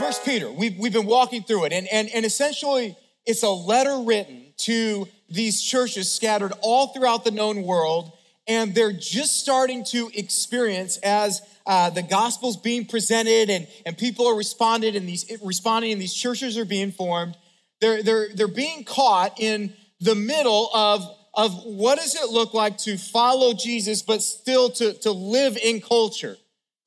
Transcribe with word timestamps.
First 0.00 0.24
Peter, 0.24 0.50
we've, 0.50 0.78
we've 0.78 0.94
been 0.94 1.04
walking 1.04 1.42
through 1.42 1.66
it, 1.66 1.74
and, 1.74 1.86
and, 1.92 2.08
and 2.08 2.24
essentially 2.24 2.96
it's 3.26 3.42
a 3.42 3.50
letter 3.50 3.98
written 3.98 4.46
to 4.56 5.06
these 5.28 5.60
churches 5.60 6.10
scattered 6.10 6.54
all 6.62 6.86
throughout 6.86 7.22
the 7.22 7.30
known 7.30 7.64
world, 7.64 8.10
and 8.48 8.74
they're 8.74 8.94
just 8.94 9.38
starting 9.40 9.84
to 9.84 10.10
experience 10.14 10.96
as 11.02 11.42
uh, 11.66 11.90
the 11.90 12.00
gospel's 12.00 12.56
being 12.56 12.86
presented 12.86 13.50
and, 13.50 13.68
and 13.84 13.98
people 13.98 14.26
are 14.26 14.34
responded 14.34 14.96
and 14.96 15.06
these 15.06 15.30
responding 15.44 15.92
and 15.92 16.00
these 16.00 16.14
churches 16.14 16.56
are 16.56 16.64
being 16.64 16.92
formed. 16.92 17.36
They're, 17.82 18.02
they're, 18.02 18.28
they're 18.34 18.48
being 18.48 18.84
caught 18.84 19.38
in 19.38 19.74
the 20.00 20.14
middle 20.14 20.70
of, 20.72 21.04
of 21.34 21.52
what 21.64 21.98
does 21.98 22.14
it 22.14 22.30
look 22.30 22.54
like 22.54 22.78
to 22.78 22.96
follow 22.96 23.52
Jesus, 23.52 24.00
but 24.00 24.22
still 24.22 24.70
to, 24.70 24.94
to 25.00 25.10
live 25.10 25.58
in 25.58 25.82
culture, 25.82 26.38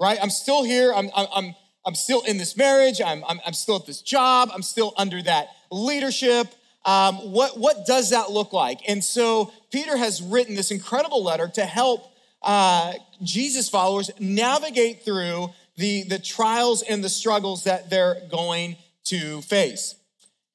right? 0.01 0.17
I'm 0.19 0.31
still 0.31 0.63
here. 0.63 0.91
I'm, 0.91 1.11
I'm, 1.15 1.53
I'm 1.85 1.95
still 1.95 2.21
in 2.21 2.37
this 2.37 2.55
marriage. 2.55 3.01
I'm, 3.01 3.23
I'm, 3.27 3.39
I'm 3.45 3.53
still 3.53 3.75
at 3.75 3.85
this 3.85 4.01
job. 4.01 4.49
I'm 4.53 4.63
still 4.63 4.93
under 4.97 5.21
that 5.23 5.49
leadership. 5.71 6.47
Um, 6.85 7.15
what, 7.31 7.57
what 7.57 7.85
does 7.85 8.09
that 8.11 8.31
look 8.31 8.53
like? 8.53 8.81
And 8.87 9.03
so 9.03 9.51
Peter 9.71 9.97
has 9.97 10.21
written 10.21 10.55
this 10.55 10.71
incredible 10.71 11.23
letter 11.23 11.47
to 11.55 11.65
help 11.65 12.11
uh, 12.41 12.93
Jesus 13.21 13.69
followers 13.69 14.11
navigate 14.19 15.03
through 15.03 15.49
the, 15.77 16.03
the 16.03 16.19
trials 16.19 16.81
and 16.81 17.03
the 17.03 17.09
struggles 17.09 17.63
that 17.63 17.89
they're 17.89 18.21
going 18.29 18.75
to 19.05 19.41
face. 19.41 19.95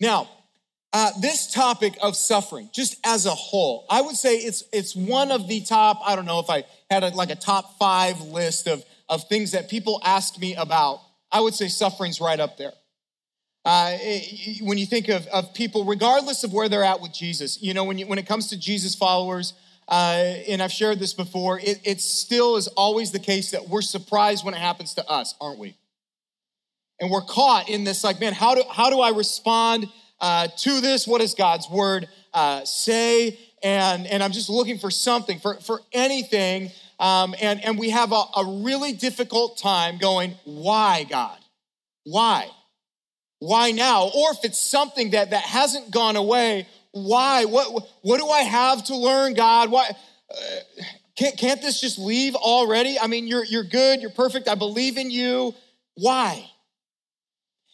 Now, 0.01 0.29
uh, 0.93 1.11
this 1.21 1.53
topic 1.53 1.99
of 2.01 2.17
suffering, 2.17 2.71
just 2.73 2.97
as 3.05 3.27
a 3.27 3.31
whole, 3.31 3.85
I 3.91 4.01
would 4.01 4.17
say 4.17 4.37
it's 4.37 4.65
it's 4.73 4.97
one 4.97 5.31
of 5.31 5.47
the 5.47 5.61
top. 5.61 6.01
I 6.05 6.17
don't 6.17 6.25
know 6.25 6.41
if 6.41 6.49
I 6.49 6.65
had 6.91 7.05
a, 7.05 7.09
like 7.09 7.29
a 7.31 7.35
top 7.35 7.79
five 7.79 8.21
list 8.23 8.67
of 8.67 8.83
of 9.07 9.29
things 9.29 9.53
that 9.53 9.69
people 9.69 10.01
ask 10.03 10.39
me 10.39 10.55
about 10.55 11.01
I 11.31 11.41
would 11.41 11.55
say 11.55 11.69
suffering's 11.69 12.21
right 12.21 12.41
up 12.41 12.57
there. 12.57 12.73
Uh, 13.65 13.99
when 14.63 14.79
you 14.79 14.87
think 14.87 15.09
of, 15.09 15.27
of 15.27 15.53
people, 15.53 15.85
regardless 15.85 16.43
of 16.43 16.53
where 16.53 16.69
they're 16.69 16.85
at 16.85 17.01
with 17.01 17.13
Jesus, 17.13 17.61
you 17.61 17.75
know, 17.75 17.85
when, 17.85 17.99
you, 17.99 18.07
when 18.07 18.19
it 18.19 18.27
comes 18.27 18.49
to 18.49 18.59
Jesus 18.59 18.95
followers, 18.95 19.53
uh, 19.89 20.35
and 20.49 20.63
I've 20.63 20.73
shared 20.73 20.99
this 20.99 21.13
before, 21.13 21.59
it, 21.59 21.81
it 21.85 22.01
still 22.01 22.57
is 22.57 22.69
always 22.69 23.11
the 23.11 23.19
case 23.19 23.51
that 23.51 23.69
we're 23.69 23.83
surprised 23.83 24.45
when 24.45 24.55
it 24.55 24.61
happens 24.61 24.95
to 24.95 25.07
us, 25.09 25.35
aren't 25.41 25.59
we? 25.59 25.77
And 27.01 27.11
we're 27.11 27.23
caught 27.23 27.69
in 27.69 27.85
this, 27.85 28.05
like, 28.05 28.21
man, 28.21 28.33
how 28.33 28.55
do, 28.55 28.63
how 28.71 28.91
do 28.91 29.01
I 29.01 29.11
respond 29.11 29.89
uh, 30.21 30.49
to 30.49 30.81
this? 30.81 31.07
What 31.07 31.21
does 31.21 31.35
God's 31.35 31.69
word 31.69 32.09
uh, 32.35 32.65
say? 32.65 33.39
And, 33.63 34.07
and 34.07 34.23
I'm 34.23 34.33
just 34.33 34.49
looking 34.49 34.79
for 34.79 34.91
something, 34.91 35.41
for, 35.41 35.55
for 35.57 35.81
anything 35.93 36.71
um, 36.99 37.35
and, 37.41 37.65
and 37.65 37.79
we 37.79 37.91
have 37.91 38.13
a, 38.13 38.23
a 38.37 38.63
really 38.63 38.93
difficult 38.93 39.59
time 39.59 39.99
going, 39.99 40.35
why, 40.45 41.05
God? 41.09 41.39
Why? 42.05 42.49
Why 43.39 43.71
now? 43.71 44.11
Or 44.15 44.33
if 44.33 44.45
it's 44.45 44.59
something 44.59 45.11
that, 45.11 45.31
that 45.31 45.43
hasn't 45.43 45.91
gone 45.91 46.17
away, 46.17 46.67
why? 46.93 47.45
What, 47.45 47.87
what 48.03 48.19
do 48.19 48.29
I 48.29 48.41
have 48.41 48.85
to 48.85 48.97
learn, 48.97 49.35
God? 49.35 49.71
Why? 49.71 49.91
Uh, 50.31 50.37
can't, 51.17 51.37
can't 51.37 51.63
this 51.63 51.81
just 51.81 51.99
leave 51.99 52.35
already? 52.35 52.99
I 52.99 53.07
mean, 53.07 53.27
you're, 53.27 53.45
you're 53.45 53.65
good, 53.65 54.01
you're 54.01 54.11
perfect, 54.11 54.49
I 54.49 54.55
believe 54.55 54.97
in 54.97 55.11
you. 55.11 55.55
Why? 55.95 56.49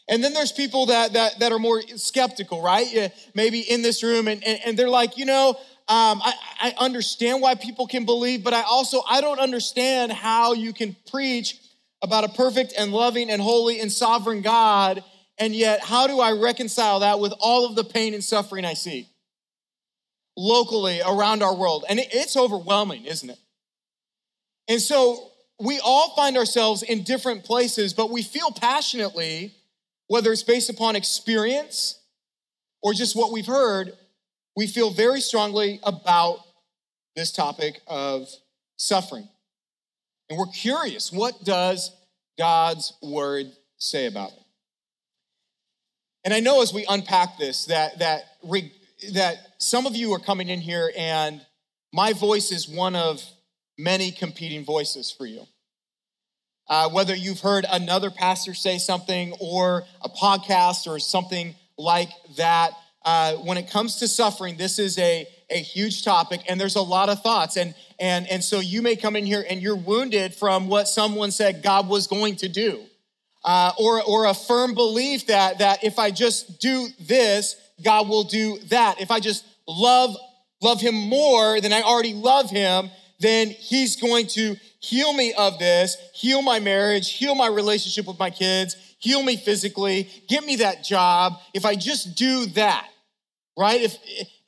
And 0.08 0.22
then 0.22 0.34
there's 0.34 0.52
people 0.52 0.86
that, 0.86 1.14
that, 1.14 1.38
that 1.40 1.52
are 1.52 1.58
more 1.58 1.80
skeptical, 1.96 2.62
right? 2.62 2.86
Yeah, 2.90 3.08
Maybe 3.34 3.60
in 3.60 3.82
this 3.82 4.02
room, 4.02 4.28
and, 4.28 4.44
and, 4.44 4.60
and 4.64 4.78
they're 4.78 4.90
like, 4.90 5.16
you 5.16 5.24
know, 5.24 5.56
um, 5.86 6.22
I, 6.22 6.34
I 6.60 6.74
understand 6.78 7.42
why 7.42 7.56
people 7.56 7.86
can 7.86 8.06
believe, 8.06 8.42
but 8.42 8.54
I 8.54 8.62
also 8.62 9.02
I 9.06 9.20
don't 9.20 9.38
understand 9.38 10.12
how 10.12 10.54
you 10.54 10.72
can 10.72 10.96
preach 11.10 11.58
about 12.02 12.24
a 12.24 12.28
perfect 12.30 12.72
and 12.78 12.90
loving 12.90 13.30
and 13.30 13.40
holy 13.40 13.80
and 13.80 13.92
sovereign 13.92 14.40
God, 14.40 15.04
and 15.36 15.54
yet 15.54 15.80
how 15.80 16.06
do 16.06 16.20
I 16.20 16.32
reconcile 16.32 17.00
that 17.00 17.20
with 17.20 17.34
all 17.38 17.66
of 17.66 17.76
the 17.76 17.84
pain 17.84 18.14
and 18.14 18.24
suffering 18.24 18.64
I 18.64 18.72
see 18.72 19.08
locally 20.38 21.02
around 21.06 21.42
our 21.42 21.54
world? 21.54 21.84
And 21.86 21.98
it's 22.00 22.34
overwhelming, 22.34 23.04
isn't 23.04 23.28
it? 23.28 23.38
And 24.68 24.80
so 24.80 25.32
we 25.60 25.80
all 25.84 26.14
find 26.16 26.38
ourselves 26.38 26.82
in 26.82 27.02
different 27.02 27.44
places, 27.44 27.92
but 27.92 28.10
we 28.10 28.22
feel 28.22 28.50
passionately, 28.50 29.52
whether 30.06 30.32
it's 30.32 30.42
based 30.42 30.70
upon 30.70 30.96
experience 30.96 32.00
or 32.82 32.94
just 32.94 33.14
what 33.14 33.32
we've 33.32 33.46
heard, 33.46 33.92
we 34.56 34.66
feel 34.66 34.90
very 34.90 35.20
strongly 35.20 35.80
about 35.82 36.38
this 37.16 37.32
topic 37.32 37.80
of 37.86 38.28
suffering. 38.76 39.28
And 40.28 40.38
we're 40.38 40.46
curious 40.46 41.12
what 41.12 41.44
does 41.44 41.90
God's 42.38 42.94
word 43.02 43.46
say 43.78 44.06
about 44.06 44.32
it? 44.32 44.38
And 46.24 46.32
I 46.32 46.40
know 46.40 46.62
as 46.62 46.72
we 46.72 46.86
unpack 46.88 47.38
this 47.38 47.66
that 47.66 47.98
that 47.98 48.24
that 49.12 49.36
some 49.58 49.86
of 49.86 49.94
you 49.94 50.12
are 50.14 50.18
coming 50.18 50.48
in 50.48 50.60
here 50.60 50.90
and 50.96 51.44
my 51.92 52.12
voice 52.12 52.50
is 52.50 52.68
one 52.68 52.96
of 52.96 53.22
many 53.78 54.10
competing 54.10 54.64
voices 54.64 55.10
for 55.10 55.26
you. 55.26 55.42
Uh, 56.66 56.88
whether 56.88 57.14
you've 57.14 57.40
heard 57.40 57.66
another 57.70 58.10
pastor 58.10 58.54
say 58.54 58.78
something 58.78 59.34
or 59.38 59.84
a 60.00 60.08
podcast 60.08 60.86
or 60.86 60.98
something 60.98 61.54
like 61.76 62.08
that, 62.36 62.72
uh, 63.04 63.34
when 63.36 63.58
it 63.58 63.70
comes 63.70 63.96
to 63.96 64.08
suffering, 64.08 64.56
this 64.56 64.78
is 64.78 64.98
a, 64.98 65.26
a 65.50 65.58
huge 65.58 66.04
topic, 66.04 66.40
and 66.48 66.58
there's 66.60 66.76
a 66.76 66.82
lot 66.82 67.08
of 67.08 67.22
thoughts. 67.22 67.56
And, 67.56 67.74
and, 67.98 68.26
and 68.30 68.42
so 68.42 68.60
you 68.60 68.82
may 68.82 68.96
come 68.96 69.14
in 69.16 69.26
here 69.26 69.44
and 69.48 69.60
you're 69.60 69.76
wounded 69.76 70.34
from 70.34 70.68
what 70.68 70.88
someone 70.88 71.30
said 71.30 71.62
God 71.62 71.88
was 71.88 72.06
going 72.06 72.36
to 72.36 72.48
do, 72.48 72.80
uh, 73.44 73.72
or, 73.78 74.02
or 74.02 74.26
a 74.26 74.34
firm 74.34 74.74
belief 74.74 75.26
that, 75.26 75.58
that 75.58 75.84
if 75.84 75.98
I 75.98 76.10
just 76.10 76.60
do 76.60 76.88
this, 77.00 77.56
God 77.82 78.08
will 78.08 78.24
do 78.24 78.58
that. 78.70 79.00
If 79.00 79.10
I 79.10 79.20
just 79.20 79.44
love, 79.68 80.16
love 80.62 80.80
Him 80.80 80.94
more 80.94 81.60
than 81.60 81.72
I 81.72 81.82
already 81.82 82.14
love 82.14 82.50
Him, 82.50 82.90
then 83.20 83.48
He's 83.48 83.96
going 83.96 84.28
to 84.28 84.56
heal 84.80 85.12
me 85.12 85.34
of 85.34 85.58
this, 85.58 85.96
heal 86.14 86.40
my 86.40 86.58
marriage, 86.58 87.12
heal 87.12 87.34
my 87.34 87.48
relationship 87.48 88.06
with 88.06 88.18
my 88.18 88.30
kids, 88.30 88.76
heal 88.98 89.22
me 89.22 89.36
physically, 89.36 90.08
give 90.28 90.44
me 90.46 90.56
that 90.56 90.84
job. 90.84 91.34
If 91.52 91.64
I 91.66 91.74
just 91.74 92.16
do 92.16 92.46
that, 92.46 92.88
right? 93.56 93.80
If, 93.80 93.96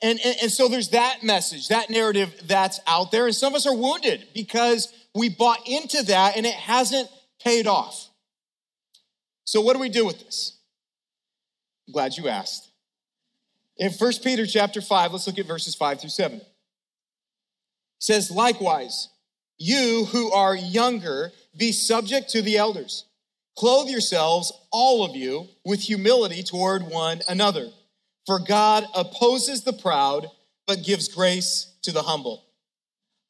and, 0.01 0.19
and, 0.23 0.35
and 0.43 0.51
so 0.51 0.67
there's 0.67 0.89
that 0.89 1.23
message, 1.23 1.69
that 1.69 1.89
narrative 1.89 2.33
that's 2.45 2.79
out 2.87 3.11
there. 3.11 3.25
And 3.25 3.35
some 3.35 3.53
of 3.53 3.57
us 3.57 3.67
are 3.67 3.75
wounded 3.75 4.27
because 4.33 4.93
we 5.15 5.29
bought 5.29 5.67
into 5.67 6.03
that 6.03 6.37
and 6.37 6.45
it 6.45 6.53
hasn't 6.53 7.09
paid 7.43 7.67
off. 7.67 8.09
So 9.45 9.61
what 9.61 9.73
do 9.73 9.79
we 9.79 9.89
do 9.89 10.05
with 10.05 10.19
this? 10.19 10.57
I'm 11.87 11.93
glad 11.93 12.17
you 12.17 12.27
asked. 12.27 12.69
In 13.77 13.91
1 13.91 14.11
Peter 14.23 14.45
chapter 14.45 14.81
5, 14.81 15.13
let's 15.13 15.27
look 15.27 15.39
at 15.39 15.45
verses 15.45 15.75
5 15.75 16.01
through 16.01 16.09
7. 16.09 16.37
It 16.37 16.45
says, 17.99 18.29
likewise, 18.29 19.09
you 19.57 20.05
who 20.11 20.31
are 20.31 20.55
younger, 20.55 21.31
be 21.55 21.71
subject 21.71 22.29
to 22.31 22.41
the 22.41 22.57
elders. 22.57 23.05
Clothe 23.57 23.89
yourselves, 23.89 24.51
all 24.71 25.03
of 25.03 25.15
you, 25.15 25.47
with 25.65 25.81
humility 25.81 26.43
toward 26.43 26.83
one 26.83 27.21
another. 27.27 27.69
For 28.27 28.39
God 28.39 28.85
opposes 28.93 29.63
the 29.63 29.73
proud, 29.73 30.29
but 30.67 30.83
gives 30.83 31.07
grace 31.07 31.73
to 31.83 31.93
the 31.93 32.03
humble. 32.03 32.43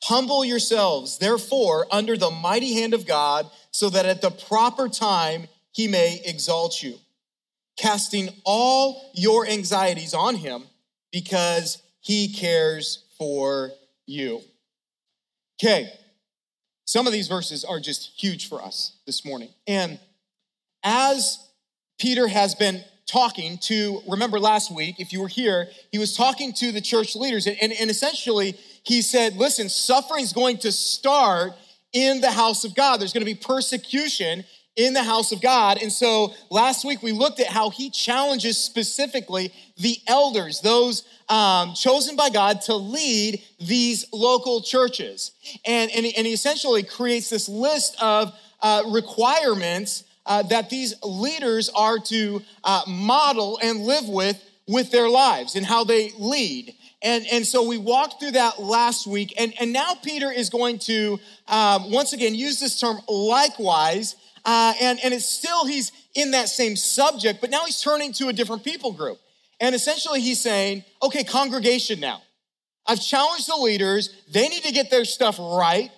Humble 0.04 0.44
yourselves, 0.44 1.20
therefore, 1.20 1.86
under 1.92 2.18
the 2.18 2.32
mighty 2.32 2.74
hand 2.74 2.96
of 2.96 3.06
God, 3.06 3.50
so 3.72 3.90
that 3.92 4.08
at 4.08 4.22
the 4.22 4.32
proper 4.32 4.90
time 4.90 5.48
he 5.72 5.88
may 5.88 6.20
exalt 6.26 6.82
you, 6.82 6.96
casting 7.78 8.30
all 8.44 9.12
your 9.14 9.48
anxieties 9.48 10.16
on 10.16 10.36
him 10.36 10.64
because 11.12 11.82
he 12.02 12.34
cares 12.34 13.06
for 13.20 13.72
you. 14.08 14.42
Okay, 15.62 15.92
some 16.86 17.06
of 17.06 17.14
these 17.14 17.28
verses 17.28 17.64
are 17.64 17.80
just 17.80 18.20
huge 18.20 18.50
for 18.50 18.64
us 18.64 18.98
this 19.06 19.24
morning. 19.24 19.50
And 19.68 20.00
as 20.84 21.38
Peter 22.00 22.28
has 22.28 22.56
been 22.56 22.84
talking 23.08 23.58
to, 23.58 24.02
remember 24.08 24.40
last 24.40 24.74
week, 24.74 25.00
if 25.00 25.14
you 25.14 25.22
were 25.22 25.28
here, 25.30 25.70
he 25.92 25.98
was 25.98 26.16
talking 26.16 26.54
to 26.54 26.72
the 26.72 26.82
church 26.82 27.16
leaders. 27.16 27.48
And, 27.48 27.58
and, 27.62 27.74
and 27.74 27.90
essentially, 27.90 28.56
he 28.84 29.02
said, 29.02 29.36
listen, 29.38 29.70
suffering 29.70 30.24
is 30.24 30.34
going 30.34 30.58
to 30.60 30.72
start 30.72 31.54
in 31.94 32.22
the 32.22 32.32
house 32.32 32.66
of 32.66 32.76
God. 32.76 33.00
There's 33.00 33.14
going 33.14 33.26
to 33.26 33.34
be 33.34 33.36
persecution 33.36 34.44
in 34.76 34.94
the 34.94 35.04
house 35.04 35.32
of 35.32 35.42
God. 35.42 35.82
And 35.82 35.92
so 35.92 36.34
last 36.52 36.86
week 36.86 37.02
we 37.02 37.12
looked 37.12 37.40
at 37.40 37.48
how 37.48 37.72
he 37.72 37.90
challenges 37.90 38.58
specifically 38.58 39.52
the 39.78 39.98
elders, 40.08 40.62
those 40.62 41.04
um, 41.30 41.74
chosen 41.74 42.16
by 42.16 42.30
God 42.30 42.62
to 42.64 42.76
lead 42.76 43.42
these 43.60 44.06
local 44.14 44.62
churches. 44.62 45.32
And, 45.66 45.90
and, 45.92 46.06
and 46.06 46.28
he 46.28 46.34
essentially 46.34 46.84
creates 46.84 47.30
this 47.30 47.50
list 47.50 47.96
of 48.02 48.32
uh, 48.62 48.84
requirements 48.92 50.04
uh, 50.28 50.44
that 50.44 50.70
these 50.70 50.94
leaders 51.04 51.70
are 51.70 51.98
to 51.98 52.42
uh, 52.64 52.84
model 52.88 53.60
and 53.64 53.82
live 53.82 54.08
with 54.08 54.44
with 54.68 54.92
their 54.92 55.10
lives 55.10 55.56
and 55.56 55.66
how 55.66 55.84
they 55.84 56.12
lead. 56.18 56.76
And, 57.02 57.26
and 57.32 57.46
so 57.46 57.66
we 57.66 57.78
walked 57.78 58.20
through 58.20 58.32
that 58.32 58.60
last 58.60 59.08
week. 59.08 59.34
And, 59.40 59.54
and 59.60 59.72
now 59.72 59.94
Peter 60.04 60.32
is 60.32 60.50
going 60.50 60.80
to, 60.80 61.20
um, 61.48 61.92
once 61.92 62.14
again, 62.14 62.36
use 62.36 62.60
this 62.60 62.80
term 62.80 62.98
likewise. 63.08 64.16
Uh, 64.44 64.74
and, 64.82 65.00
and 65.04 65.14
it's 65.14 65.30
still, 65.30 65.66
he's 65.66 65.92
in 66.16 66.32
that 66.32 66.50
same 66.50 66.76
subject, 66.76 67.40
but 67.40 67.50
now 67.50 67.66
he's 67.66 67.82
turning 67.82 68.14
to 68.14 68.28
a 68.28 68.34
different 68.34 68.64
people 68.64 68.92
group. 68.92 69.20
And 69.60 69.74
essentially, 69.74 70.22
he's 70.22 70.40
saying, 70.40 70.84
okay, 71.02 71.24
congregation 71.24 72.00
now. 72.00 72.22
I've 72.88 73.02
challenged 73.02 73.48
the 73.48 73.56
leaders. 73.56 74.10
They 74.32 74.48
need 74.48 74.64
to 74.64 74.72
get 74.72 74.90
their 74.90 75.06
stuff 75.06 75.38
right. 75.40 75.92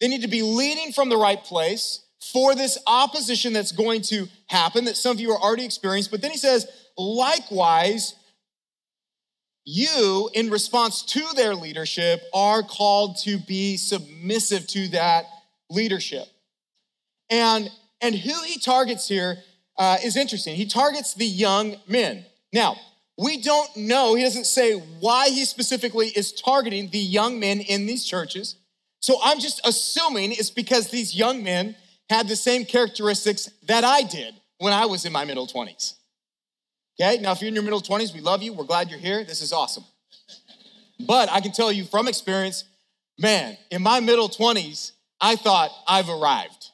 They 0.00 0.08
need 0.08 0.22
to 0.22 0.28
be 0.28 0.42
leading 0.42 0.92
from 0.92 1.08
the 1.08 1.16
right 1.16 1.42
place 1.42 2.00
for 2.20 2.54
this 2.54 2.78
opposition 2.86 3.52
that's 3.52 3.72
going 3.72 4.02
to 4.02 4.26
happen 4.46 4.84
that 4.84 4.96
some 4.96 5.12
of 5.12 5.20
you 5.20 5.32
are 5.32 5.40
already 5.40 5.64
experienced. 5.64 6.10
But 6.10 6.20
then 6.20 6.30
he 6.30 6.36
says, 6.36 6.66
likewise, 6.96 8.14
you, 9.64 10.30
in 10.34 10.50
response 10.50 11.02
to 11.02 11.26
their 11.34 11.54
leadership, 11.54 12.22
are 12.34 12.62
called 12.62 13.18
to 13.24 13.38
be 13.38 13.76
submissive 13.76 14.66
to 14.68 14.88
that 14.88 15.24
leadership. 15.70 16.26
And, 17.30 17.70
and 18.00 18.14
who 18.14 18.34
he 18.44 18.58
targets 18.58 19.08
here 19.08 19.38
uh, 19.78 19.98
is 20.02 20.16
interesting. 20.16 20.56
He 20.56 20.66
targets 20.66 21.14
the 21.14 21.26
young 21.26 21.76
men. 21.86 22.24
Now, 22.52 22.76
we 23.16 23.40
don't 23.40 23.76
know, 23.76 24.14
he 24.14 24.22
doesn't 24.22 24.46
say 24.46 24.74
why 24.74 25.28
he 25.28 25.44
specifically 25.44 26.08
is 26.08 26.32
targeting 26.32 26.90
the 26.90 26.98
young 26.98 27.38
men 27.38 27.60
in 27.60 27.86
these 27.86 28.04
churches. 28.04 28.56
So 29.00 29.18
I'm 29.22 29.40
just 29.40 29.60
assuming 29.64 30.32
it's 30.32 30.50
because 30.50 30.90
these 30.90 31.14
young 31.14 31.42
men 31.42 31.76
had 32.10 32.28
the 32.28 32.36
same 32.36 32.64
characteristics 32.64 33.48
that 33.68 33.84
I 33.84 34.02
did 34.02 34.34
when 34.58 34.72
I 34.72 34.86
was 34.86 35.04
in 35.04 35.12
my 35.12 35.24
middle 35.24 35.46
20s. 35.46 35.94
Okay, 37.00 37.18
now 37.22 37.32
if 37.32 37.40
you're 37.40 37.48
in 37.48 37.54
your 37.54 37.62
middle 37.62 37.80
20s, 37.80 38.12
we 38.12 38.20
love 38.20 38.42
you. 38.42 38.52
We're 38.52 38.64
glad 38.64 38.90
you're 38.90 38.98
here. 38.98 39.24
This 39.24 39.40
is 39.40 39.52
awesome. 39.52 39.84
But 41.06 41.30
I 41.30 41.40
can 41.40 41.52
tell 41.52 41.70
you 41.70 41.84
from 41.84 42.08
experience, 42.08 42.64
man, 43.18 43.56
in 43.70 43.80
my 43.80 44.00
middle 44.00 44.28
20s, 44.28 44.90
I 45.20 45.36
thought 45.36 45.70
I've 45.86 46.08
arrived. 46.08 46.70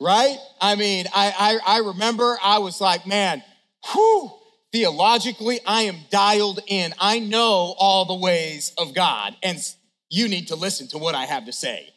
Right? 0.00 0.36
I 0.60 0.76
mean, 0.76 1.06
I, 1.14 1.60
I, 1.66 1.76
I 1.76 1.78
remember 1.80 2.36
I 2.42 2.58
was 2.58 2.80
like, 2.80 3.06
man, 3.06 3.44
whew, 3.92 4.32
theologically, 4.72 5.60
I 5.66 5.82
am 5.82 5.96
dialed 6.10 6.60
in. 6.66 6.94
I 6.98 7.18
know 7.18 7.74
all 7.78 8.06
the 8.06 8.14
ways 8.14 8.72
of 8.78 8.94
God, 8.94 9.36
and 9.42 9.58
you 10.08 10.26
need 10.26 10.48
to 10.48 10.56
listen 10.56 10.88
to 10.88 10.98
what 10.98 11.14
I 11.14 11.26
have 11.26 11.44
to 11.44 11.52
say. 11.52 11.91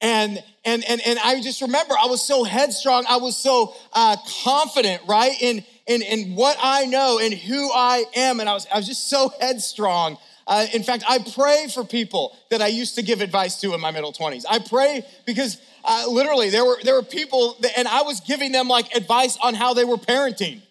And 0.00 0.42
and 0.64 0.84
and 0.88 1.00
and 1.04 1.18
I 1.18 1.40
just 1.40 1.60
remember 1.60 1.94
I 2.00 2.06
was 2.06 2.24
so 2.24 2.44
headstrong, 2.44 3.04
I 3.08 3.16
was 3.16 3.36
so 3.36 3.74
uh, 3.92 4.16
confident, 4.44 5.02
right, 5.08 5.34
in 5.40 5.64
in 5.86 6.02
in 6.02 6.36
what 6.36 6.56
I 6.62 6.84
know 6.86 7.18
and 7.18 7.34
who 7.34 7.70
I 7.72 8.04
am, 8.14 8.38
and 8.38 8.48
I 8.48 8.54
was 8.54 8.66
I 8.72 8.76
was 8.76 8.86
just 8.86 9.08
so 9.08 9.32
headstrong. 9.40 10.18
Uh, 10.46 10.66
in 10.72 10.82
fact, 10.82 11.04
I 11.06 11.18
pray 11.18 11.66
for 11.72 11.84
people 11.84 12.34
that 12.50 12.62
I 12.62 12.68
used 12.68 12.94
to 12.94 13.02
give 13.02 13.20
advice 13.20 13.60
to 13.60 13.74
in 13.74 13.82
my 13.82 13.90
middle 13.90 14.14
20s. 14.14 14.46
I 14.48 14.60
pray 14.60 15.04
because 15.26 15.58
uh, 15.84 16.06
literally 16.08 16.48
there 16.48 16.64
were 16.64 16.78
there 16.82 16.94
were 16.94 17.02
people 17.02 17.56
that, 17.60 17.76
and 17.76 17.86
I 17.86 18.02
was 18.02 18.20
giving 18.20 18.52
them 18.52 18.68
like 18.68 18.94
advice 18.94 19.36
on 19.42 19.54
how 19.54 19.74
they 19.74 19.84
were 19.84 19.98
parenting. 19.98 20.62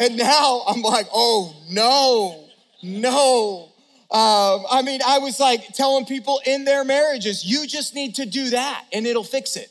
And 0.00 0.16
now 0.16 0.62
I'm 0.66 0.82
like, 0.82 1.06
oh 1.12 1.54
no, 1.68 2.48
no. 2.82 3.71
Um, 4.12 4.66
I 4.70 4.82
mean, 4.84 5.00
I 5.06 5.20
was 5.20 5.40
like 5.40 5.68
telling 5.68 6.04
people 6.04 6.38
in 6.44 6.66
their 6.66 6.84
marriages, 6.84 7.46
you 7.46 7.66
just 7.66 7.94
need 7.94 8.16
to 8.16 8.26
do 8.26 8.50
that 8.50 8.84
and 8.92 9.06
it'll 9.06 9.24
fix 9.24 9.56
it. 9.56 9.70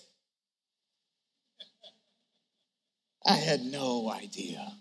I 3.23 3.35
had 3.35 3.61
no 3.61 4.09
idea. 4.09 4.73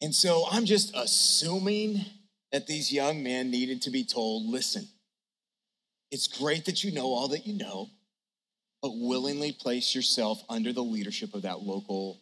And 0.00 0.14
so 0.14 0.44
I'm 0.48 0.64
just 0.64 0.94
assuming 0.94 2.04
that 2.52 2.68
these 2.68 2.92
young 2.92 3.24
men 3.24 3.50
needed 3.50 3.82
to 3.82 3.90
be 3.90 4.04
told 4.04 4.46
listen, 4.46 4.86
it's 6.12 6.28
great 6.28 6.66
that 6.66 6.84
you 6.84 6.92
know 6.92 7.06
all 7.06 7.26
that 7.28 7.44
you 7.44 7.54
know, 7.54 7.90
but 8.80 8.92
willingly 8.94 9.50
place 9.50 9.92
yourself 9.92 10.40
under 10.48 10.72
the 10.72 10.84
leadership 10.84 11.34
of 11.34 11.42
that 11.42 11.62
local 11.62 12.20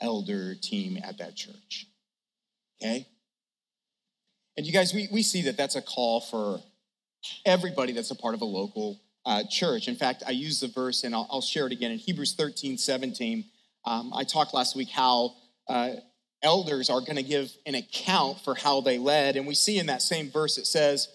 elder 0.00 0.54
team 0.54 0.98
at 1.04 1.18
that 1.18 1.36
church. 1.36 1.86
Okay? 2.80 3.06
And 4.56 4.66
you 4.66 4.72
guys, 4.72 4.94
we, 4.94 5.08
we 5.12 5.22
see 5.22 5.42
that 5.42 5.56
that's 5.56 5.76
a 5.76 5.82
call 5.82 6.20
for 6.20 6.60
everybody 7.44 7.92
that's 7.92 8.10
a 8.10 8.14
part 8.14 8.34
of 8.34 8.40
a 8.40 8.46
local 8.46 9.00
uh, 9.24 9.42
church. 9.50 9.88
In 9.88 9.96
fact, 9.96 10.22
I 10.26 10.30
use 10.30 10.60
the 10.60 10.68
verse 10.68 11.04
and 11.04 11.14
I'll, 11.14 11.26
I'll, 11.30 11.40
share 11.40 11.66
it 11.66 11.72
again 11.72 11.90
in 11.90 11.98
Hebrews 11.98 12.34
13 12.34 12.78
17. 12.78 13.44
Um, 13.84 14.12
I 14.14 14.24
talked 14.24 14.54
last 14.54 14.76
week 14.76 14.88
how 14.88 15.34
uh, 15.68 15.90
elders 16.42 16.88
are 16.88 17.00
going 17.00 17.16
to 17.16 17.22
give 17.22 17.52
an 17.66 17.74
account 17.74 18.40
for 18.40 18.54
how 18.54 18.80
they 18.80 18.98
led. 18.98 19.36
And 19.36 19.46
we 19.46 19.54
see 19.54 19.78
in 19.78 19.86
that 19.86 20.02
same 20.02 20.30
verse 20.30 20.58
it 20.58 20.66
says, 20.66 21.08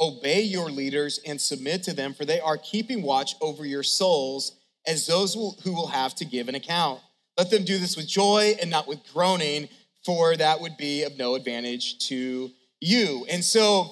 Obey 0.00 0.42
your 0.42 0.70
leaders 0.70 1.20
and 1.24 1.40
submit 1.40 1.84
to 1.84 1.94
them, 1.94 2.14
for 2.14 2.24
they 2.24 2.40
are 2.40 2.58
keeping 2.58 3.02
watch 3.02 3.36
over 3.40 3.64
your 3.64 3.84
souls 3.84 4.52
as 4.86 5.06
those 5.06 5.34
who 5.34 5.72
will 5.72 5.86
have 5.86 6.14
to 6.16 6.24
give 6.24 6.48
an 6.48 6.54
account. 6.54 7.00
Let 7.38 7.50
them 7.50 7.64
do 7.64 7.78
this 7.78 7.96
with 7.96 8.06
joy 8.06 8.56
and 8.60 8.70
not 8.70 8.86
with 8.86 9.00
groaning, 9.12 9.68
for 10.04 10.36
that 10.36 10.60
would 10.60 10.76
be 10.76 11.04
of 11.04 11.16
no 11.16 11.34
advantage 11.36 12.06
to 12.08 12.50
you. 12.84 13.26
And 13.30 13.44
so 13.44 13.90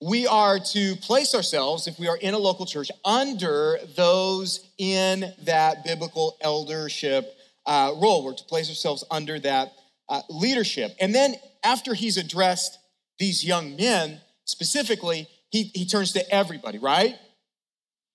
we 0.00 0.26
are 0.26 0.58
to 0.58 0.96
place 0.96 1.34
ourselves, 1.34 1.86
if 1.86 1.98
we 1.98 2.08
are 2.08 2.16
in 2.16 2.34
a 2.34 2.38
local 2.38 2.66
church, 2.66 2.90
under 3.04 3.78
those 3.96 4.70
in 4.78 5.32
that 5.44 5.84
biblical 5.84 6.36
eldership 6.40 7.34
uh, 7.66 7.92
role. 7.96 8.24
We're 8.24 8.34
to 8.34 8.44
place 8.44 8.68
ourselves 8.68 9.04
under 9.10 9.38
that 9.40 9.72
uh, 10.08 10.22
leadership. 10.28 10.94
And 11.00 11.14
then 11.14 11.34
after 11.62 11.94
he's 11.94 12.16
addressed 12.16 12.78
these 13.18 13.44
young 13.44 13.76
men 13.76 14.20
specifically, 14.44 15.28
he, 15.50 15.70
he 15.74 15.86
turns 15.86 16.12
to 16.12 16.34
everybody, 16.34 16.78
right? 16.78 17.14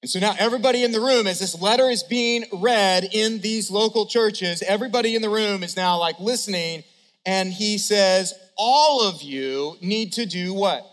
And 0.01 0.09
so 0.09 0.19
now 0.19 0.35
everybody 0.37 0.83
in 0.83 0.91
the 0.91 1.01
room, 1.01 1.27
as 1.27 1.39
this 1.39 1.59
letter 1.59 1.89
is 1.89 2.03
being 2.03 2.45
read 2.53 3.09
in 3.11 3.39
these 3.41 3.71
local 3.71 4.05
churches, 4.05 4.61
everybody 4.61 5.15
in 5.15 5.21
the 5.21 5.29
room 5.29 5.63
is 5.63 5.75
now 5.75 5.97
like 5.97 6.19
listening. 6.19 6.83
And 7.25 7.51
he 7.51 7.77
says, 7.77 8.33
All 8.61 9.07
of 9.07 9.21
you 9.21 9.77
need 9.81 10.11
to 10.13 10.25
do 10.25 10.53
what? 10.53 10.85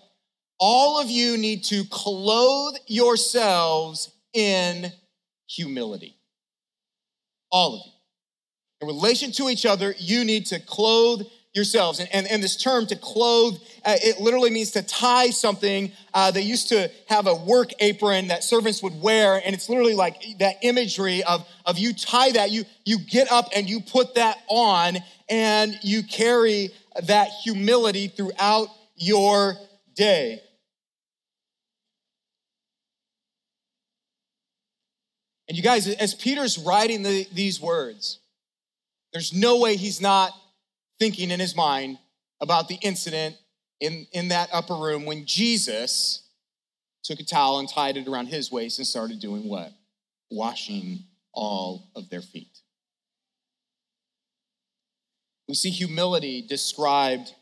All 0.60 1.00
of 1.00 1.10
you 1.10 1.36
need 1.36 1.64
to 1.64 1.82
clothe 1.90 2.76
yourselves 2.86 4.12
in 4.32 4.92
humility. 5.50 6.16
All 7.50 7.74
of 7.74 7.80
you. 7.84 7.92
In 8.82 8.86
relation 8.86 9.32
to 9.32 9.48
each 9.48 9.66
other, 9.66 9.96
you 9.98 10.24
need 10.24 10.46
to 10.46 10.60
clothe 10.60 11.22
yourselves. 11.54 11.98
And, 11.98 12.08
and, 12.12 12.26
and 12.28 12.40
this 12.40 12.56
term 12.56 12.86
to 12.86 12.96
clothe, 12.96 13.54
uh, 13.84 13.96
it 14.00 14.20
literally 14.20 14.50
means 14.50 14.70
to 14.72 14.82
tie 14.82 15.30
something. 15.30 15.90
Uh, 16.14 16.30
they 16.30 16.42
used 16.42 16.68
to 16.68 16.88
have 17.08 17.26
a 17.26 17.34
work 17.34 17.70
apron 17.80 18.28
that 18.28 18.44
servants 18.44 18.80
would 18.82 19.00
wear, 19.00 19.42
and 19.44 19.54
it's 19.54 19.68
literally 19.68 19.94
like 19.94 20.22
that 20.38 20.56
imagery 20.62 21.24
of, 21.24 21.44
of 21.64 21.78
you 21.78 21.92
tie 21.94 22.30
that, 22.32 22.52
you, 22.52 22.64
you 22.84 22.98
get 22.98 23.32
up 23.32 23.48
and 23.56 23.68
you 23.68 23.80
put 23.80 24.14
that 24.14 24.38
on, 24.48 24.98
and 25.28 25.76
you 25.82 26.04
carry 26.04 26.70
that 27.04 27.28
humility 27.42 28.08
throughout 28.08 28.68
your 28.96 29.54
day. 29.94 30.40
And 35.48 35.56
you 35.56 35.62
guys, 35.62 35.86
as 35.86 36.14
Peter's 36.14 36.58
writing 36.58 37.02
the, 37.02 37.26
these 37.32 37.60
words, 37.60 38.18
there's 39.12 39.32
no 39.32 39.60
way 39.60 39.76
he's 39.76 40.00
not 40.00 40.32
thinking 40.98 41.30
in 41.30 41.40
his 41.40 41.54
mind 41.54 41.98
about 42.40 42.68
the 42.68 42.76
incident 42.82 43.36
in, 43.80 44.06
in 44.12 44.28
that 44.28 44.48
upper 44.52 44.74
room 44.74 45.04
when 45.04 45.24
Jesus 45.26 46.22
took 47.04 47.20
a 47.20 47.24
towel 47.24 47.60
and 47.60 47.68
tied 47.68 47.96
it 47.96 48.08
around 48.08 48.26
his 48.26 48.50
waist 48.50 48.78
and 48.78 48.86
started 48.86 49.20
doing 49.20 49.48
what? 49.48 49.72
Washing 50.30 51.04
all 51.32 51.90
of 51.94 52.10
their 52.10 52.22
feet. 52.22 52.58
We 55.48 55.54
see 55.54 55.70
humility 55.70 56.42
described 56.42 57.34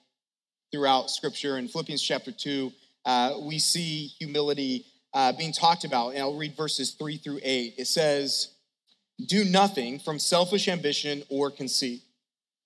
throughout 0.73 1.11
Scripture. 1.11 1.59
In 1.59 1.69
Philippians 1.69 2.03
chapter 2.03 2.33
2, 2.33 2.73
uh, 3.05 3.35
we 3.43 3.59
see 3.59 4.07
humility 4.19 4.87
uh, 5.13 5.33
being 5.33 5.53
talked 5.53 5.85
about. 5.85 6.11
And 6.11 6.19
I'll 6.19 6.37
read 6.37 6.57
verses 6.57 6.93
3 6.93 7.17
through 7.19 7.41
8. 7.43 7.75
It 7.79 7.87
says, 7.87 8.55
Do 9.27 9.45
nothing 9.45 9.99
from 9.99 10.19
selfish 10.19 10.69
ambition 10.69 11.23
or 11.29 11.51
conceit 11.51 12.03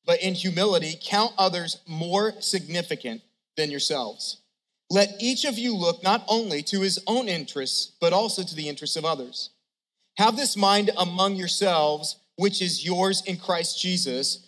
but 0.08 0.22
in 0.22 0.32
humility, 0.32 0.94
count 1.02 1.34
others 1.36 1.82
more 1.86 2.32
significant 2.40 3.20
than 3.58 3.70
yourselves. 3.70 4.40
Let 4.88 5.10
each 5.20 5.44
of 5.44 5.58
you 5.58 5.76
look 5.76 6.02
not 6.02 6.24
only 6.28 6.62
to 6.62 6.80
his 6.80 6.98
own 7.06 7.28
interests, 7.28 7.92
but 8.00 8.14
also 8.14 8.42
to 8.42 8.54
the 8.54 8.70
interests 8.70 8.96
of 8.96 9.04
others. 9.04 9.50
Have 10.16 10.34
this 10.34 10.56
mind 10.56 10.90
among 10.96 11.36
yourselves, 11.36 12.16
which 12.36 12.62
is 12.62 12.86
yours 12.86 13.22
in 13.26 13.36
Christ 13.36 13.82
Jesus, 13.82 14.47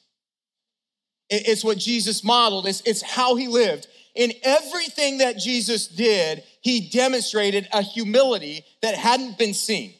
It's 1.31 1.63
what 1.63 1.77
Jesus 1.77 2.23
modeled, 2.23 2.67
it's, 2.67 2.81
it's 2.85 3.01
how 3.01 3.35
he 3.35 3.47
lived. 3.47 3.87
In 4.13 4.33
everything 4.43 5.19
that 5.19 5.37
Jesus 5.37 5.87
did, 5.87 6.43
he 6.59 6.89
demonstrated 6.89 7.67
a 7.71 7.81
humility 7.81 8.65
that 8.81 8.95
hadn't 8.95 9.37
been 9.37 9.53
seen. 9.53 9.93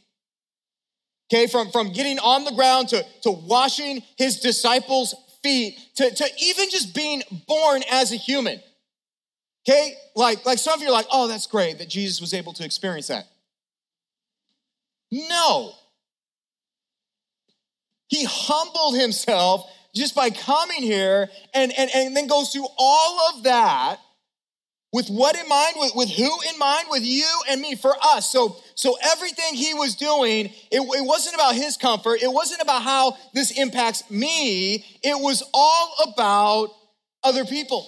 Okay, 1.33 1.47
from, 1.47 1.71
from 1.71 1.93
getting 1.93 2.19
on 2.19 2.43
the 2.43 2.51
ground 2.51 2.89
to, 2.89 3.05
to 3.21 3.31
washing 3.31 4.03
his 4.17 4.41
disciples' 4.41 5.15
feet 5.41 5.79
to, 5.95 6.13
to 6.13 6.25
even 6.43 6.69
just 6.69 6.93
being 6.93 7.23
born 7.47 7.81
as 7.89 8.11
a 8.11 8.17
human. 8.17 8.59
Okay, 9.67 9.93
like, 10.13 10.45
like 10.45 10.57
some 10.57 10.73
of 10.73 10.81
you 10.81 10.89
are 10.89 10.93
like, 10.93 11.07
oh, 11.09 11.29
that's 11.29 11.47
great 11.47 11.77
that 11.77 11.87
Jesus 11.87 12.19
was 12.19 12.33
able 12.33 12.51
to 12.53 12.65
experience 12.65 13.07
that. 13.07 13.25
No. 15.09 15.71
He 18.07 18.25
humbled 18.25 18.97
himself 18.97 19.71
just 19.93 20.15
by 20.15 20.29
coming 20.29 20.81
here 20.81 21.29
and, 21.53 21.71
and, 21.77 21.89
and 21.93 22.15
then 22.15 22.27
goes 22.27 22.51
through 22.51 22.67
all 22.77 23.29
of 23.33 23.43
that 23.43 23.97
with 24.93 25.07
what 25.09 25.37
in 25.37 25.47
mind 25.47 25.75
with, 25.77 25.93
with 25.95 26.09
who 26.09 26.29
in 26.49 26.59
mind 26.59 26.87
with 26.89 27.03
you 27.03 27.27
and 27.49 27.61
me 27.61 27.75
for 27.75 27.95
us. 28.03 28.29
So 28.29 28.57
so 28.75 28.97
everything 29.03 29.53
he 29.53 29.73
was 29.73 29.95
doing 29.95 30.47
it, 30.47 30.81
it 30.81 31.05
wasn't 31.05 31.35
about 31.35 31.55
his 31.55 31.77
comfort. 31.77 32.21
It 32.21 32.31
wasn't 32.31 32.61
about 32.61 32.81
how 32.81 33.17
this 33.33 33.51
impacts 33.51 34.09
me. 34.09 34.85
It 35.01 35.17
was 35.19 35.43
all 35.53 35.95
about 36.07 36.69
other 37.23 37.45
people. 37.45 37.87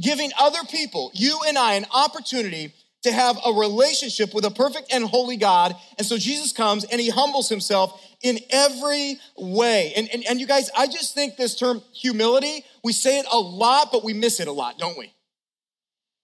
Giving 0.00 0.30
other 0.38 0.62
people 0.70 1.10
you 1.14 1.40
and 1.48 1.56
i 1.56 1.74
an 1.74 1.86
opportunity 1.92 2.72
to 3.06 3.12
have 3.12 3.38
a 3.44 3.52
relationship 3.52 4.34
with 4.34 4.44
a 4.44 4.50
perfect 4.50 4.92
and 4.92 5.04
holy 5.04 5.36
god 5.36 5.74
and 5.98 6.06
so 6.06 6.16
jesus 6.16 6.52
comes 6.52 6.84
and 6.84 7.00
he 7.00 7.08
humbles 7.08 7.48
himself 7.48 8.02
in 8.22 8.38
every 8.50 9.18
way 9.38 9.92
and, 9.96 10.08
and, 10.12 10.24
and 10.28 10.40
you 10.40 10.46
guys 10.46 10.70
i 10.76 10.86
just 10.86 11.14
think 11.14 11.36
this 11.36 11.54
term 11.54 11.82
humility 11.92 12.64
we 12.84 12.92
say 12.92 13.18
it 13.18 13.26
a 13.32 13.38
lot 13.38 13.90
but 13.90 14.04
we 14.04 14.12
miss 14.12 14.40
it 14.40 14.48
a 14.48 14.52
lot 14.52 14.78
don't 14.78 14.98
we 14.98 15.12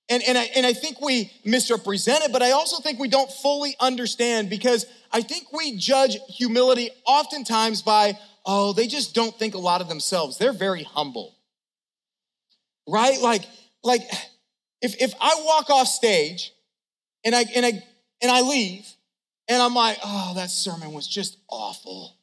and, 0.09 0.23
and, 0.25 0.37
I, 0.37 0.43
and 0.57 0.67
I 0.67 0.75
think 0.75 1.01
we 1.01 1.33
misrepresent 1.43 2.25
it, 2.25 2.33
but 2.33 2.43
I 2.43 2.51
also 2.51 2.83
think 2.83 2.99
we 2.99 3.09
don't 3.09 3.31
fully 3.31 3.77
understand 3.81 4.51
because 4.51 4.85
I 5.11 5.23
think 5.23 5.53
we 5.55 5.77
judge 5.79 6.19
humility 6.29 6.91
oftentimes 7.07 7.81
by, 7.81 8.19
oh, 8.45 8.75
they 8.75 8.89
just 8.89 9.15
don't 9.15 9.35
think 9.39 9.55
a 9.55 9.59
lot 9.59 9.81
of 9.81 9.89
themselves. 9.89 10.37
They're 10.37 10.53
very 10.53 10.83
humble. 10.83 11.35
Right? 12.87 13.21
Like, 13.23 13.47
like 13.83 14.03
if, 14.83 15.01
if 15.01 15.15
I 15.19 15.41
walk 15.47 15.71
off 15.71 15.87
stage 15.87 16.53
and 17.25 17.35
I, 17.35 17.45
and, 17.55 17.65
I, 17.65 17.83
and 18.21 18.31
I 18.31 18.41
leave 18.43 18.87
and 19.49 19.63
I'm 19.63 19.75
like, 19.75 19.99
oh, 20.05 20.33
that 20.37 20.51
sermon 20.51 20.93
was 20.93 21.07
just 21.07 21.37
awful. 21.49 22.17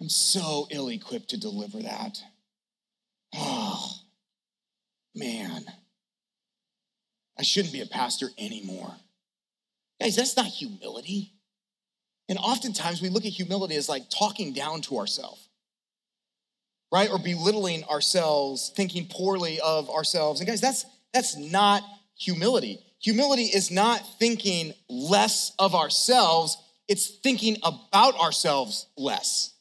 I'm 0.00 0.08
so 0.08 0.66
ill 0.70 0.88
equipped 0.88 1.30
to 1.30 1.36
deliver 1.36 1.80
that. 1.82 2.22
Oh, 3.34 3.92
man, 5.14 5.64
I 7.38 7.42
shouldn't 7.42 7.72
be 7.72 7.80
a 7.80 7.86
pastor 7.86 8.28
anymore. 8.38 8.92
Guys, 10.00 10.16
that's 10.16 10.36
not 10.36 10.46
humility. 10.46 11.32
And 12.28 12.38
oftentimes 12.38 13.02
we 13.02 13.08
look 13.08 13.26
at 13.26 13.32
humility 13.32 13.76
as 13.76 13.88
like 13.88 14.04
talking 14.08 14.52
down 14.52 14.80
to 14.82 14.98
ourselves, 14.98 15.48
right? 16.92 17.10
Or 17.10 17.18
belittling 17.18 17.84
ourselves, 17.84 18.72
thinking 18.74 19.06
poorly 19.08 19.60
of 19.60 19.90
ourselves. 19.90 20.40
And 20.40 20.48
guys, 20.48 20.60
that's 20.60 20.86
that's 21.12 21.36
not 21.36 21.82
humility. 22.20 22.78
Humility 23.00 23.44
is 23.44 23.70
not 23.70 24.02
thinking 24.18 24.74
less 24.88 25.52
of 25.58 25.74
ourselves, 25.74 26.58
it's 26.86 27.06
thinking 27.06 27.56
about 27.62 28.14
ourselves 28.16 28.86
less. 28.96 29.54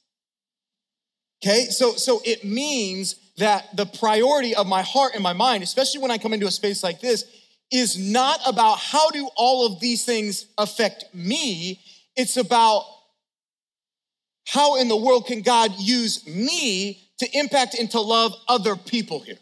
Okay? 1.41 1.65
So 1.65 1.93
so 1.93 2.21
it 2.25 2.43
means 2.43 3.15
that 3.37 3.75
the 3.77 3.85
priority 3.85 4.55
of 4.55 4.67
my 4.67 4.81
heart 4.81 5.13
and 5.13 5.23
my 5.23 5.33
mind, 5.33 5.63
especially 5.63 6.01
when 6.01 6.11
I 6.11 6.17
come 6.17 6.33
into 6.33 6.47
a 6.47 6.51
space 6.51 6.83
like 6.83 6.99
this, 6.99 7.23
is 7.71 7.97
not 7.97 8.39
about 8.45 8.79
how 8.79 9.09
do 9.11 9.29
all 9.37 9.65
of 9.65 9.79
these 9.79 10.03
things 10.03 10.45
affect 10.57 11.05
me. 11.13 11.79
It's 12.17 12.35
about 12.35 12.83
how 14.45 14.77
in 14.77 14.87
the 14.87 14.97
world 14.97 15.27
can 15.27 15.41
God 15.41 15.71
use 15.77 16.27
me 16.27 17.07
to 17.19 17.37
impact 17.37 17.75
and 17.75 17.89
to 17.91 18.01
love 18.01 18.33
other 18.47 18.75
people 18.75 19.19
here. 19.19 19.37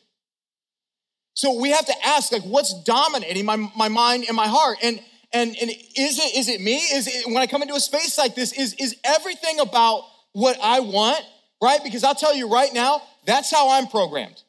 So 1.37 1.53
we 1.53 1.69
have 1.69 1.85
to 1.85 1.93
ask, 2.03 2.31
like, 2.31 2.41
what's 2.41 2.73
dominating 2.81 3.45
my, 3.45 3.57
my 3.77 3.89
mind 3.89 4.25
and 4.27 4.35
my 4.35 4.47
heart? 4.47 4.79
And 4.81 4.99
and 5.31 5.55
and 5.61 5.69
is 5.69 6.17
it 6.17 6.35
is 6.35 6.49
it 6.49 6.61
me? 6.61 6.77
Is 6.77 7.05
it 7.05 7.27
when 7.27 7.37
I 7.37 7.45
come 7.45 7.61
into 7.61 7.75
a 7.75 7.79
space 7.79 8.17
like 8.17 8.33
this, 8.33 8.53
is 8.53 8.73
is 8.79 8.95
everything 9.03 9.59
about 9.59 10.01
what 10.33 10.57
I 10.63 10.79
want? 10.79 11.23
Right? 11.61 11.79
Because 11.83 12.03
I'll 12.03 12.15
tell 12.15 12.33
you 12.33 12.49
right 12.51 12.73
now, 12.73 13.03
that's 13.27 13.51
how 13.51 13.69
I'm 13.69 13.85
programmed, 13.85 14.41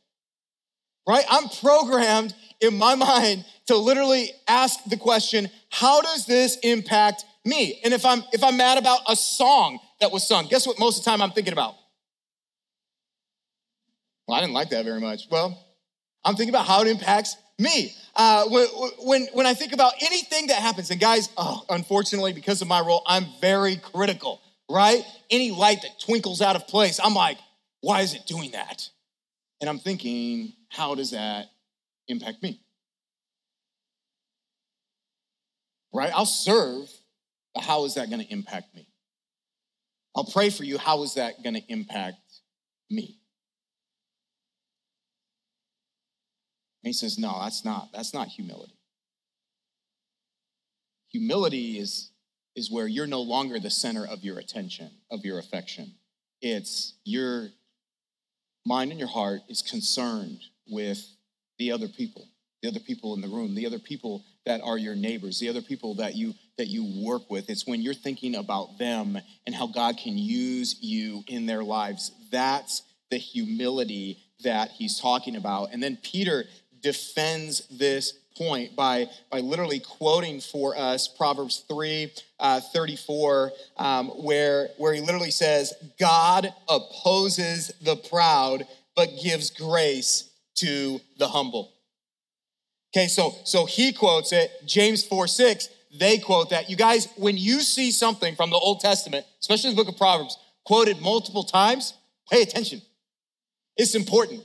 right? 1.07 1.26
I'm 1.28 1.50
programmed 1.61 2.35
in 2.62 2.78
my 2.78 2.95
mind 2.95 3.45
to 3.66 3.76
literally 3.76 4.30
ask 4.49 4.83
the 4.85 4.97
question, 4.97 5.50
how 5.68 6.00
does 6.00 6.25
this 6.25 6.57
impact 6.62 7.23
me? 7.45 7.80
And 7.85 7.92
if 7.92 8.07
I'm 8.07 8.25
if 8.33 8.42
I'm 8.42 8.57
mad 8.57 8.78
about 8.78 9.00
a 9.07 9.14
song 9.14 9.78
that 10.00 10.11
was 10.11 10.26
sung, 10.26 10.47
guess 10.47 10.66
what 10.66 10.78
most 10.78 11.00
of 11.00 11.04
the 11.04 11.11
time 11.11 11.21
I'm 11.21 11.33
thinking 11.33 11.52
about? 11.52 11.75
Well, 14.26 14.38
I 14.38 14.40
didn't 14.40 14.54
like 14.54 14.71
that 14.71 14.87
very 14.87 15.02
much. 15.02 15.28
Well, 15.30 15.67
I'm 16.25 16.34
thinking 16.34 16.54
about 16.54 16.66
how 16.66 16.82
it 16.82 16.88
impacts 16.88 17.37
me. 17.58 17.92
Uh, 18.14 18.44
when, 18.48 18.66
when, 19.00 19.26
when 19.32 19.46
I 19.46 19.54
think 19.54 19.72
about 19.72 19.92
anything 20.00 20.48
that 20.48 20.56
happens, 20.56 20.90
and 20.90 21.00
guys, 21.00 21.28
oh, 21.37 21.64
unfortunately, 21.70 22.32
because 22.32 22.62
of 22.62 22.68
my 22.68 22.80
role, 22.80 23.02
I'm 23.06 23.26
very 23.40 23.76
critical, 23.76 24.40
right? 24.70 25.02
Any 25.30 25.50
light 25.50 25.82
that 25.82 26.00
twinkles 26.00 26.40
out 26.40 26.56
of 26.56 26.66
place, 26.66 27.00
I'm 27.02 27.14
like, 27.14 27.38
why 27.80 28.02
is 28.02 28.14
it 28.14 28.26
doing 28.26 28.52
that? 28.52 28.88
And 29.60 29.68
I'm 29.68 29.78
thinking, 29.78 30.52
how 30.68 30.94
does 30.94 31.12
that 31.12 31.46
impact 32.08 32.42
me? 32.42 32.60
Right? 35.92 36.12
I'll 36.14 36.26
serve, 36.26 36.88
but 37.54 37.64
how 37.64 37.84
is 37.84 37.94
that 37.94 38.10
going 38.10 38.20
to 38.20 38.32
impact 38.32 38.75
me? 38.75 38.88
I'll 40.14 40.25
pray 40.25 40.50
for 40.50 40.64
you. 40.64 40.78
How 40.78 41.02
is 41.02 41.14
that 41.14 41.42
going 41.42 41.54
to 41.54 41.62
impact 41.68 42.18
me? 42.90 43.17
He 46.88 46.92
says, 46.92 47.18
No, 47.18 47.38
that's 47.40 47.64
not, 47.64 47.90
that's 47.92 48.14
not 48.14 48.28
humility. 48.28 48.75
Humility 51.12 51.78
is, 51.78 52.11
is 52.54 52.71
where 52.71 52.87
you're 52.87 53.07
no 53.07 53.21
longer 53.21 53.59
the 53.59 53.71
center 53.71 54.07
of 54.07 54.25
your 54.25 54.38
attention, 54.38 54.90
of 55.11 55.25
your 55.25 55.38
affection. 55.38 55.92
It's 56.40 56.95
you're 57.04 57.49
mind 58.66 58.90
and 58.90 59.00
your 59.00 59.09
heart 59.09 59.40
is 59.49 59.62
concerned 59.62 60.40
with 60.68 61.04
the 61.59 61.73
other 61.73 61.88
people, 61.88 62.28
the 62.62 62.68
other 62.68 62.80
people 62.80 63.14
in 63.14 63.21
the 63.21 63.28
room, 63.28 63.54
the 63.54 63.66
other 63.66 63.78
people 63.78 64.25
that 64.45 64.61
are 64.62 64.78
your 64.78 64.95
neighbors, 64.95 65.40
the 65.40 65.49
other 65.49 65.62
people 65.62 65.95
that 65.95 66.14
you 66.14 66.35
that 66.59 66.68
you 66.68 67.04
work 67.04 67.30
with. 67.30 67.49
It's 67.49 67.66
when 67.66 67.80
you're 67.80 67.95
thinking 67.95 68.35
about 68.35 68.78
them 68.78 69.18
and 69.47 69.54
how 69.54 69.68
God 69.68 69.97
can 69.97 70.18
use 70.18 70.76
you 70.80 71.23
in 71.28 71.47
their 71.47 71.64
lives. 71.64 72.12
That's 72.30 72.83
the 73.11 73.16
humility 73.16 74.18
that 74.45 74.71
he's 74.71 75.00
talking 75.00 75.37
about. 75.37 75.71
And 75.73 75.83
then 75.83 75.99
Peter 76.02 76.45
defends 76.82 77.66
this 77.68 78.14
point 78.37 78.76
by, 78.76 79.06
by 79.30 79.40
literally 79.40 79.80
quoting 79.80 80.40
for 80.40 80.78
us 80.78 81.08
Proverbs 81.08 81.64
3 81.68 82.11
uh, 82.38 82.61
34, 82.61 83.52
um, 83.76 84.08
where, 84.08 84.70
where 84.78 84.94
he 84.94 85.00
literally 85.00 85.32
says, 85.32 85.75
God 85.99 86.52
opposes 86.68 87.73
the 87.82 87.97
proud, 87.97 88.66
but 88.94 89.11
gives 89.23 89.50
grace 89.50 90.30
to 90.56 91.00
the 91.18 91.28
humble. 91.28 91.73
Okay, 92.94 93.08
so, 93.08 93.35
so 93.44 93.66
he 93.66 93.92
quotes 93.92 94.32
it, 94.32 94.50
James 94.64 95.04
4 95.04 95.26
6, 95.26 95.68
they 95.99 96.18
quote 96.18 96.50
that. 96.50 96.70
You 96.70 96.76
guys, 96.76 97.08
when 97.16 97.37
you 97.37 97.61
see 97.61 97.90
something 97.90 98.37
from 98.37 98.50
the 98.50 98.56
Old 98.56 98.80
Testament, 98.80 99.26
especially 99.40 99.70
the 99.70 99.76
book 99.76 99.88
of 99.88 99.97
Proverbs, 99.97 100.38
quoted 100.64 101.00
multiple 101.00 101.44
times, 101.44 101.94
pay 102.30 102.42
attention. 102.42 102.82
It's 103.76 103.94
important. 103.94 104.42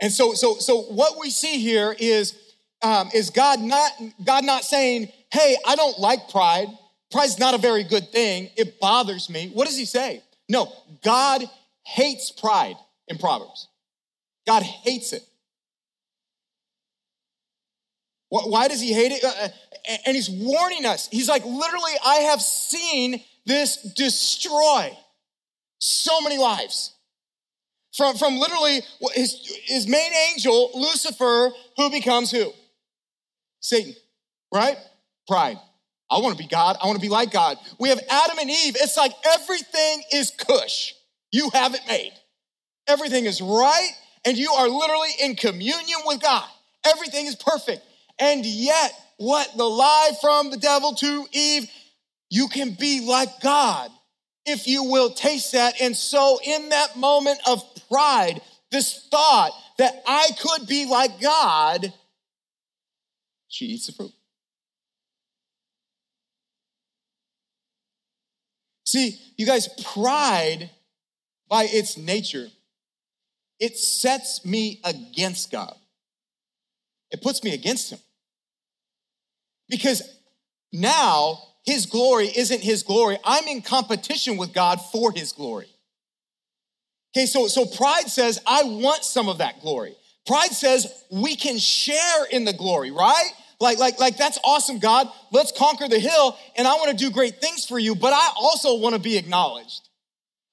And 0.00 0.12
so, 0.12 0.34
so, 0.34 0.54
so 0.54 0.82
what 0.82 1.18
we 1.18 1.30
see 1.30 1.58
here 1.58 1.94
is 1.98 2.34
um, 2.82 3.10
is 3.12 3.30
God 3.30 3.60
not 3.60 3.90
God 4.24 4.44
not 4.44 4.64
saying, 4.64 5.08
"Hey, 5.32 5.56
I 5.66 5.74
don't 5.74 5.98
like 5.98 6.28
pride. 6.28 6.68
Pride's 7.10 7.38
not 7.38 7.54
a 7.54 7.58
very 7.58 7.82
good 7.82 8.12
thing. 8.12 8.50
It 8.56 8.78
bothers 8.78 9.28
me." 9.28 9.50
What 9.52 9.66
does 9.66 9.76
He 9.76 9.84
say? 9.84 10.22
No, 10.48 10.72
God 11.02 11.42
hates 11.84 12.30
pride 12.30 12.76
in 13.08 13.18
Proverbs. 13.18 13.68
God 14.46 14.62
hates 14.62 15.12
it. 15.12 15.22
Why 18.28 18.68
does 18.68 18.80
He 18.80 18.92
hate 18.92 19.12
it? 19.12 19.24
Uh, 19.24 19.28
uh, 19.28 19.96
and 20.06 20.14
He's 20.14 20.30
warning 20.30 20.86
us. 20.86 21.08
He's 21.10 21.28
like, 21.28 21.44
literally, 21.44 21.92
I 22.04 22.16
have 22.16 22.40
seen 22.40 23.22
this 23.46 23.76
destroy 23.94 24.96
so 25.78 26.20
many 26.20 26.38
lives 26.38 26.92
from, 27.98 28.16
from 28.16 28.38
literally 28.38 28.80
his, 29.12 29.60
his 29.66 29.86
main 29.88 30.12
angel, 30.32 30.70
Lucifer, 30.74 31.50
who 31.76 31.90
becomes 31.90 32.30
who? 32.30 32.52
Satan, 33.60 33.94
right? 34.54 34.78
Pride. 35.26 35.58
I 36.10 36.20
want 36.20 36.38
to 36.38 36.42
be 36.42 36.48
God. 36.48 36.78
I 36.82 36.86
want 36.86 36.96
to 36.96 37.02
be 37.02 37.10
like 37.10 37.30
God. 37.32 37.58
We 37.78 37.90
have 37.90 38.00
Adam 38.08 38.38
and 38.38 38.48
Eve. 38.48 38.76
It's 38.80 38.96
like 38.96 39.12
everything 39.34 40.02
is 40.12 40.30
cush. 40.30 40.94
You 41.32 41.50
have 41.52 41.74
it 41.74 41.82
made. 41.88 42.12
everything 42.88 43.26
is 43.26 43.40
right, 43.40 43.90
and 44.24 44.36
you 44.36 44.50
are 44.52 44.68
literally 44.68 45.10
in 45.22 45.36
communion 45.36 45.98
with 46.06 46.20
God. 46.20 46.48
Everything 46.86 47.26
is 47.26 47.36
perfect. 47.36 47.82
And 48.18 48.44
yet, 48.44 48.92
what 49.18 49.48
the 49.56 49.64
lie 49.64 50.12
from 50.20 50.50
the 50.50 50.56
devil 50.56 50.94
to 50.94 51.26
Eve, 51.32 51.70
you 52.30 52.48
can 52.48 52.72
be 52.72 53.06
like 53.06 53.40
God 53.40 53.90
if 54.48 54.66
you 54.66 54.84
will 54.84 55.10
taste 55.10 55.52
that. 55.52 55.80
And 55.80 55.96
so, 55.96 56.38
in 56.44 56.70
that 56.70 56.96
moment 56.96 57.38
of 57.46 57.62
pride, 57.88 58.40
this 58.70 59.06
thought 59.10 59.52
that 59.78 60.02
I 60.06 60.28
could 60.40 60.66
be 60.66 60.86
like 60.86 61.20
God, 61.20 61.92
she 63.48 63.66
eats 63.66 63.86
the 63.86 63.92
fruit. 63.92 64.12
See, 68.84 69.18
you 69.36 69.44
guys, 69.46 69.68
pride 69.92 70.70
by 71.48 71.64
its 71.64 71.98
nature, 71.98 72.48
it 73.60 73.76
sets 73.76 74.44
me 74.44 74.80
against 74.84 75.50
God. 75.50 75.74
It 77.10 77.22
puts 77.22 77.42
me 77.42 77.52
against 77.52 77.90
Him. 77.90 77.98
Because 79.68 80.02
now 80.72 81.47
His 81.64 81.86
glory 81.86 82.28
isn't 82.34 82.62
His 82.62 82.82
glory. 82.82 83.18
I'm 83.24 83.46
in 83.46 83.62
competition 83.62 84.36
with 84.36 84.52
God 84.52 84.80
for 84.92 85.12
His 85.12 85.32
glory. 85.32 85.68
Okay, 87.16 87.26
so, 87.26 87.48
so 87.48 87.64
pride 87.64 88.08
says, 88.08 88.40
I 88.46 88.62
want 88.64 89.04
some 89.04 89.28
of 89.28 89.38
that 89.38 89.60
glory. 89.60 89.94
Pride 90.26 90.50
says 90.50 91.04
we 91.10 91.36
can 91.36 91.58
share 91.58 92.26
in 92.30 92.44
the 92.44 92.52
glory, 92.52 92.90
right? 92.90 93.30
Like, 93.60 93.78
like, 93.78 93.98
like 93.98 94.16
that's 94.16 94.38
awesome, 94.44 94.78
God. 94.78 95.08
Let's 95.32 95.52
conquer 95.52 95.88
the 95.88 95.98
hill, 95.98 96.36
and 96.56 96.68
I 96.68 96.74
want 96.74 96.90
to 96.90 96.96
do 96.96 97.10
great 97.10 97.40
things 97.40 97.64
for 97.64 97.78
you, 97.78 97.94
but 97.94 98.12
I 98.12 98.30
also 98.36 98.78
want 98.78 98.94
to 98.94 99.00
be 99.00 99.16
acknowledged. 99.16 99.88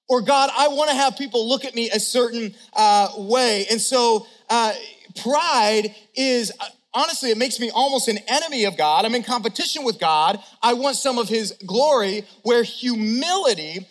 Or 0.08 0.22
God, 0.22 0.50
I 0.56 0.68
want 0.68 0.90
to 0.90 0.96
have 0.96 1.16
people 1.16 1.48
look 1.48 1.64
at 1.64 1.74
me 1.74 1.90
a 1.90 2.00
certain 2.00 2.54
uh, 2.74 3.08
way. 3.16 3.66
And 3.70 3.80
so 3.80 4.26
uh, 4.48 4.72
pride 5.20 5.94
is 6.14 6.52
uh, 6.60 6.64
honestly, 6.96 7.30
it 7.30 7.38
makes 7.38 7.60
me 7.60 7.70
almost 7.70 8.08
an 8.08 8.18
enemy 8.26 8.64
of 8.64 8.76
God. 8.76 9.04
I'm 9.04 9.14
in 9.14 9.22
competition 9.22 9.84
with 9.84 10.00
God. 10.00 10.40
I 10.62 10.72
want 10.72 10.96
some 10.96 11.18
of 11.18 11.28
his 11.28 11.52
glory, 11.64 12.24
where 12.42 12.62
humility 12.62 13.86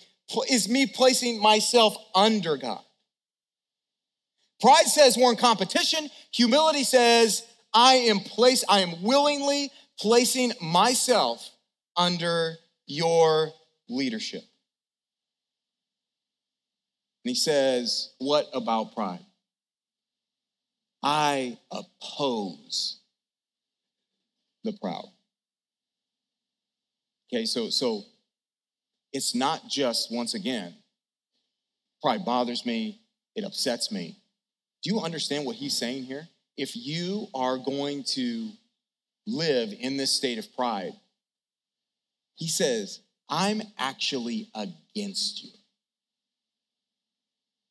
is 0.50 0.68
me 0.68 0.88
placing 0.88 1.40
myself 1.40 1.96
under 2.14 2.58
God. 2.58 2.82
Pride 4.60 4.88
says 4.88 5.18
we're 5.18 5.32
in 5.32 5.38
competition. 5.38 6.10
Humility 6.32 6.84
says 6.84 7.46
I 7.74 7.94
am 7.94 8.20
place 8.20 8.64
I 8.68 8.80
am 8.80 9.04
willingly 9.04 9.70
placing 10.00 10.54
myself 10.62 11.48
under 11.96 12.56
your 12.88 13.52
leadership. 13.90 14.42
And 17.24 17.30
he 17.30 17.36
says, 17.36 18.14
What 18.18 18.48
about 18.54 18.96
pride? 18.96 19.25
I 21.06 21.58
oppose 21.72 23.00
the 24.66 24.74
proud. 24.74 25.06
Okay, 27.32 27.46
so 27.46 27.70
so 27.70 28.04
it's 29.14 29.34
not 29.34 29.70
just 29.70 30.12
once 30.12 30.34
again, 30.34 30.76
pride 32.02 32.26
bothers 32.26 32.66
me, 32.66 33.00
it 33.36 33.46
upsets 33.46 33.90
me. 33.90 34.18
Do 34.84 34.94
you 34.94 35.00
understand 35.00 35.46
what 35.46 35.56
he's 35.56 35.78
saying 35.78 36.04
here? 36.04 36.28
if 36.58 36.76
you 36.76 37.28
are 37.34 37.58
going 37.58 38.04
to 38.04 38.50
live 39.28 39.74
in 39.80 39.98
this 39.98 40.12
state 40.12 40.38
of 40.38 40.54
pride, 40.56 40.94
he 42.36 42.48
says, 42.48 43.00
I'm 43.30 43.62
actually 43.78 44.50
against 44.54 45.44
you. 45.44 45.52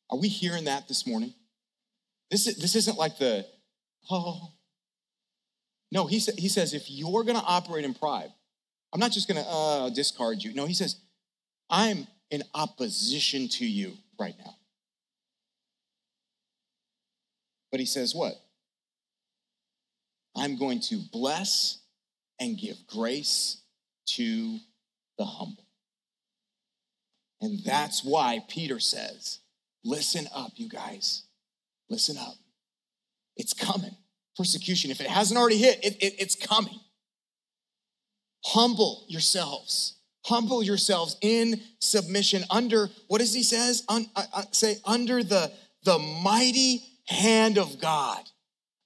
Are 0.09 0.19
we 0.19 0.27
hearing 0.27 0.65
that 0.65 0.87
this 0.87 1.07
morning? 1.07 1.33
This, 2.31 2.47
is, 2.47 2.57
this 2.57 2.75
isn't 2.75 2.97
like 2.97 3.17
the, 3.17 3.45
oh. 4.09 4.53
No, 5.91 6.07
he, 6.07 6.19
sa- 6.19 6.31
he 6.37 6.49
says, 6.49 6.73
if 6.73 6.89
you're 6.89 7.23
going 7.23 7.37
to 7.37 7.45
operate 7.45 7.85
in 7.85 7.93
pride, 7.93 8.31
I'm 8.93 8.99
not 8.99 9.11
just 9.11 9.27
going 9.27 9.43
to 9.43 9.49
uh, 9.49 9.89
discard 9.89 10.43
you. 10.43 10.53
No, 10.53 10.65
he 10.65 10.73
says, 10.73 10.97
I'm 11.69 12.07
in 12.31 12.43
opposition 12.53 13.47
to 13.49 13.65
you 13.65 13.93
right 14.19 14.35
now. 14.39 14.55
But 17.71 17.79
he 17.79 17.85
says, 17.85 18.15
what? 18.15 18.33
I'm 20.35 20.57
going 20.57 20.79
to 20.81 20.99
bless 21.11 21.79
and 22.39 22.57
give 22.57 22.75
grace 22.87 23.61
to 24.07 24.59
the 25.17 25.25
humble. 25.25 25.65
And 27.41 27.59
that's 27.63 28.03
why 28.03 28.41
Peter 28.49 28.79
says, 28.79 29.39
Listen 29.83 30.27
up, 30.33 30.53
you 30.55 30.67
guys. 30.67 31.23
Listen 31.89 32.17
up. 32.17 32.35
It's 33.37 33.53
coming. 33.53 33.95
Persecution, 34.37 34.91
if 34.91 34.99
it 34.99 35.07
hasn't 35.07 35.39
already 35.39 35.57
hit, 35.57 35.83
it, 35.83 35.95
it, 36.01 36.15
it's 36.19 36.35
coming. 36.35 36.79
Humble 38.43 39.05
yourselves. 39.07 39.97
Humble 40.25 40.63
yourselves 40.63 41.17
in 41.21 41.61
submission 41.79 42.43
under, 42.49 42.89
what 43.07 43.19
does 43.19 43.33
he 43.33 43.43
says? 43.43 43.83
Un, 43.87 44.07
uh, 44.15 44.23
uh, 44.33 44.43
say, 44.51 44.77
under 44.85 45.23
the, 45.23 45.51
the 45.83 45.99
mighty 45.99 46.83
hand 47.07 47.57
of 47.57 47.79
God 47.79 48.23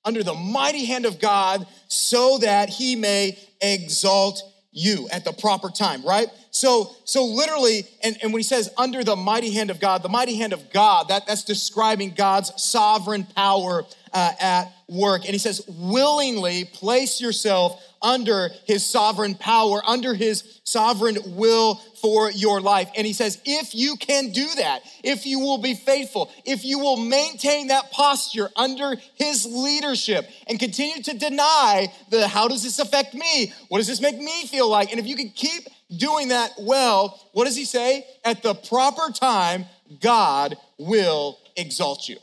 under 0.05 0.23
the 0.23 0.33
mighty 0.33 0.85
hand 0.85 1.05
of 1.05 1.19
God 1.19 1.67
so 1.87 2.39
that 2.39 2.69
he 2.69 2.95
may 2.95 3.37
exalt 3.61 4.41
you 4.71 5.07
at 5.11 5.25
the 5.25 5.33
proper 5.33 5.69
time, 5.69 6.03
right? 6.03 6.27
So, 6.59 6.93
so 7.05 7.23
literally, 7.23 7.85
and, 8.03 8.17
and 8.21 8.33
when 8.33 8.41
he 8.41 8.43
says 8.43 8.69
under 8.77 9.01
the 9.01 9.15
mighty 9.15 9.51
hand 9.51 9.71
of 9.71 9.79
God, 9.79 10.03
the 10.03 10.09
mighty 10.09 10.35
hand 10.35 10.51
of 10.51 10.73
God, 10.73 11.07
that, 11.07 11.25
that's 11.25 11.45
describing 11.45 12.11
God's 12.11 12.51
sovereign 12.61 13.23
power 13.23 13.85
uh, 14.11 14.31
at 14.41 14.73
work. 14.89 15.23
And 15.23 15.31
he 15.31 15.37
says, 15.37 15.61
willingly 15.69 16.65
place 16.65 17.21
yourself 17.21 17.81
under 18.01 18.49
his 18.65 18.85
sovereign 18.85 19.35
power, 19.35 19.81
under 19.87 20.13
his 20.13 20.59
sovereign 20.65 21.17
will 21.27 21.75
for 22.01 22.29
your 22.29 22.59
life. 22.59 22.89
And 22.97 23.07
he 23.07 23.13
says, 23.13 23.41
if 23.45 23.73
you 23.73 23.95
can 23.95 24.31
do 24.31 24.47
that, 24.57 24.81
if 25.01 25.25
you 25.25 25.39
will 25.39 25.59
be 25.59 25.75
faithful, 25.75 26.29
if 26.43 26.65
you 26.65 26.79
will 26.79 26.97
maintain 26.97 27.67
that 27.67 27.91
posture 27.91 28.49
under 28.57 28.95
his 29.15 29.45
leadership 29.45 30.29
and 30.47 30.59
continue 30.59 31.01
to 31.03 31.17
deny 31.17 31.87
the 32.09 32.27
how 32.27 32.49
does 32.49 32.63
this 32.63 32.79
affect 32.79 33.13
me? 33.13 33.53
What 33.69 33.77
does 33.77 33.87
this 33.87 34.01
make 34.01 34.17
me 34.17 34.45
feel 34.47 34.69
like? 34.69 34.91
And 34.91 34.99
if 34.99 35.07
you 35.07 35.15
can 35.15 35.29
keep 35.29 35.63
doing 35.95 36.29
that 36.29 36.51
well, 36.59 37.19
what 37.33 37.45
does 37.45 37.55
he 37.55 37.65
say? 37.65 38.05
At 38.23 38.43
the 38.43 38.53
proper 38.53 39.11
time, 39.11 39.65
God 40.01 40.57
will 40.77 41.39
exalt 41.55 42.07
you. 42.07 42.17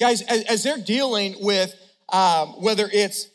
Guys, 0.00 0.22
as, 0.22 0.44
as 0.44 0.62
they're 0.62 0.78
dealing 0.78 1.36
with 1.40 1.74
um, 2.10 2.48
whether 2.62 2.88
it's 2.92 3.28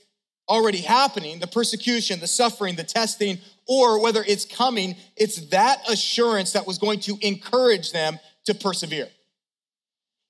already 0.47 0.81
happening, 0.81 1.39
the 1.39 1.47
persecution, 1.47 2.19
the 2.19 2.27
suffering, 2.27 2.75
the 2.75 2.83
testing, 2.83 3.39
or 3.67 4.01
whether 4.01 4.23
it's 4.27 4.45
coming, 4.45 4.95
it's 5.15 5.47
that 5.49 5.77
assurance 5.89 6.53
that 6.53 6.67
was 6.67 6.77
going 6.77 6.99
to 6.99 7.17
encourage 7.21 7.91
them 7.91 8.19
to 8.45 8.53
persevere. 8.53 9.07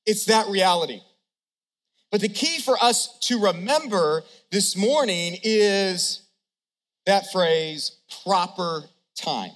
It's 0.06 0.26
that 0.26 0.48
reality. 0.48 1.02
But 2.12 2.22
the 2.22 2.30
key 2.30 2.60
for 2.60 2.78
us 2.82 3.18
to 3.22 3.40
remember 3.40 4.24
this 4.52 4.76
morning 4.76 5.38
is 5.44 6.22
that 7.06 7.32
phrase 7.32 7.98
proper 8.24 8.84
time. 9.16 9.52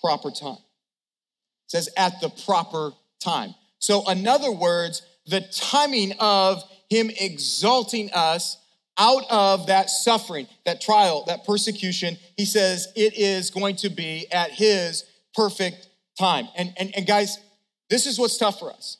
Proper 0.00 0.30
time. 0.30 0.58
It 1.66 1.70
says 1.70 1.88
at 1.96 2.20
the 2.20 2.30
proper 2.30 2.92
time. 3.20 3.54
So, 3.78 4.08
in 4.10 4.26
other 4.26 4.52
words, 4.52 5.02
the 5.26 5.40
timing 5.40 6.12
of 6.18 6.62
him 6.88 7.10
exalting 7.20 8.10
us 8.12 8.56
out 8.98 9.24
of 9.30 9.68
that 9.68 9.88
suffering, 9.88 10.48
that 10.64 10.80
trial, 10.80 11.24
that 11.28 11.44
persecution. 11.44 12.16
He 12.36 12.44
says 12.44 12.88
it 12.96 13.16
is 13.16 13.50
going 13.50 13.76
to 13.76 13.88
be 13.88 14.26
at 14.32 14.50
his 14.50 15.04
perfect 15.34 15.88
time. 16.18 16.48
And, 16.56 16.72
and, 16.76 16.94
and 16.96 17.06
guys, 17.06 17.38
this 17.88 18.06
is 18.06 18.18
what's 18.18 18.36
tough 18.36 18.58
for 18.58 18.72
us. 18.72 18.98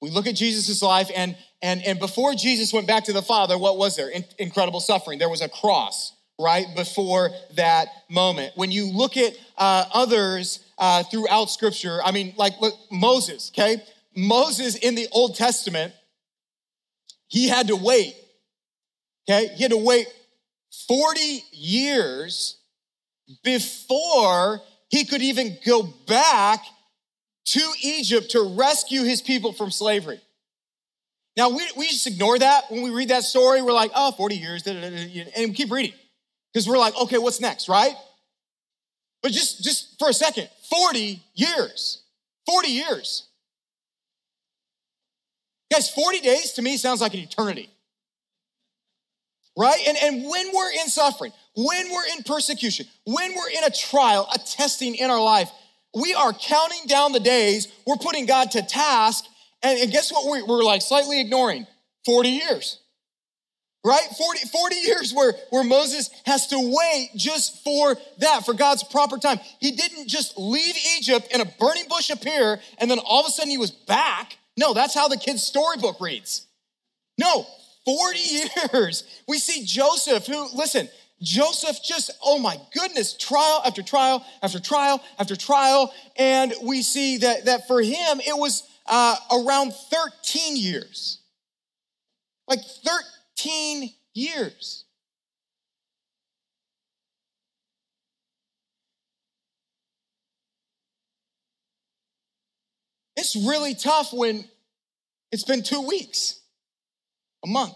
We 0.00 0.10
look 0.10 0.26
at 0.26 0.34
Jesus' 0.34 0.82
life, 0.82 1.10
and, 1.14 1.36
and, 1.62 1.82
and 1.82 1.98
before 1.98 2.34
Jesus 2.34 2.72
went 2.72 2.86
back 2.86 3.04
to 3.04 3.12
the 3.12 3.22
Father, 3.22 3.58
what 3.58 3.78
was 3.78 3.96
there? 3.96 4.08
In, 4.08 4.24
incredible 4.38 4.80
suffering. 4.80 5.18
There 5.18 5.28
was 5.28 5.40
a 5.40 5.48
cross 5.48 6.12
right 6.38 6.66
before 6.74 7.30
that 7.54 7.88
moment. 8.10 8.52
When 8.56 8.70
you 8.70 8.90
look 8.90 9.16
at 9.16 9.36
uh, 9.56 9.84
others 9.92 10.60
uh, 10.78 11.02
throughout 11.04 11.50
Scripture, 11.50 11.98
I 12.04 12.12
mean, 12.12 12.34
like 12.36 12.60
look, 12.60 12.74
Moses, 12.90 13.50
okay? 13.54 13.82
Moses 14.14 14.76
in 14.76 14.94
the 14.94 15.08
Old 15.12 15.34
Testament 15.34 15.92
he 17.28 17.48
had 17.48 17.68
to 17.68 17.76
wait. 17.76 18.14
Okay, 19.28 19.48
he 19.54 19.62
had 19.62 19.72
to 19.72 19.76
wait 19.76 20.06
40 20.86 21.44
years 21.52 22.58
before 23.42 24.60
he 24.88 25.04
could 25.04 25.22
even 25.22 25.58
go 25.66 25.82
back 26.06 26.64
to 27.46 27.60
Egypt 27.82 28.30
to 28.30 28.54
rescue 28.56 29.02
his 29.02 29.20
people 29.20 29.52
from 29.52 29.70
slavery. 29.70 30.20
Now, 31.36 31.50
we, 31.50 31.66
we 31.76 31.88
just 31.88 32.06
ignore 32.06 32.38
that 32.38 32.70
when 32.70 32.82
we 32.82 32.90
read 32.90 33.08
that 33.08 33.24
story. 33.24 33.60
We're 33.60 33.72
like, 33.72 33.90
oh, 33.94 34.12
40 34.12 34.36
years, 34.36 34.66
and 34.66 35.32
we 35.36 35.52
keep 35.52 35.70
reading 35.70 35.92
because 36.56 36.66
we're 36.66 36.78
like, 36.78 36.96
okay, 36.96 37.18
what's 37.18 37.38
next, 37.38 37.68
right? 37.68 37.94
But 39.22 39.30
just, 39.32 39.62
just 39.62 39.98
for 39.98 40.08
a 40.08 40.12
second, 40.14 40.48
40 40.70 41.22
years. 41.34 42.02
40 42.46 42.68
years. 42.68 43.28
Guys, 45.70 45.90
40 45.90 46.20
days 46.20 46.52
to 46.52 46.62
me 46.62 46.78
sounds 46.78 47.02
like 47.02 47.12
an 47.12 47.20
eternity. 47.20 47.68
Right? 49.54 49.78
And, 49.86 49.98
and 50.02 50.30
when 50.30 50.46
we're 50.54 50.72
in 50.72 50.88
suffering, 50.88 51.32
when 51.56 51.92
we're 51.92 52.06
in 52.16 52.22
persecution, 52.22 52.86
when 53.04 53.34
we're 53.34 53.50
in 53.50 53.64
a 53.64 53.70
trial, 53.70 54.26
a 54.34 54.38
testing 54.38 54.94
in 54.94 55.10
our 55.10 55.22
life, 55.22 55.50
we 55.94 56.14
are 56.14 56.32
counting 56.32 56.86
down 56.86 57.12
the 57.12 57.20
days. 57.20 57.68
We're 57.86 57.96
putting 57.96 58.24
God 58.24 58.52
to 58.52 58.62
task. 58.62 59.26
And, 59.62 59.78
and 59.78 59.92
guess 59.92 60.10
what? 60.10 60.24
We're, 60.24 60.46
we're 60.46 60.64
like 60.64 60.80
slightly 60.80 61.20
ignoring 61.20 61.66
40 62.06 62.30
years 62.30 62.78
right? 63.86 64.08
40, 64.18 64.48
40 64.48 64.74
years 64.76 65.14
where, 65.14 65.32
where 65.50 65.62
moses 65.62 66.10
has 66.26 66.48
to 66.48 66.56
wait 66.58 67.10
just 67.14 67.62
for 67.62 67.96
that 68.18 68.44
for 68.44 68.52
god's 68.52 68.82
proper 68.82 69.16
time. 69.16 69.38
He 69.60 69.70
didn't 69.70 70.08
just 70.08 70.36
leave 70.36 70.74
egypt 70.98 71.28
and 71.32 71.40
a 71.40 71.46
burning 71.58 71.84
bush 71.88 72.10
appear 72.10 72.60
and 72.78 72.90
then 72.90 72.98
all 72.98 73.20
of 73.20 73.26
a 73.26 73.30
sudden 73.30 73.50
he 73.50 73.58
was 73.58 73.70
back. 73.70 74.36
No 74.56 74.74
that's 74.74 74.94
how 74.94 75.06
the 75.06 75.16
kid's 75.16 75.44
storybook 75.44 76.00
reads. 76.00 76.46
No 77.16 77.46
40 77.84 78.18
years. 78.74 79.04
We 79.28 79.38
see 79.38 79.64
joseph 79.64 80.26
who 80.26 80.48
listen 80.54 80.88
joseph 81.22 81.82
just 81.82 82.10
oh 82.22 82.38
my 82.38 82.58
goodness 82.74 83.16
trial 83.16 83.62
after 83.64 83.82
trial 83.82 84.26
after 84.42 84.58
trial 84.58 85.00
after 85.18 85.36
trial. 85.36 85.94
And 86.16 86.52
we 86.60 86.82
see 86.82 87.18
that 87.18 87.44
that 87.44 87.68
for 87.68 87.80
him 87.80 88.20
it 88.20 88.36
was 88.36 88.68
uh, 88.86 89.16
around 89.30 89.72
13 89.74 90.56
years. 90.56 91.18
Like 92.48 92.60
13 92.60 93.15
15 93.36 93.90
years. 94.14 94.84
It's 103.16 103.36
really 103.36 103.74
tough 103.74 104.12
when 104.12 104.44
it's 105.32 105.44
been 105.44 105.62
two 105.62 105.86
weeks, 105.86 106.40
a 107.44 107.48
month, 107.48 107.74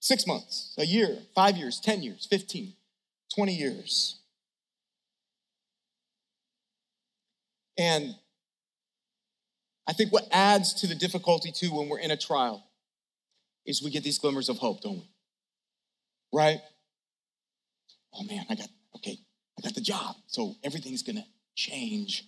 six 0.00 0.26
months, 0.26 0.74
a 0.78 0.84
year, 0.84 1.18
five 1.34 1.56
years, 1.56 1.80
10 1.80 2.02
years, 2.02 2.26
15, 2.28 2.74
20 3.34 3.54
years. 3.54 4.18
And 7.78 8.16
I 9.86 9.92
think 9.92 10.12
what 10.12 10.26
adds 10.32 10.74
to 10.80 10.88
the 10.88 10.96
difficulty 10.96 11.52
too 11.52 11.68
when 11.68 11.88
we're 11.88 12.00
in 12.00 12.10
a 12.10 12.16
trial 12.16 12.67
is 13.68 13.82
we 13.82 13.90
get 13.90 14.02
these 14.02 14.18
glimmers 14.18 14.48
of 14.48 14.56
hope, 14.56 14.80
don't 14.80 14.96
we? 14.96 15.10
Right? 16.32 16.58
Oh 18.14 18.24
man, 18.24 18.46
I 18.48 18.54
got, 18.54 18.68
okay, 18.96 19.18
I 19.58 19.62
got 19.62 19.74
the 19.74 19.82
job. 19.82 20.16
So 20.26 20.56
everything's 20.64 21.02
gonna 21.02 21.26
change. 21.54 22.24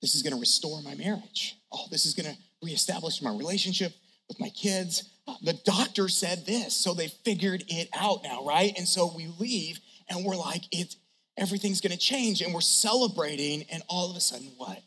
This 0.00 0.14
is 0.14 0.22
gonna 0.22 0.40
restore 0.40 0.80
my 0.82 0.94
marriage. 0.94 1.56
Oh, 1.70 1.86
this 1.90 2.06
is 2.06 2.14
gonna 2.14 2.36
reestablish 2.62 3.20
my 3.20 3.30
relationship 3.30 3.92
with 4.28 4.40
my 4.40 4.48
kids. 4.48 5.10
Uh, 5.28 5.34
the 5.42 5.52
doctor 5.64 6.08
said 6.08 6.46
this, 6.46 6.74
so 6.74 6.94
they 6.94 7.08
figured 7.08 7.64
it 7.68 7.88
out 7.94 8.22
now, 8.24 8.44
right? 8.46 8.72
And 8.78 8.88
so 8.88 9.12
we 9.14 9.26
leave 9.38 9.78
and 10.08 10.24
we're 10.24 10.36
like, 10.36 10.62
it's 10.72 10.96
everything's 11.36 11.82
gonna 11.82 11.96
change, 11.96 12.40
and 12.40 12.54
we're 12.54 12.60
celebrating, 12.60 13.64
and 13.70 13.82
all 13.88 14.10
of 14.10 14.16
a 14.16 14.20
sudden, 14.20 14.52
what? 14.56 14.80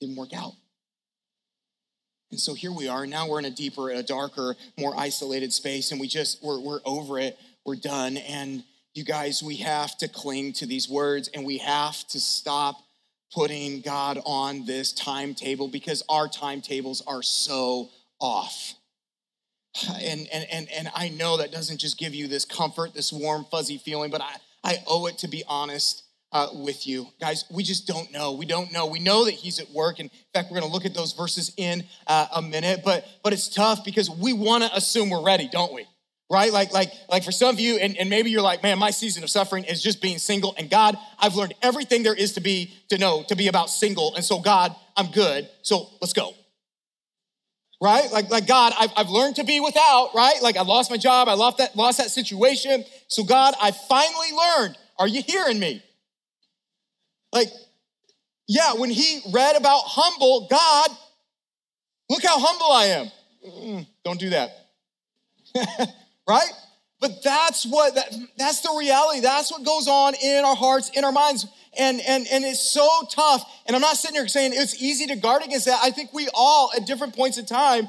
Didn't 0.00 0.16
work 0.16 0.34
out. 0.34 0.52
And 2.30 2.40
so 2.40 2.54
here 2.54 2.72
we 2.72 2.88
are. 2.88 3.06
Now 3.06 3.28
we're 3.28 3.38
in 3.38 3.44
a 3.44 3.50
deeper, 3.50 3.90
a 3.90 4.02
darker, 4.02 4.56
more 4.78 4.98
isolated 4.98 5.52
space, 5.52 5.92
and 5.92 6.00
we 6.00 6.08
just, 6.08 6.42
we're, 6.42 6.58
we're 6.58 6.80
over 6.84 7.18
it. 7.18 7.38
We're 7.64 7.76
done. 7.76 8.16
And 8.16 8.64
you 8.94 9.04
guys, 9.04 9.42
we 9.42 9.56
have 9.56 9.96
to 9.98 10.08
cling 10.08 10.54
to 10.54 10.66
these 10.66 10.88
words 10.88 11.28
and 11.28 11.44
we 11.44 11.58
have 11.58 12.06
to 12.08 12.18
stop 12.18 12.76
putting 13.32 13.80
God 13.80 14.18
on 14.24 14.64
this 14.64 14.92
timetable 14.92 15.68
because 15.68 16.02
our 16.08 16.28
timetables 16.28 17.02
are 17.06 17.22
so 17.22 17.90
off. 18.20 18.74
And, 20.02 20.26
and, 20.32 20.46
and, 20.50 20.68
and 20.70 20.88
I 20.94 21.10
know 21.10 21.36
that 21.36 21.52
doesn't 21.52 21.76
just 21.76 21.98
give 21.98 22.14
you 22.14 22.28
this 22.28 22.46
comfort, 22.46 22.94
this 22.94 23.12
warm, 23.12 23.44
fuzzy 23.50 23.76
feeling, 23.76 24.10
but 24.10 24.22
I, 24.22 24.36
I 24.64 24.78
owe 24.86 25.04
it 25.04 25.18
to 25.18 25.28
be 25.28 25.44
honest 25.46 26.05
uh, 26.32 26.48
with 26.54 26.86
you. 26.86 27.06
Guys, 27.20 27.44
we 27.50 27.62
just 27.62 27.86
don't 27.86 28.10
know. 28.12 28.32
We 28.32 28.46
don't 28.46 28.72
know. 28.72 28.86
We 28.86 28.98
know 28.98 29.24
that 29.24 29.34
he's 29.34 29.58
at 29.58 29.70
work. 29.70 29.98
And 29.98 30.10
in 30.10 30.18
fact, 30.34 30.50
we're 30.50 30.58
going 30.58 30.70
to 30.70 30.72
look 30.72 30.84
at 30.84 30.94
those 30.94 31.12
verses 31.12 31.52
in 31.56 31.84
uh, 32.06 32.26
a 32.34 32.42
minute, 32.42 32.82
but, 32.84 33.06
but 33.22 33.32
it's 33.32 33.48
tough 33.48 33.84
because 33.84 34.10
we 34.10 34.32
want 34.32 34.64
to 34.64 34.74
assume 34.74 35.10
we're 35.10 35.22
ready, 35.22 35.48
don't 35.50 35.72
we? 35.72 35.86
Right? 36.28 36.52
Like, 36.52 36.72
like, 36.72 36.90
like 37.08 37.22
for 37.22 37.30
some 37.30 37.54
of 37.54 37.60
you, 37.60 37.76
and, 37.76 37.96
and 37.96 38.10
maybe 38.10 38.30
you're 38.30 38.42
like, 38.42 38.62
man, 38.62 38.78
my 38.78 38.90
season 38.90 39.22
of 39.22 39.30
suffering 39.30 39.64
is 39.64 39.80
just 39.80 40.02
being 40.02 40.18
single. 40.18 40.54
And 40.58 40.68
God, 40.68 40.98
I've 41.20 41.36
learned 41.36 41.54
everything 41.62 42.02
there 42.02 42.14
is 42.14 42.32
to 42.32 42.40
be, 42.40 42.72
to 42.88 42.98
know, 42.98 43.22
to 43.28 43.36
be 43.36 43.46
about 43.46 43.70
single. 43.70 44.14
And 44.16 44.24
so, 44.24 44.40
God, 44.40 44.74
I'm 44.96 45.12
good. 45.12 45.48
So 45.62 45.88
let's 46.00 46.12
go 46.12 46.34
right? 47.80 48.10
Like, 48.10 48.30
like 48.30 48.46
God, 48.46 48.72
I've, 48.78 48.92
I've 48.96 49.10
learned 49.10 49.36
to 49.36 49.44
be 49.44 49.60
without, 49.60 50.10
right? 50.14 50.40
Like 50.42 50.56
I 50.56 50.62
lost 50.62 50.90
my 50.90 50.96
job, 50.96 51.28
I 51.28 51.34
lost 51.34 51.58
that, 51.58 51.76
lost 51.76 51.98
that 51.98 52.10
situation. 52.10 52.84
So 53.08 53.22
God, 53.22 53.54
I 53.60 53.70
finally 53.70 54.32
learned. 54.32 54.78
Are 54.98 55.06
you 55.06 55.22
hearing 55.22 55.58
me? 55.58 55.82
Like, 57.36 57.52
yeah, 58.48 58.72
when 58.72 58.88
he 58.88 59.20
read 59.30 59.56
about 59.56 59.82
humble, 59.84 60.46
God, 60.50 60.88
look 62.08 62.24
how 62.24 62.38
humble 62.38 62.72
I 62.72 62.84
am. 62.84 63.10
Mm, 63.46 63.86
don't 64.06 64.18
do 64.18 64.30
that. 64.30 64.52
right? 66.26 66.50
But 66.98 67.22
that's 67.22 67.66
what 67.66 67.94
that, 67.94 68.10
that's 68.38 68.62
the 68.62 68.74
reality. 68.78 69.20
That's 69.20 69.52
what 69.52 69.64
goes 69.64 69.86
on 69.86 70.14
in 70.14 70.46
our 70.46 70.56
hearts, 70.56 70.90
in 70.96 71.04
our 71.04 71.12
minds. 71.12 71.46
And, 71.78 72.00
and, 72.08 72.26
and 72.32 72.42
it's 72.42 72.72
so 72.72 72.88
tough. 73.10 73.44
And 73.66 73.76
I'm 73.76 73.82
not 73.82 73.98
sitting 73.98 74.14
here 74.16 74.28
saying 74.28 74.52
it's 74.54 74.80
easy 74.80 75.06
to 75.08 75.16
guard 75.16 75.44
against 75.44 75.66
that. 75.66 75.78
I 75.82 75.90
think 75.90 76.14
we 76.14 76.30
all, 76.32 76.70
at 76.74 76.86
different 76.86 77.14
points 77.14 77.36
in 77.36 77.44
time, 77.44 77.88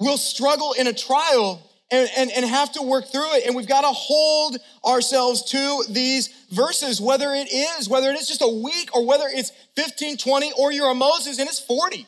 will 0.00 0.16
struggle 0.16 0.72
in 0.78 0.86
a 0.86 0.94
trial 0.94 1.62
and, 1.90 2.08
and, 2.16 2.30
and 2.30 2.44
have 2.44 2.72
to 2.72 2.82
work 2.82 3.10
through 3.10 3.34
it. 3.36 3.46
And 3.46 3.56
we've 3.56 3.68
got 3.68 3.82
to 3.82 3.88
hold 3.88 4.58
ourselves 4.84 5.42
to 5.50 5.84
these 5.88 6.28
verses, 6.50 7.00
whether 7.00 7.32
it 7.34 7.48
is, 7.52 7.88
whether 7.88 8.10
it 8.10 8.20
is 8.20 8.28
just 8.28 8.42
a 8.42 8.48
week 8.62 8.94
or 8.94 9.06
whether 9.06 9.26
it's 9.28 9.52
15, 9.76 10.18
20, 10.18 10.52
or 10.58 10.72
you're 10.72 10.90
a 10.90 10.94
Moses 10.94 11.38
and 11.38 11.48
it's 11.48 11.60
40, 11.60 12.06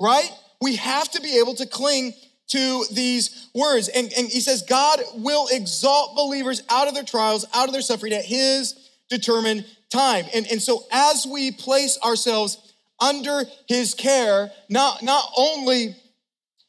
right? 0.00 0.30
We 0.60 0.76
have 0.76 1.10
to 1.10 1.20
be 1.20 1.38
able 1.38 1.54
to 1.56 1.66
cling 1.66 2.14
to 2.48 2.84
these 2.92 3.48
words. 3.54 3.88
And, 3.88 4.12
and 4.16 4.28
he 4.28 4.40
says, 4.40 4.62
God 4.62 5.00
will 5.14 5.48
exalt 5.50 6.16
believers 6.16 6.62
out 6.70 6.88
of 6.88 6.94
their 6.94 7.02
trials, 7.02 7.46
out 7.54 7.66
of 7.66 7.72
their 7.72 7.82
suffering 7.82 8.12
at 8.12 8.24
his 8.24 8.90
determined 9.08 9.66
time. 9.90 10.24
And, 10.34 10.46
and 10.50 10.60
so 10.60 10.84
as 10.90 11.26
we 11.30 11.50
place 11.50 11.98
ourselves 12.04 12.72
under 13.00 13.44
his 13.68 13.94
care, 13.94 14.50
not, 14.68 15.02
not 15.02 15.24
only 15.36 15.96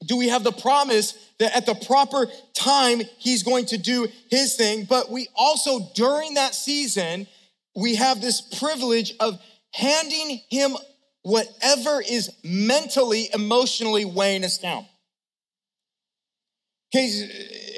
do 0.06 0.18
we 0.18 0.30
have 0.30 0.44
the 0.44 0.52
promise 0.52 1.14
that 1.40 1.56
at 1.56 1.66
the 1.66 1.76
proper 1.76 2.28
time 2.54 3.02
he's 3.18 3.44
going 3.44 3.66
to 3.68 3.78
do 3.78 4.08
his 4.30 4.56
thing, 4.56 4.86
but 4.86 5.10
we 5.12 5.28
also 5.36 5.92
during 5.96 6.36
that 6.36 6.56
season 6.56 7.28
we 7.76 7.96
have 7.96 8.22
this 8.22 8.42
privilege 8.42 9.14
of 9.20 9.40
handing 9.74 10.40
him 10.50 10.76
whatever 11.24 12.02
is 12.08 12.32
mentally, 12.44 13.30
emotionally 13.34 14.06
weighing 14.06 14.44
us 14.44 14.58
down. 14.58 14.86
Okay, 16.94 17.10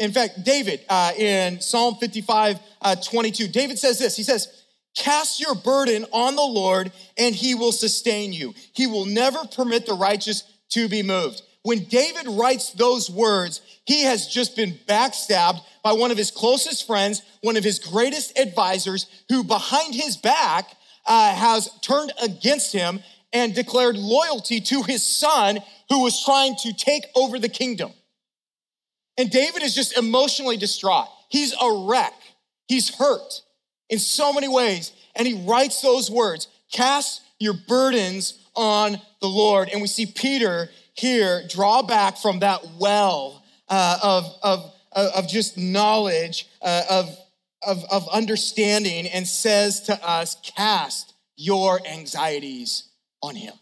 in 0.01 0.11
fact, 0.11 0.43
David 0.43 0.81
uh, 0.89 1.13
in 1.17 1.61
Psalm 1.61 1.95
55, 1.95 2.59
uh, 2.81 2.95
22, 2.95 3.47
David 3.47 3.79
says 3.79 3.97
this. 3.97 4.17
He 4.17 4.23
says, 4.23 4.63
Cast 4.97 5.41
your 5.41 5.55
burden 5.55 6.05
on 6.11 6.35
the 6.35 6.41
Lord, 6.41 6.91
and 7.17 7.35
he 7.35 7.55
will 7.55 7.71
sustain 7.71 8.33
you. 8.33 8.53
He 8.73 8.87
will 8.87 9.05
never 9.05 9.45
permit 9.45 9.85
the 9.85 9.93
righteous 9.93 10.43
to 10.69 10.87
be 10.89 11.03
moved. 11.03 11.41
When 11.65 11.85
David 11.85 12.27
writes 12.27 12.73
those 12.73 13.09
words, 13.09 13.59
he 13.85 14.03
has 14.03 14.27
just 14.27 14.55
been 14.55 14.77
backstabbed 14.87 15.61
by 15.83 15.93
one 15.93 16.11
of 16.11 16.17
his 16.17 16.29
closest 16.29 16.85
friends, 16.85 17.23
one 17.41 17.57
of 17.57 17.63
his 17.63 17.79
greatest 17.79 18.37
advisors, 18.37 19.07
who 19.29 19.43
behind 19.43 19.95
his 19.95 20.15
back 20.15 20.69
uh, 21.07 21.33
has 21.33 21.67
turned 21.81 22.13
against 22.21 22.71
him 22.71 22.99
and 23.33 23.55
declared 23.55 23.97
loyalty 23.97 24.61
to 24.61 24.83
his 24.83 25.01
son 25.01 25.57
who 25.89 26.03
was 26.03 26.23
trying 26.23 26.55
to 26.57 26.71
take 26.71 27.05
over 27.15 27.39
the 27.39 27.49
kingdom. 27.49 27.91
And 29.17 29.31
David 29.31 29.63
is 29.63 29.73
just 29.73 29.97
emotionally 29.97 30.57
distraught. 30.57 31.07
He's 31.29 31.55
a 31.59 31.87
wreck. 31.87 32.13
He's 32.67 32.95
hurt 32.95 33.41
in 33.89 33.97
so 33.97 34.31
many 34.31 34.47
ways. 34.47 34.91
And 35.15 35.27
he 35.27 35.33
writes 35.33 35.81
those 35.81 36.11
words 36.11 36.47
Cast 36.71 37.23
your 37.39 37.55
burdens 37.67 38.45
on 38.55 39.01
the 39.19 39.27
Lord. 39.27 39.69
And 39.69 39.81
we 39.81 39.87
see 39.87 40.05
Peter 40.05 40.69
here 40.95 41.43
draw 41.47 41.81
back 41.81 42.17
from 42.17 42.39
that 42.39 42.65
well 42.79 43.43
uh, 43.69 43.99
of, 44.01 44.25
of, 44.41 44.73
of 44.93 45.27
just 45.27 45.57
knowledge, 45.57 46.47
uh, 46.61 46.83
of, 46.89 47.17
of, 47.65 47.83
of 47.91 48.07
understanding, 48.09 49.07
and 49.07 49.27
says 49.27 49.81
to 49.81 50.07
us, 50.07 50.37
Cast 50.55 51.13
your 51.35 51.85
anxieties 51.85 52.89
on 53.21 53.35
him. 53.35 53.53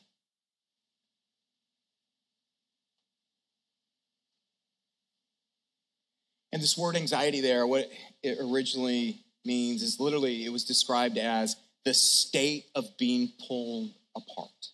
And 6.52 6.62
this 6.62 6.78
word 6.78 6.96
anxiety 6.96 7.41
there, 7.41 7.65
what 7.65 7.89
it 8.22 8.38
originally 8.39 9.24
means 9.43 9.82
is 9.82 10.00
literally, 10.00 10.46
it 10.46 10.50
was 10.50 10.63
described 10.63 11.17
as 11.17 11.56
the 11.84 11.96
state 11.96 12.65
of 12.76 12.96
being 12.98 13.32
pulled 13.48 13.89
apart. 14.15 14.72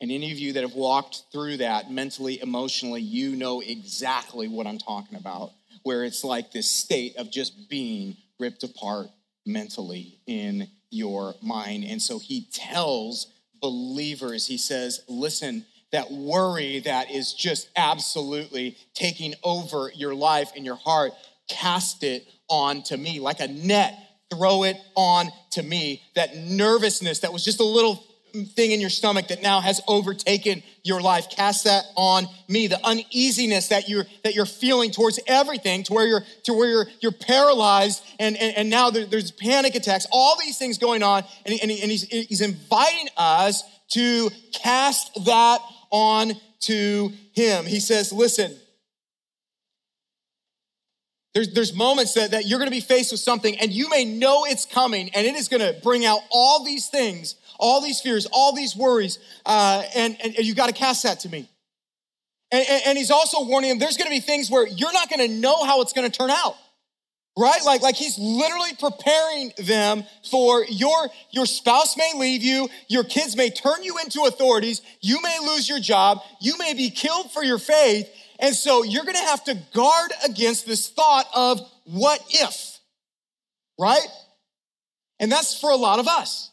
And 0.00 0.10
any 0.10 0.32
of 0.32 0.38
you 0.38 0.54
that 0.54 0.62
have 0.62 0.74
walked 0.74 1.24
through 1.30 1.58
that 1.58 1.90
mentally, 1.90 2.40
emotionally, 2.40 3.02
you 3.02 3.36
know 3.36 3.60
exactly 3.60 4.48
what 4.48 4.66
I'm 4.66 4.78
talking 4.78 5.18
about, 5.18 5.50
where 5.82 6.04
it's 6.04 6.24
like 6.24 6.52
this 6.52 6.70
state 6.70 7.16
of 7.16 7.30
just 7.30 7.68
being 7.68 8.16
ripped 8.38 8.62
apart 8.62 9.08
mentally 9.44 10.18
in 10.26 10.68
your 10.90 11.34
mind. 11.42 11.84
And 11.84 12.00
so 12.00 12.18
he 12.18 12.48
tells 12.52 13.26
believers, 13.60 14.46
he 14.46 14.56
says, 14.56 15.02
listen, 15.06 15.66
that 15.92 16.10
worry 16.10 16.80
that 16.80 17.10
is 17.10 17.34
just 17.34 17.68
absolutely 17.76 18.78
taking 18.94 19.34
over 19.42 19.90
your 19.94 20.14
life 20.14 20.52
and 20.56 20.64
your 20.64 20.76
heart, 20.76 21.12
cast 21.48 22.02
it 22.04 22.26
on 22.48 22.82
to 22.84 22.96
me 22.96 23.20
like 23.20 23.40
a 23.40 23.48
net. 23.48 23.98
Throw 24.32 24.62
it 24.62 24.76
on 24.94 25.28
to 25.52 25.62
me. 25.62 26.02
That 26.14 26.36
nervousness 26.36 27.18
that 27.20 27.32
was 27.32 27.44
just 27.44 27.58
a 27.58 27.64
little 27.64 28.02
thing 28.32 28.72
in 28.72 28.80
your 28.80 28.90
stomach 28.90 29.28
that 29.28 29.42
now 29.42 29.60
has 29.60 29.80
overtaken 29.86 30.62
your 30.82 31.00
life. 31.00 31.28
Cast 31.30 31.64
that 31.64 31.84
on 31.96 32.26
me. 32.48 32.66
The 32.66 32.84
uneasiness 32.84 33.68
that 33.68 33.88
you're 33.88 34.06
that 34.24 34.34
you're 34.34 34.46
feeling 34.46 34.90
towards 34.90 35.20
everything 35.26 35.82
to 35.84 35.92
where 35.92 36.06
you're 36.06 36.22
to 36.44 36.54
where 36.54 36.68
you're 36.68 36.86
you're 37.00 37.12
paralyzed 37.12 38.02
and 38.18 38.36
and, 38.36 38.56
and 38.56 38.70
now 38.70 38.90
there, 38.90 39.06
there's 39.06 39.30
panic 39.30 39.74
attacks 39.74 40.06
all 40.12 40.36
these 40.38 40.58
things 40.58 40.78
going 40.78 41.02
on 41.02 41.24
and, 41.46 41.58
and, 41.60 41.70
and 41.70 41.90
he's, 41.90 42.02
he's 42.04 42.40
inviting 42.40 43.08
us 43.16 43.62
to 43.90 44.30
cast 44.52 45.24
that 45.24 45.60
on 45.90 46.32
to 46.60 47.12
him. 47.32 47.66
He 47.66 47.80
says 47.80 48.12
listen 48.12 48.56
there's, 51.34 51.52
there's 51.52 51.74
moments 51.74 52.14
that, 52.14 52.32
that 52.32 52.46
you're 52.46 52.58
going 52.58 52.70
to 52.70 52.74
be 52.74 52.80
faced 52.80 53.12
with 53.12 53.20
something 53.20 53.56
and 53.58 53.72
you 53.72 53.88
may 53.88 54.04
know 54.04 54.44
it's 54.44 54.64
coming 54.64 55.10
and 55.14 55.26
it 55.26 55.36
is 55.36 55.48
going 55.48 55.60
to 55.60 55.80
bring 55.80 56.04
out 56.04 56.20
all 56.30 56.64
these 56.64 56.88
things 56.88 57.36
all 57.60 57.80
these 57.80 58.00
fears, 58.00 58.26
all 58.32 58.54
these 58.54 58.74
worries, 58.74 59.18
uh, 59.46 59.82
and, 59.94 60.16
and, 60.22 60.34
and 60.36 60.46
you 60.46 60.54
got 60.54 60.66
to 60.66 60.72
cast 60.72 61.04
that 61.04 61.20
to 61.20 61.28
me. 61.28 61.48
And, 62.50 62.66
and, 62.68 62.82
and 62.86 62.98
he's 62.98 63.10
also 63.12 63.44
warning 63.44 63.70
them 63.70 63.78
there's 63.78 63.96
going 63.96 64.08
to 64.08 64.14
be 64.14 64.20
things 64.20 64.50
where 64.50 64.66
you're 64.66 64.92
not 64.92 65.08
going 65.08 65.26
to 65.26 65.32
know 65.32 65.64
how 65.64 65.82
it's 65.82 65.92
going 65.92 66.10
to 66.10 66.16
turn 66.16 66.30
out 66.30 66.56
right? 67.38 67.60
Like 67.64 67.80
like 67.80 67.94
he's 67.94 68.18
literally 68.18 68.72
preparing 68.78 69.52
them 69.58 70.02
for 70.28 70.64
your 70.68 71.08
your 71.30 71.46
spouse 71.46 71.96
may 71.96 72.12
leave 72.16 72.42
you 72.42 72.68
your 72.88 73.04
kids 73.04 73.36
may 73.36 73.50
turn 73.50 73.84
you 73.84 73.98
into 73.98 74.22
authorities 74.22 74.82
you 75.00 75.22
may 75.22 75.38
lose 75.40 75.68
your 75.68 75.78
job 75.78 76.18
you 76.40 76.58
may 76.58 76.74
be 76.74 76.90
killed 76.90 77.30
for 77.30 77.44
your 77.44 77.58
faith 77.58 78.10
and 78.40 78.54
so 78.54 78.82
you're 78.82 79.04
going 79.04 79.14
to 79.14 79.22
have 79.22 79.44
to 79.44 79.54
guard 79.72 80.10
against 80.24 80.66
this 80.66 80.88
thought 80.88 81.26
of 81.32 81.60
what 81.84 82.20
if 82.30 82.80
right? 83.80 84.06
And 85.18 85.32
that's 85.32 85.58
for 85.58 85.70
a 85.70 85.76
lot 85.76 85.98
of 85.98 86.06
us 86.06 86.49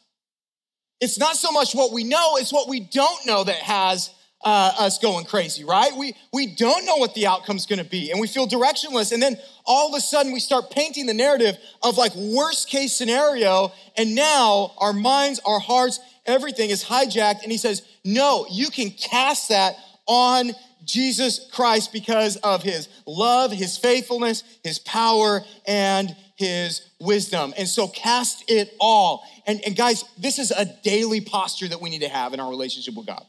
it's 1.00 1.18
not 1.18 1.36
so 1.36 1.52
much 1.52 1.74
what 1.74 1.92
we 1.92 2.04
know, 2.04 2.36
it's 2.36 2.52
what 2.52 2.68
we 2.68 2.80
don't 2.80 3.26
know 3.26 3.44
that 3.44 3.56
has 3.56 4.10
uh, 4.44 4.72
us 4.78 4.98
going 4.98 5.24
crazy, 5.24 5.64
right? 5.64 5.90
We, 5.96 6.14
we 6.32 6.46
don't 6.54 6.84
know 6.84 6.96
what 6.96 7.14
the 7.14 7.26
outcome's 7.26 7.66
gonna 7.66 7.84
be 7.84 8.10
and 8.10 8.20
we 8.20 8.28
feel 8.28 8.46
directionless. 8.46 9.12
And 9.12 9.22
then 9.22 9.36
all 9.64 9.88
of 9.88 9.94
a 9.94 10.00
sudden 10.00 10.32
we 10.32 10.40
start 10.40 10.70
painting 10.70 11.06
the 11.06 11.14
narrative 11.14 11.56
of 11.82 11.96
like 11.96 12.14
worst 12.14 12.68
case 12.68 12.92
scenario. 12.92 13.72
And 13.96 14.14
now 14.14 14.72
our 14.78 14.92
minds, 14.92 15.40
our 15.44 15.58
hearts, 15.58 16.00
everything 16.24 16.70
is 16.70 16.84
hijacked. 16.84 17.42
And 17.42 17.50
he 17.50 17.58
says, 17.58 17.82
no, 18.04 18.46
you 18.50 18.70
can 18.70 18.90
cast 18.90 19.48
that 19.48 19.74
on 20.06 20.52
Jesus 20.84 21.48
Christ 21.52 21.92
because 21.92 22.36
of 22.36 22.62
his 22.62 22.88
love, 23.06 23.52
his 23.52 23.76
faithfulness, 23.76 24.42
his 24.62 24.78
power, 24.78 25.42
and 25.66 26.16
his 26.38 26.88
wisdom. 27.00 27.52
And 27.58 27.68
so 27.68 27.88
cast 27.88 28.44
it 28.48 28.72
all. 28.80 29.24
And, 29.46 29.60
and 29.66 29.76
guys, 29.76 30.04
this 30.16 30.38
is 30.38 30.50
a 30.52 30.64
daily 30.82 31.20
posture 31.20 31.68
that 31.68 31.80
we 31.80 31.90
need 31.90 32.02
to 32.02 32.08
have 32.08 32.32
in 32.32 32.40
our 32.40 32.48
relationship 32.48 32.94
with 32.94 33.06
God. 33.06 33.24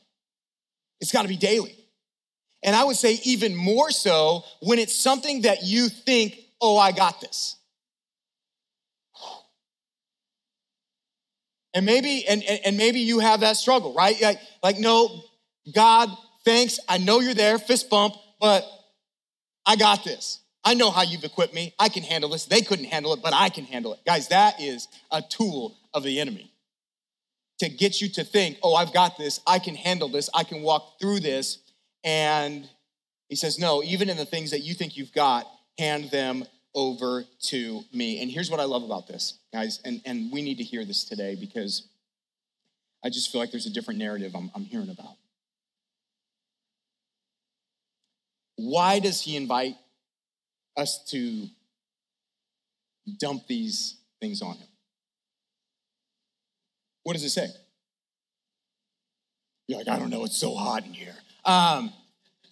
It's 1.01 1.11
got 1.11 1.23
to 1.23 1.27
be 1.27 1.37
daily. 1.37 1.75
And 2.61 2.75
I 2.75 2.83
would 2.83 2.97
say 2.97 3.19
even 3.23 3.55
more 3.55 3.89
so 3.89 4.43
when 4.61 4.79
it's 4.79 4.95
something 4.95 5.41
that 5.41 5.63
you 5.63 5.89
think, 5.89 6.37
oh, 6.61 6.77
I 6.77 6.91
got 6.91 7.19
this. 7.19 7.55
And 11.73 11.85
maybe, 11.85 12.25
and, 12.27 12.43
and 12.43 12.77
maybe 12.77 12.99
you 12.99 13.19
have 13.19 13.41
that 13.41 13.55
struggle, 13.55 13.93
right? 13.93 14.19
Like, 14.21 14.39
like, 14.61 14.79
no, 14.79 15.23
God, 15.73 16.09
thanks. 16.43 16.79
I 16.87 16.97
know 16.97 17.19
you're 17.21 17.33
there, 17.33 17.57
fist 17.57 17.89
bump, 17.89 18.15
but 18.39 18.65
I 19.65 19.75
got 19.75 20.03
this. 20.03 20.39
I 20.63 20.73
know 20.73 20.91
how 20.91 21.03
you've 21.03 21.23
equipped 21.23 21.53
me. 21.53 21.73
I 21.79 21.89
can 21.89 22.03
handle 22.03 22.29
this. 22.29 22.45
They 22.45 22.61
couldn't 22.61 22.85
handle 22.85 23.13
it, 23.13 23.21
but 23.23 23.33
I 23.33 23.49
can 23.49 23.65
handle 23.65 23.93
it. 23.93 23.99
Guys, 24.05 24.27
that 24.27 24.61
is 24.61 24.87
a 25.11 25.21
tool 25.21 25.77
of 25.93 26.03
the 26.03 26.19
enemy 26.19 26.51
to 27.59 27.69
get 27.69 28.01
you 28.01 28.09
to 28.09 28.23
think, 28.23 28.57
oh, 28.63 28.75
I've 28.75 28.93
got 28.93 29.17
this. 29.17 29.39
I 29.45 29.59
can 29.59 29.75
handle 29.75 30.09
this. 30.09 30.29
I 30.33 30.43
can 30.43 30.61
walk 30.61 30.99
through 30.99 31.19
this. 31.21 31.59
And 32.03 32.67
he 33.27 33.35
says, 33.35 33.59
no, 33.59 33.83
even 33.83 34.09
in 34.09 34.17
the 34.17 34.25
things 34.25 34.51
that 34.51 34.61
you 34.61 34.73
think 34.73 34.97
you've 34.97 35.13
got, 35.13 35.45
hand 35.77 36.09
them 36.11 36.45
over 36.73 37.25
to 37.41 37.81
me. 37.93 38.21
And 38.21 38.31
here's 38.31 38.49
what 38.49 38.59
I 38.59 38.63
love 38.63 38.83
about 38.83 39.07
this, 39.07 39.39
guys, 39.51 39.79
and, 39.83 40.01
and 40.05 40.31
we 40.31 40.41
need 40.41 40.57
to 40.57 40.63
hear 40.63 40.85
this 40.85 41.03
today 41.03 41.35
because 41.35 41.87
I 43.03 43.09
just 43.09 43.31
feel 43.31 43.41
like 43.41 43.51
there's 43.51 43.65
a 43.65 43.71
different 43.71 43.99
narrative 43.99 44.35
I'm, 44.35 44.51
I'm 44.55 44.65
hearing 44.65 44.89
about. 44.89 45.15
Why 48.55 48.99
does 48.99 49.21
he 49.21 49.35
invite 49.35 49.75
us 50.79 51.03
to 51.09 51.47
dump 53.19 53.47
these 53.47 53.97
things 54.21 54.41
on 54.41 54.55
him. 54.55 54.67
What 57.03 57.13
does 57.13 57.23
it 57.23 57.29
say? 57.29 57.47
You're 59.67 59.79
like, 59.79 59.87
I 59.87 59.99
don't 59.99 60.09
know, 60.09 60.25
it's 60.25 60.37
so 60.37 60.55
hot 60.55 60.85
in 60.85 60.93
here. 60.93 61.15
Um, 61.45 61.93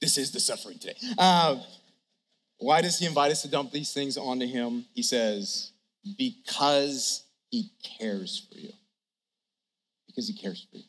this 0.00 0.18
is 0.18 0.32
the 0.32 0.40
suffering 0.40 0.78
today. 0.78 0.96
Um, 1.18 1.62
why 2.58 2.82
does 2.82 2.98
he 2.98 3.06
invite 3.06 3.32
us 3.32 3.42
to 3.42 3.48
dump 3.48 3.72
these 3.72 3.92
things 3.92 4.16
onto 4.16 4.46
him? 4.46 4.84
He 4.94 5.02
says, 5.02 5.72
because 6.16 7.24
he 7.50 7.70
cares 7.98 8.46
for 8.50 8.58
you. 8.58 8.72
Because 10.06 10.28
he 10.28 10.34
cares 10.34 10.66
for 10.70 10.76
you. 10.76 10.84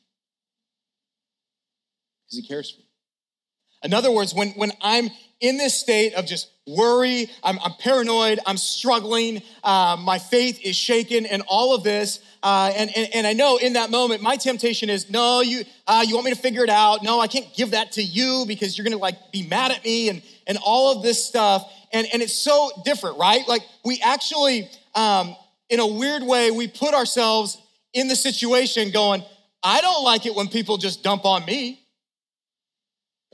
Because 2.25 2.38
he 2.38 2.47
cares 2.47 2.71
for 2.71 2.79
you. 2.79 2.85
In 3.86 3.93
other 3.93 4.12
words, 4.12 4.34
when, 4.34 4.50
when 4.52 4.71
I'm 4.82 5.10
in 5.39 5.58
this 5.58 5.76
state 5.76 6.13
of 6.15 6.26
just 6.26 6.50
worry, 6.65 7.30
I'm, 7.43 7.60
I'm 7.63 7.74
paranoid, 7.80 8.39
I'm 8.48 8.58
struggling, 8.58 9.43
uh, 9.63 9.95
my 10.00 10.17
faith 10.17 10.60
is 10.63 10.76
shaken, 10.76 11.26
and 11.28 11.43
all 11.48 11.76
of 11.76 11.84
this. 11.84 12.19
Uh, 12.41 12.71
and, 12.76 12.89
and, 12.95 13.10
and, 13.13 13.28
I 13.28 13.34
know 13.34 13.58
in 13.58 13.74
that 13.74 13.91
moment, 13.91 14.24
my 14.24 14.38
temptation 14.38 14.89
is, 14.89 15.10
no, 15.10 15.41
you, 15.41 15.63
uh, 15.88 16.04
you 16.06 16.15
want 16.15 16.26
me 16.26 16.34
to 16.34 16.39
figure 16.39 16.63
it 16.63 16.69
out. 16.69 17.04
No, 17.04 17.19
I 17.19 17.28
can't 17.28 17.54
give 17.56 17.71
that 17.71 17.91
to 17.93 18.04
you 18.04 18.45
because 18.48 18.78
you're 18.78 18.86
gonna 18.86 18.98
like 18.98 19.32
be 19.32 19.48
mad 19.48 19.71
at 19.71 19.84
me 19.84 20.10
and, 20.10 20.21
and 20.48 20.58
all 20.63 20.95
of 20.95 21.04
this 21.04 21.24
stuff. 21.24 21.71
And, 21.93 22.08
and 22.12 22.21
it's 22.21 22.34
so 22.34 22.71
different, 22.84 23.17
right? 23.17 23.48
Like 23.48 23.62
we 23.84 24.02
actually, 24.04 24.69
um, 24.95 25.36
in 25.69 25.80
a 25.80 25.88
weird 25.88 26.24
way, 26.24 26.50
we 26.50 26.67
put 26.67 26.93
ourselves 26.93 27.58
in 27.93 28.08
the 28.08 28.15
situation 28.15 28.91
going, 28.91 29.24
I 29.63 29.82
don't 29.82 30.04
like 30.04 30.26
it 30.26 30.36
when 30.36 30.48
people 30.48 30.78
just 30.78 31.04
dump 31.04 31.26
on 31.26 31.45
me 31.45 31.85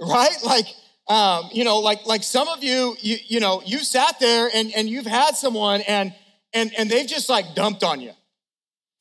right? 0.01 0.37
Like, 0.43 0.65
um, 1.07 1.49
you 1.53 1.63
know, 1.63 1.79
like 1.79 2.05
like 2.05 2.23
some 2.23 2.47
of 2.47 2.63
you, 2.63 2.95
you, 2.99 3.17
you 3.27 3.39
know, 3.39 3.61
you 3.65 3.79
sat 3.79 4.19
there 4.19 4.49
and 4.53 4.73
and 4.75 4.89
you've 4.89 5.05
had 5.05 5.35
someone 5.35 5.81
and 5.81 6.13
and 6.53 6.71
and 6.77 6.89
they've 6.89 7.07
just 7.07 7.29
like 7.29 7.55
dumped 7.55 7.83
on 7.83 8.01
you 8.01 8.11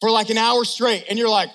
for 0.01 0.11
like 0.11 0.31
an 0.31 0.39
hour 0.39 0.65
straight, 0.65 1.05
and 1.09 1.19
you're 1.19 1.29
like, 1.29 1.51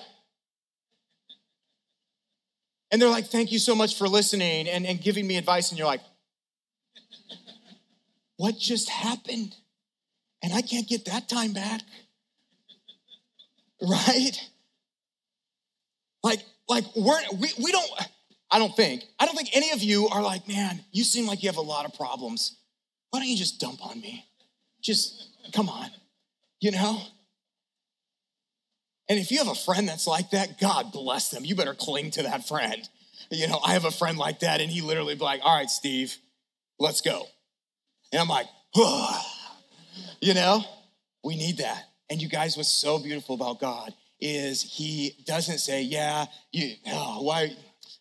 and 2.90 3.00
they're 3.00 3.10
like, 3.10 3.26
thank 3.26 3.52
you 3.52 3.58
so 3.58 3.74
much 3.74 3.96
for 3.98 4.08
listening 4.08 4.68
and, 4.68 4.86
and 4.86 5.00
giving 5.00 5.26
me 5.26 5.36
advice, 5.36 5.70
and 5.70 5.78
you're 5.78 5.86
like, 5.86 6.02
what 8.36 8.56
just 8.58 8.88
happened? 8.88 9.54
And 10.42 10.52
I 10.52 10.62
can't 10.62 10.86
get 10.86 11.06
that 11.06 11.28
time 11.28 11.52
back. 11.52 11.80
Right? 13.82 14.32
Like, 16.22 16.42
like 16.68 16.84
we're 16.96 17.20
we, 17.38 17.48
we 17.62 17.72
don't 17.72 17.90
I 18.50 18.58
don't 18.58 18.74
think. 18.76 19.04
I 19.18 19.26
don't 19.26 19.36
think 19.36 19.50
any 19.52 19.70
of 19.72 19.82
you 19.82 20.08
are 20.08 20.22
like, 20.22 20.46
man, 20.46 20.84
you 20.92 21.04
seem 21.04 21.26
like 21.26 21.42
you 21.42 21.48
have 21.48 21.56
a 21.56 21.62
lot 21.62 21.84
of 21.84 21.94
problems. 21.94 22.56
Why 23.10 23.20
don't 23.20 23.28
you 23.28 23.36
just 23.36 23.60
dump 23.60 23.84
on 23.84 24.00
me? 24.00 24.24
Just 24.80 25.30
come 25.52 25.68
on, 25.68 25.90
you 26.60 26.70
know? 26.70 27.00
And 29.08 29.18
if 29.18 29.30
you 29.30 29.38
have 29.38 29.48
a 29.48 29.54
friend 29.54 29.88
that's 29.88 30.06
like 30.06 30.30
that, 30.30 30.60
God 30.60 30.92
bless 30.92 31.30
them. 31.30 31.44
You 31.44 31.54
better 31.54 31.74
cling 31.74 32.10
to 32.12 32.22
that 32.24 32.46
friend. 32.46 32.88
You 33.30 33.48
know, 33.48 33.60
I 33.64 33.72
have 33.72 33.84
a 33.84 33.90
friend 33.90 34.18
like 34.18 34.40
that, 34.40 34.60
and 34.60 34.70
he 34.70 34.80
literally 34.80 35.14
be 35.14 35.24
like, 35.24 35.40
all 35.42 35.56
right, 35.56 35.70
Steve, 35.70 36.16
let's 36.78 37.00
go. 37.00 37.26
And 38.12 38.20
I'm 38.20 38.28
like, 38.28 38.46
you 40.20 40.34
know, 40.34 40.64
we 41.24 41.36
need 41.36 41.58
that. 41.58 41.84
And 42.10 42.22
you 42.22 42.28
guys, 42.28 42.56
what's 42.56 42.68
so 42.68 42.98
beautiful 42.98 43.34
about 43.34 43.60
God 43.60 43.92
is 44.20 44.62
he 44.62 45.16
doesn't 45.26 45.58
say, 45.58 45.82
yeah, 45.82 46.26
you, 46.52 46.74
oh, 46.88 47.22
why, 47.22 47.54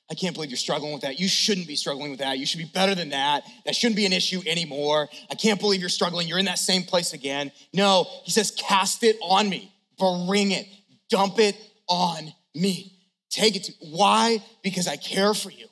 I 0.09 0.13
can't 0.13 0.35
believe 0.35 0.51
you're 0.51 0.57
struggling 0.57 0.93
with 0.93 1.01
that. 1.01 1.19
You 1.19 1.27
shouldn't 1.27 1.67
be 1.67 1.75
struggling 1.75 2.11
with 2.11 2.19
that. 2.19 2.37
You 2.37 2.45
should 2.45 2.59
be 2.59 2.69
better 2.71 2.93
than 2.93 3.09
that. 3.09 3.43
That 3.65 3.75
shouldn't 3.75 3.95
be 3.95 4.05
an 4.05 4.13
issue 4.13 4.41
anymore. 4.45 5.09
I 5.31 5.35
can't 5.35 5.59
believe 5.59 5.79
you're 5.79 5.89
struggling. 5.89 6.27
You're 6.27 6.37
in 6.37 6.45
that 6.45 6.59
same 6.59 6.83
place 6.83 7.13
again. 7.13 7.51
No, 7.73 8.05
he 8.23 8.31
says, 8.31 8.51
cast 8.51 9.03
it 9.03 9.17
on 9.21 9.49
me, 9.49 9.73
bring 9.97 10.51
it, 10.51 10.67
dump 11.09 11.39
it 11.39 11.55
on 11.87 12.31
me. 12.53 12.93
Take 13.31 13.55
it 13.55 13.63
to 13.65 13.73
why? 13.89 14.43
Because 14.63 14.87
I 14.87 14.95
care 14.95 15.33
for 15.33 15.49
you. 15.49 15.65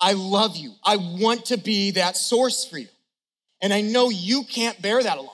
I 0.00 0.12
love 0.12 0.56
you. 0.56 0.72
I 0.84 0.96
want 0.96 1.46
to 1.46 1.56
be 1.56 1.92
that 1.92 2.16
source 2.16 2.64
for 2.64 2.78
you. 2.78 2.88
And 3.62 3.72
I 3.72 3.80
know 3.80 4.10
you 4.10 4.42
can't 4.44 4.80
bear 4.82 5.02
that 5.02 5.16
alone. 5.16 5.30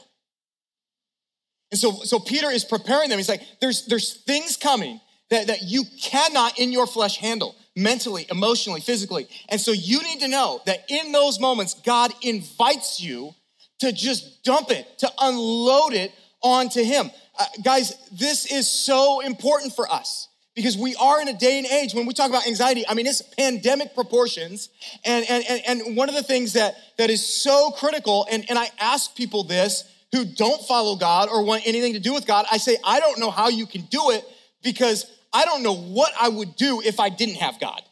And 1.70 1.80
so, 1.80 1.92
so 2.04 2.18
Peter 2.18 2.50
is 2.50 2.64
preparing 2.64 3.08
them. 3.08 3.18
He's 3.18 3.30
like, 3.30 3.42
there's, 3.60 3.86
there's 3.86 4.22
things 4.24 4.58
coming 4.58 5.00
that, 5.30 5.46
that 5.46 5.62
you 5.62 5.84
cannot 6.00 6.58
in 6.58 6.70
your 6.70 6.86
flesh 6.86 7.16
handle 7.16 7.56
mentally, 7.74 8.26
emotionally, 8.30 8.80
physically. 8.80 9.28
And 9.48 9.60
so 9.60 9.72
you 9.72 10.02
need 10.02 10.20
to 10.20 10.28
know 10.28 10.60
that 10.66 10.84
in 10.88 11.12
those 11.12 11.40
moments, 11.40 11.74
God 11.74 12.12
invites 12.22 13.00
you 13.00 13.34
to 13.80 13.92
just 13.92 14.44
dump 14.44 14.70
it, 14.70 14.98
to 14.98 15.10
unload 15.20 15.92
it 15.92 16.12
onto 16.42 16.82
Him. 16.82 17.10
Uh, 17.38 17.46
guys, 17.64 17.94
this 18.12 18.50
is 18.50 18.70
so 18.70 19.20
important 19.20 19.74
for 19.74 19.90
us 19.90 20.28
because 20.54 20.76
we 20.76 20.94
are 20.96 21.20
in 21.20 21.28
a 21.28 21.32
day 21.32 21.58
and 21.58 21.66
age 21.66 21.94
when 21.94 22.06
we 22.06 22.12
talk 22.12 22.28
about 22.28 22.46
anxiety 22.46 22.84
i 22.88 22.94
mean 22.94 23.06
it's 23.06 23.22
pandemic 23.22 23.94
proportions 23.94 24.68
and 25.04 25.24
and 25.28 25.44
and, 25.48 25.62
and 25.66 25.96
one 25.96 26.08
of 26.08 26.14
the 26.14 26.22
things 26.22 26.52
that 26.52 26.74
that 26.98 27.10
is 27.10 27.26
so 27.26 27.70
critical 27.70 28.26
and, 28.30 28.44
and 28.48 28.58
i 28.58 28.68
ask 28.78 29.14
people 29.16 29.44
this 29.44 29.84
who 30.12 30.24
don't 30.24 30.60
follow 30.62 30.96
god 30.96 31.28
or 31.30 31.42
want 31.42 31.66
anything 31.66 31.94
to 31.94 32.00
do 32.00 32.12
with 32.12 32.26
god 32.26 32.44
i 32.52 32.58
say 32.58 32.76
i 32.84 33.00
don't 33.00 33.18
know 33.18 33.30
how 33.30 33.48
you 33.48 33.66
can 33.66 33.80
do 33.82 34.10
it 34.10 34.24
because 34.62 35.06
I 35.32 35.44
don't 35.44 35.62
know 35.62 35.74
what 35.74 36.12
I 36.20 36.28
would 36.28 36.56
do 36.56 36.82
if 36.82 37.00
I 37.00 37.08
didn't 37.08 37.36
have 37.36 37.58
God. 37.58 37.82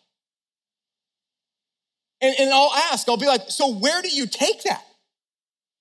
And, 2.20 2.34
and 2.38 2.50
I'll 2.50 2.72
ask, 2.92 3.08
I'll 3.08 3.16
be 3.16 3.26
like, 3.26 3.42
so 3.48 3.74
where 3.74 4.02
do 4.02 4.08
you 4.08 4.26
take 4.26 4.62
that? 4.64 4.84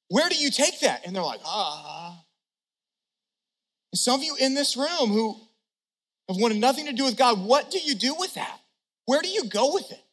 Where 0.07 0.29
do 0.29 0.35
you 0.35 0.49
take 0.49 0.79
that? 0.81 1.05
And 1.05 1.15
they're 1.15 1.23
like, 1.23 1.41
ah. 1.45 2.23
And 3.91 3.99
some 3.99 4.19
of 4.19 4.23
you 4.23 4.35
in 4.39 4.53
this 4.53 4.77
room 4.77 5.09
who 5.09 5.35
have 6.29 6.37
wanted 6.37 6.57
nothing 6.57 6.85
to 6.85 6.93
do 6.93 7.03
with 7.05 7.17
God, 7.17 7.39
what 7.39 7.71
do 7.71 7.79
you 7.79 7.95
do 7.95 8.15
with 8.17 8.35
that? 8.35 8.59
Where 9.05 9.21
do 9.21 9.27
you 9.27 9.45
go 9.45 9.73
with 9.73 9.91
it? 9.91 10.03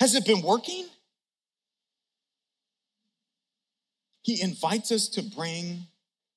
Has 0.00 0.14
it 0.14 0.26
been 0.26 0.42
working? 0.42 0.86
He 4.22 4.40
invites 4.42 4.90
us 4.90 5.08
to 5.10 5.22
bring 5.22 5.86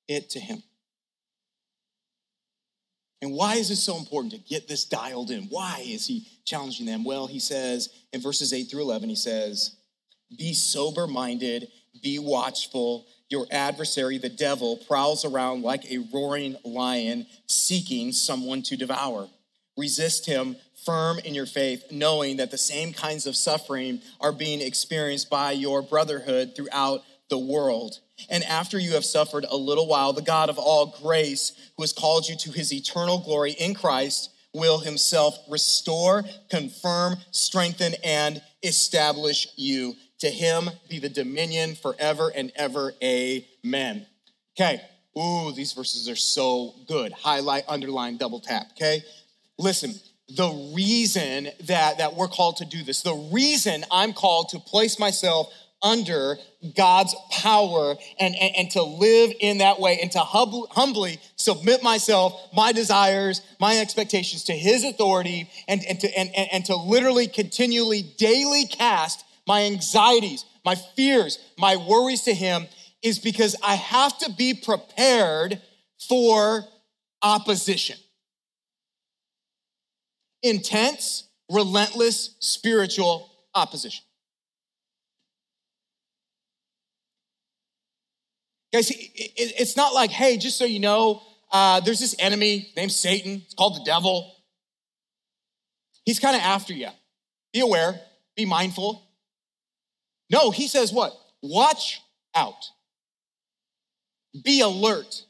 it 0.08 0.30
to 0.32 0.40
Him. 0.40 0.64
And 3.22 3.34
why 3.34 3.56
is 3.56 3.70
this 3.70 3.84
so 3.84 3.98
important 3.98 4.34
to 4.34 4.40
get 4.40 4.68
this 4.68 4.84
dialed 4.84 5.30
in? 5.30 5.44
Why 5.44 5.84
is 5.86 6.08
he 6.08 6.26
challenging 6.44 6.88
them? 6.88 7.04
Well, 7.04 7.28
he 7.28 7.40
says 7.40 7.90
in 8.12 8.22
verses 8.22 8.52
8 8.52 8.64
through 8.64 8.82
11, 8.82 9.10
he 9.10 9.16
says, 9.16 9.76
Be 10.36 10.54
sober 10.54 11.06
minded, 11.06 11.68
be 12.02 12.18
watchful. 12.20 13.06
Your 13.30 13.46
adversary, 13.50 14.18
the 14.18 14.28
devil, 14.28 14.76
prowls 14.76 15.24
around 15.24 15.62
like 15.62 15.90
a 15.90 16.06
roaring 16.14 16.58
lion 16.66 17.28
seeking 17.48 18.12
someone 18.12 18.62
to 18.64 18.76
devour. 18.76 19.30
Resist 19.78 20.26
him 20.26 20.58
firm 20.86 21.20
in 21.20 21.34
your 21.34 21.46
faith, 21.46 21.86
knowing 21.92 22.38
that 22.38 22.52
the 22.52 22.58
same 22.58 22.92
kinds 22.92 23.26
of 23.28 23.38
suffering 23.38 24.02
are 24.20 24.34
being 24.34 24.62
experienced 24.62 25.30
by 25.30 25.52
your 25.52 25.82
brotherhood 25.82 26.56
throughout 26.56 27.04
the 27.30 27.38
world. 27.38 28.00
And 28.30 28.44
after 28.44 28.78
you 28.80 28.94
have 28.94 29.06
suffered 29.06 29.46
a 29.50 29.58
little 29.58 29.88
while, 29.88 30.14
the 30.14 30.22
God 30.22 30.50
of 30.50 30.58
all 30.58 30.98
grace, 31.02 31.54
who 31.76 31.84
has 31.84 31.94
called 31.94 32.28
you 32.28 32.36
to 32.38 32.52
his 32.52 32.74
eternal 32.74 33.20
glory 33.20 33.52
in 33.52 33.74
Christ, 33.74 34.30
will 34.54 34.80
himself 34.80 35.38
restore, 35.50 36.24
confirm, 36.50 37.18
strengthen, 37.32 37.94
and 38.04 38.42
establish 38.64 39.48
you. 39.56 39.96
To 40.20 40.30
him 40.30 40.70
be 40.88 41.00
the 41.00 41.10
dominion 41.10 41.74
forever 41.74 42.32
and 42.34 42.52
ever. 42.56 42.94
Amen. 43.04 44.06
Okay. 44.56 44.82
Ooh, 45.18 45.52
these 45.52 45.74
verses 45.74 46.08
are 46.08 46.16
so 46.16 46.76
good. 46.88 47.12
Highlight, 47.12 47.64
underline, 47.68 48.18
double 48.18 48.40
tap. 48.40 48.68
Okay. 48.74 49.04
Listen, 49.58 49.94
the 50.30 50.72
reason 50.74 51.50
that, 51.62 51.98
that 51.98 52.16
we're 52.16 52.28
called 52.28 52.58
to 52.58 52.66
do 52.66 52.84
this, 52.84 53.02
the 53.02 53.30
reason 53.32 53.84
I'm 53.92 54.14
called 54.14 54.50
to 54.50 54.60
place 54.60 55.00
myself 55.00 55.54
under 55.82 56.38
God's 56.76 57.16
power 57.32 57.96
and, 58.20 58.36
and, 58.36 58.56
and, 58.56 58.72
to 58.72 58.84
live 58.84 59.32
in 59.40 59.60
that 59.60 59.80
way 59.80 60.00
and 60.02 60.12
to 60.12 60.20
hub, 60.20 60.50
humbly 60.72 61.20
submit 61.36 61.82
myself, 61.82 62.50
my 62.54 62.72
desires, 62.72 63.42
my 63.60 63.80
expectations 63.80 64.44
to 64.46 64.54
His 64.54 64.84
authority 64.84 65.50
and, 65.68 65.82
and, 65.90 66.00
to, 66.00 66.18
and, 66.18 66.30
and, 66.36 66.50
and 66.52 66.66
to 66.66 66.76
literally 66.76 67.28
continually, 67.28 68.04
daily 68.18 68.66
cast 68.66 69.26
my 69.48 69.64
anxieties, 69.64 70.46
my 70.64 70.76
fears, 70.96 71.40
my 71.58 71.76
worries 71.76 72.22
to 72.24 72.34
Him 72.34 72.68
is 73.02 73.18
because 73.18 73.56
I 73.64 73.76
have 73.76 74.18
to 74.20 74.32
be 74.38 74.54
prepared 74.54 75.60
for 76.08 76.64
opposition. 77.24 77.98
Intense, 80.44 81.28
relentless 81.50 82.36
spiritual 82.40 83.30
opposition. 83.54 84.04
Guys, 88.74 88.90
it's 88.94 89.76
not 89.76 89.94
like, 89.94 90.12
hey, 90.12 90.38
just 90.38 90.58
so 90.58 90.64
you 90.64 90.80
know, 90.80 91.22
uh, 91.52 91.82
there's 91.82 92.00
this 92.00 92.16
enemy 92.20 92.72
named 92.78 92.92
Satan. 92.92 93.42
It's 93.46 93.54
called 93.54 93.76
the 93.76 93.84
devil. 93.84 94.34
He's 96.06 96.20
kind 96.20 96.36
of 96.36 96.42
after 96.42 96.74
you. 96.74 96.88
Be 97.54 97.60
aware, 97.60 98.00
be 98.36 98.46
mindful. 98.46 99.08
No, 100.30 100.52
he 100.52 100.68
says 100.68 100.94
what? 100.94 101.14
Watch 101.42 102.02
out. 102.34 102.70
Be 104.44 104.62
alert. 104.62 105.26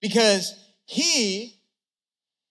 Because 0.00 0.58
he 0.86 1.56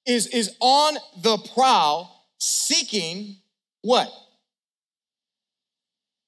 is, 0.06 0.28
is 0.28 0.56
on 0.62 0.96
the 1.22 1.38
prowl 1.54 2.26
seeking 2.40 3.36
what? 3.82 4.10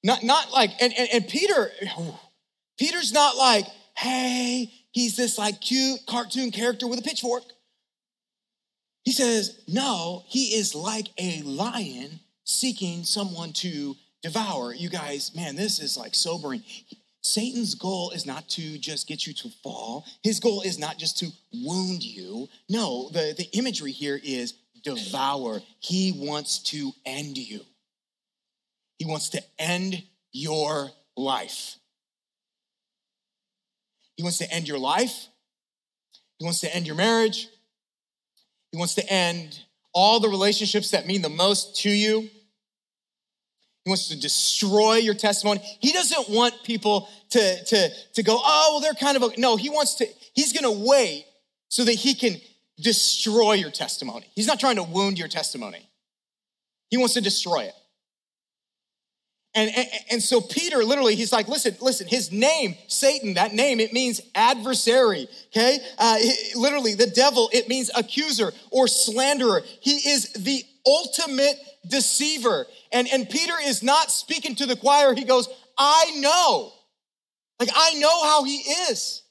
Not, 0.06 0.22
not 0.22 0.52
like, 0.52 0.70
and, 0.80 0.92
and, 0.96 1.08
and 1.12 1.26
Peter, 1.26 1.68
Peter's 2.78 3.12
not 3.12 3.36
like, 3.36 3.66
hey, 3.96 4.72
he's 4.92 5.16
this 5.16 5.36
like 5.36 5.60
cute 5.60 5.98
cartoon 6.06 6.52
character 6.52 6.86
with 6.86 7.00
a 7.00 7.02
pitchfork. 7.02 7.42
He 9.02 9.10
says, 9.10 9.64
no, 9.66 10.22
he 10.28 10.54
is 10.54 10.76
like 10.76 11.08
a 11.18 11.42
lion 11.42 12.20
seeking 12.44 13.02
someone 13.02 13.52
to 13.54 13.96
devour. 14.22 14.72
You 14.72 14.90
guys, 14.90 15.34
man, 15.34 15.56
this 15.56 15.80
is 15.80 15.96
like 15.96 16.14
sobering. 16.14 16.62
Satan's 17.22 17.74
goal 17.74 18.12
is 18.12 18.24
not 18.24 18.48
to 18.50 18.78
just 18.78 19.08
get 19.08 19.26
you 19.26 19.34
to 19.34 19.48
fall. 19.64 20.06
His 20.22 20.38
goal 20.38 20.62
is 20.62 20.78
not 20.78 20.98
just 20.98 21.18
to 21.18 21.30
wound 21.52 22.04
you. 22.04 22.48
No, 22.68 23.08
the, 23.08 23.34
the 23.36 23.48
imagery 23.58 23.90
here 23.90 24.20
is 24.22 24.54
devour. 24.84 25.62
He 25.80 26.12
wants 26.16 26.60
to 26.70 26.92
end 27.04 27.38
you. 27.38 27.62
He 28.98 29.04
wants 29.04 29.30
to 29.30 29.42
end 29.58 30.02
your 30.32 30.90
life. 31.16 31.76
He 34.16 34.22
wants 34.22 34.38
to 34.38 34.50
end 34.50 34.66
your 34.66 34.78
life. 34.78 35.28
He 36.38 36.44
wants 36.44 36.60
to 36.60 36.74
end 36.74 36.86
your 36.86 36.96
marriage. 36.96 37.48
He 38.72 38.78
wants 38.78 38.94
to 38.94 39.12
end 39.12 39.58
all 39.92 40.20
the 40.20 40.28
relationships 40.28 40.90
that 40.90 41.06
mean 41.06 41.22
the 41.22 41.28
most 41.28 41.80
to 41.82 41.90
you. 41.90 42.28
He 43.84 43.90
wants 43.90 44.08
to 44.08 44.20
destroy 44.20 44.96
your 44.96 45.14
testimony. 45.14 45.60
He 45.80 45.92
doesn't 45.92 46.28
want 46.28 46.54
people 46.64 47.08
to, 47.30 47.64
to, 47.64 47.90
to 48.14 48.22
go, 48.22 48.36
oh, 48.38 48.68
well, 48.72 48.80
they're 48.80 48.94
kind 48.94 49.16
of, 49.16 49.22
a, 49.22 49.40
no, 49.40 49.56
he 49.56 49.70
wants 49.70 49.94
to, 49.96 50.06
he's 50.34 50.52
gonna 50.52 50.72
wait 50.72 51.24
so 51.68 51.84
that 51.84 51.92
he 51.92 52.14
can 52.14 52.36
destroy 52.78 53.52
your 53.52 53.70
testimony. 53.70 54.26
He's 54.34 54.46
not 54.46 54.58
trying 54.58 54.76
to 54.76 54.82
wound 54.82 55.18
your 55.18 55.28
testimony, 55.28 55.88
he 56.90 56.96
wants 56.96 57.14
to 57.14 57.20
destroy 57.20 57.60
it. 57.60 57.74
And, 59.56 59.70
and, 59.74 59.88
and, 60.10 60.22
so 60.22 60.42
Peter 60.42 60.84
literally, 60.84 61.14
he's 61.14 61.32
like, 61.32 61.48
listen, 61.48 61.74
listen, 61.80 62.06
his 62.06 62.30
name, 62.30 62.76
Satan, 62.88 63.34
that 63.34 63.54
name, 63.54 63.80
it 63.80 63.90
means 63.90 64.20
adversary, 64.34 65.28
okay? 65.46 65.78
Uh, 65.98 66.18
literally, 66.54 66.94
the 66.94 67.06
devil, 67.06 67.48
it 67.54 67.66
means 67.66 67.90
accuser 67.96 68.52
or 68.70 68.86
slanderer. 68.86 69.62
He 69.80 70.10
is 70.10 70.30
the 70.34 70.62
ultimate 70.86 71.56
deceiver. 71.88 72.66
And, 72.92 73.08
and 73.10 73.30
Peter 73.30 73.54
is 73.64 73.82
not 73.82 74.10
speaking 74.10 74.56
to 74.56 74.66
the 74.66 74.76
choir. 74.76 75.14
He 75.14 75.24
goes, 75.24 75.48
I 75.78 76.12
know. 76.18 76.72
Like, 77.58 77.70
I 77.74 77.94
know 77.94 78.24
how 78.24 78.44
he 78.44 78.56
is. 78.90 79.22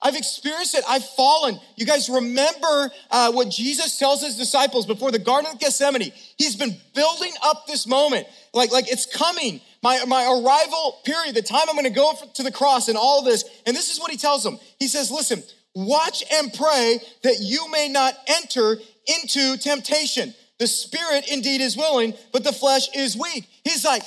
I've 0.00 0.14
experienced 0.14 0.74
it. 0.76 0.84
I've 0.88 1.04
fallen. 1.04 1.58
You 1.76 1.84
guys 1.84 2.08
remember 2.08 2.90
uh, 3.10 3.32
what 3.32 3.50
Jesus 3.50 3.98
tells 3.98 4.22
his 4.22 4.36
disciples 4.36 4.86
before 4.86 5.10
the 5.10 5.18
Garden 5.18 5.50
of 5.52 5.58
Gethsemane? 5.58 6.12
He's 6.36 6.54
been 6.54 6.76
building 6.94 7.32
up 7.42 7.66
this 7.66 7.86
moment. 7.86 8.26
Like, 8.54 8.70
like 8.70 8.90
it's 8.90 9.06
coming. 9.06 9.60
My, 9.82 10.04
my 10.06 10.24
arrival 10.24 11.00
period, 11.04 11.34
the 11.34 11.42
time 11.42 11.62
I'm 11.68 11.74
going 11.74 11.84
to 11.84 11.90
go 11.90 12.12
to 12.34 12.42
the 12.42 12.52
cross 12.52 12.88
and 12.88 12.96
all 12.96 13.22
this. 13.22 13.44
And 13.66 13.76
this 13.76 13.90
is 13.90 13.98
what 13.98 14.10
he 14.10 14.16
tells 14.16 14.44
them. 14.44 14.58
He 14.78 14.86
says, 14.86 15.10
listen, 15.10 15.42
watch 15.74 16.22
and 16.32 16.52
pray 16.52 17.00
that 17.24 17.38
you 17.40 17.68
may 17.70 17.88
not 17.88 18.14
enter 18.28 18.76
into 19.06 19.56
temptation. 19.56 20.32
The 20.58 20.66
spirit 20.66 21.30
indeed 21.30 21.60
is 21.60 21.76
willing, 21.76 22.14
but 22.32 22.44
the 22.44 22.52
flesh 22.52 22.88
is 22.94 23.16
weak. 23.16 23.48
He's 23.64 23.84
like, 23.84 24.02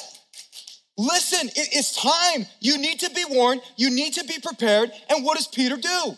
listen, 1.01 1.49
it's 1.55 1.95
time. 1.95 2.45
You 2.59 2.77
need 2.77 2.99
to 2.99 3.09
be 3.09 3.25
warned, 3.29 3.61
you 3.75 3.89
need 3.89 4.13
to 4.13 4.23
be 4.23 4.39
prepared. 4.39 4.91
And 5.09 5.23
what 5.23 5.37
does 5.37 5.47
Peter 5.47 5.77
do? 5.77 6.17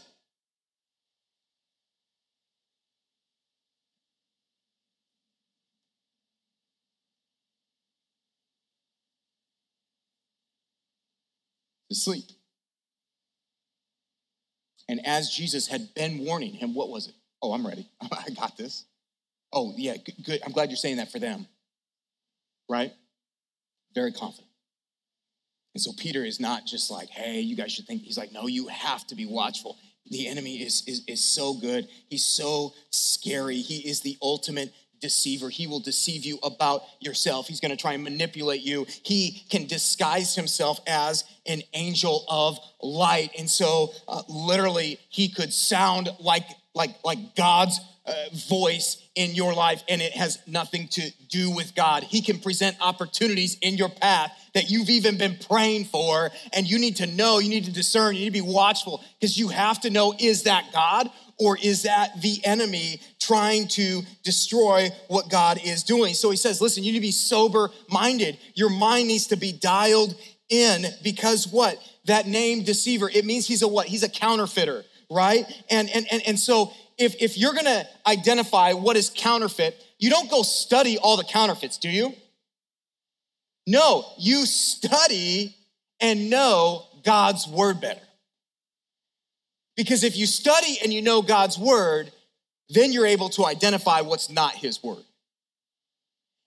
Sleep. 11.92 12.26
And 14.90 15.06
as 15.06 15.30
Jesus 15.30 15.68
had 15.68 15.94
been 15.94 16.26
warning 16.26 16.54
him, 16.54 16.74
what 16.74 16.90
was 16.90 17.08
it? 17.08 17.14
Oh, 17.42 17.54
I'm 17.54 17.66
ready. 17.66 17.88
I 18.02 18.30
got 18.32 18.58
this. 18.58 18.86
Oh, 19.52 19.74
yeah, 19.78 19.96
good, 20.24 20.42
I'm 20.44 20.52
glad 20.52 20.70
you're 20.70 20.78
saying 20.78 20.98
that 20.98 21.12
for 21.12 21.20
them. 21.20 21.48
Right? 22.68 22.94
Very 23.94 24.12
confident. 24.12 24.53
And 25.74 25.82
so 25.82 25.92
Peter 25.98 26.24
is 26.24 26.40
not 26.40 26.66
just 26.66 26.92
like, 26.92 27.10
hey, 27.10 27.40
you 27.40 27.56
guys 27.56 27.72
should 27.72 27.86
think. 27.86 28.04
He's 28.04 28.18
like, 28.18 28.32
no, 28.32 28.48
you 28.48 28.68
have 28.68 29.06
to 29.08 29.16
be 29.16 29.26
watchful. 29.26 29.78
The 30.10 30.28
enemy 30.28 30.58
is, 30.62 30.84
is, 30.86 31.04
is 31.08 31.24
so 31.24 31.56
good. 31.56 31.88
He's 32.10 32.26
so 32.26 32.74
scary. 32.92 33.58
He 33.58 33.88
is 33.88 34.02
the 34.02 34.18
ultimate 34.22 34.74
deceiver. 35.04 35.50
He 35.50 35.68
will 35.68 35.82
deceive 35.82 36.26
you 36.26 36.40
about 36.44 36.84
yourself. 37.00 37.48
He's 37.48 37.60
going 37.60 37.72
to 37.72 37.78
try 37.78 37.94
and 37.94 38.04
manipulate 38.04 38.62
you. 38.62 38.88
He 39.04 39.44
can 39.50 39.68
disguise 39.68 40.34
himself 40.36 40.80
as 40.88 41.26
an 41.46 41.62
angel 41.74 42.26
of 42.30 42.58
light. 42.82 43.32
And 43.38 43.50
so 43.50 43.92
uh, 44.08 44.24
literally 44.30 45.00
he 45.10 45.30
could 45.30 45.54
sound 45.54 46.10
like 46.20 46.46
like 46.74 46.96
like 47.04 47.36
God's 47.36 47.80
uh, 48.06 48.14
voice 48.50 48.98
in 49.16 49.36
your 49.36 49.54
life 49.54 49.84
and 49.88 50.02
it 50.02 50.14
has 50.14 50.40
nothing 50.48 50.88
to 50.90 51.12
do 51.30 51.52
with 51.52 51.76
God. 51.76 52.04
He 52.04 52.22
can 52.22 52.40
present 52.40 52.78
opportunities 52.82 53.58
in 53.62 53.76
your 53.76 53.90
path 53.90 54.32
that 54.54 54.70
you've 54.70 54.90
even 54.90 55.18
been 55.18 55.38
praying 55.50 55.86
for 55.86 56.32
and 56.54 56.70
you 56.70 56.80
need 56.80 56.98
to 56.98 57.08
know, 57.08 57.40
you 57.40 57.50
need 57.50 57.66
to 57.66 57.72
discern, 57.72 58.16
you 58.16 58.22
need 58.22 58.28
to 58.28 58.32
be 58.32 58.42
watchful 58.42 59.04
because 59.20 59.38
you 59.38 59.50
have 59.50 59.82
to 59.82 59.90
know 59.90 60.14
is 60.20 60.44
that 60.44 60.72
God 60.74 61.10
or 61.40 61.58
is 61.62 61.84
that 61.84 62.22
the 62.22 62.40
enemy 62.46 63.02
trying 63.20 63.68
to 63.68 64.02
destroy 64.24 64.90
what 65.08 65.30
God 65.30 65.60
is 65.64 65.84
doing? 65.84 66.14
So 66.14 66.30
he 66.30 66.38
says, 66.38 66.62
listen, 66.62 66.84
you 66.84 66.92
need 66.92 67.00
to 67.00 67.02
be 67.02 67.12
sober 67.12 67.70
minded. 67.90 68.38
Your 68.54 68.70
mind 68.70 69.08
needs 69.08 69.28
to 69.28 69.36
be 69.36 69.52
dialed 69.52 70.16
in 70.50 70.86
because 71.04 71.48
what? 71.48 71.78
That 72.06 72.28
name 72.28 72.64
deceiver, 72.64 73.10
it 73.10 73.26
means 73.26 73.48
he's 73.48 73.62
a 73.62 73.68
what? 73.68 73.88
He's 73.88 74.04
a 74.04 74.10
counterfeiter, 74.10 74.84
right? 75.10 75.46
And 75.70 75.90
and 75.90 76.06
and, 76.12 76.22
and 76.28 76.40
so 76.40 76.72
if, 76.98 77.16
if 77.22 77.38
you're 77.38 77.54
gonna 77.54 77.86
identify 78.06 78.74
what 78.74 78.98
is 78.98 79.12
counterfeit, 79.16 79.82
you 79.98 80.10
don't 80.10 80.30
go 80.30 80.44
study 80.44 80.98
all 80.98 81.18
the 81.18 81.24
counterfeits, 81.24 81.78
do 81.78 81.90
you? 81.90 82.14
No, 83.66 84.06
you 84.18 84.46
study 84.46 85.56
and 86.00 86.30
know 86.30 86.86
God's 87.04 87.48
word 87.48 87.80
better. 87.82 88.02
Because 89.76 90.04
if 90.04 90.18
you 90.18 90.26
study 90.26 90.78
and 90.84 90.94
you 90.94 91.02
know 91.02 91.22
God's 91.22 91.58
word, 91.58 92.12
then 92.70 92.92
you're 92.92 93.06
able 93.06 93.30
to 93.30 93.46
identify 93.46 94.02
what's 94.02 94.30
not 94.30 94.54
his 94.56 94.84
word. 94.84 95.04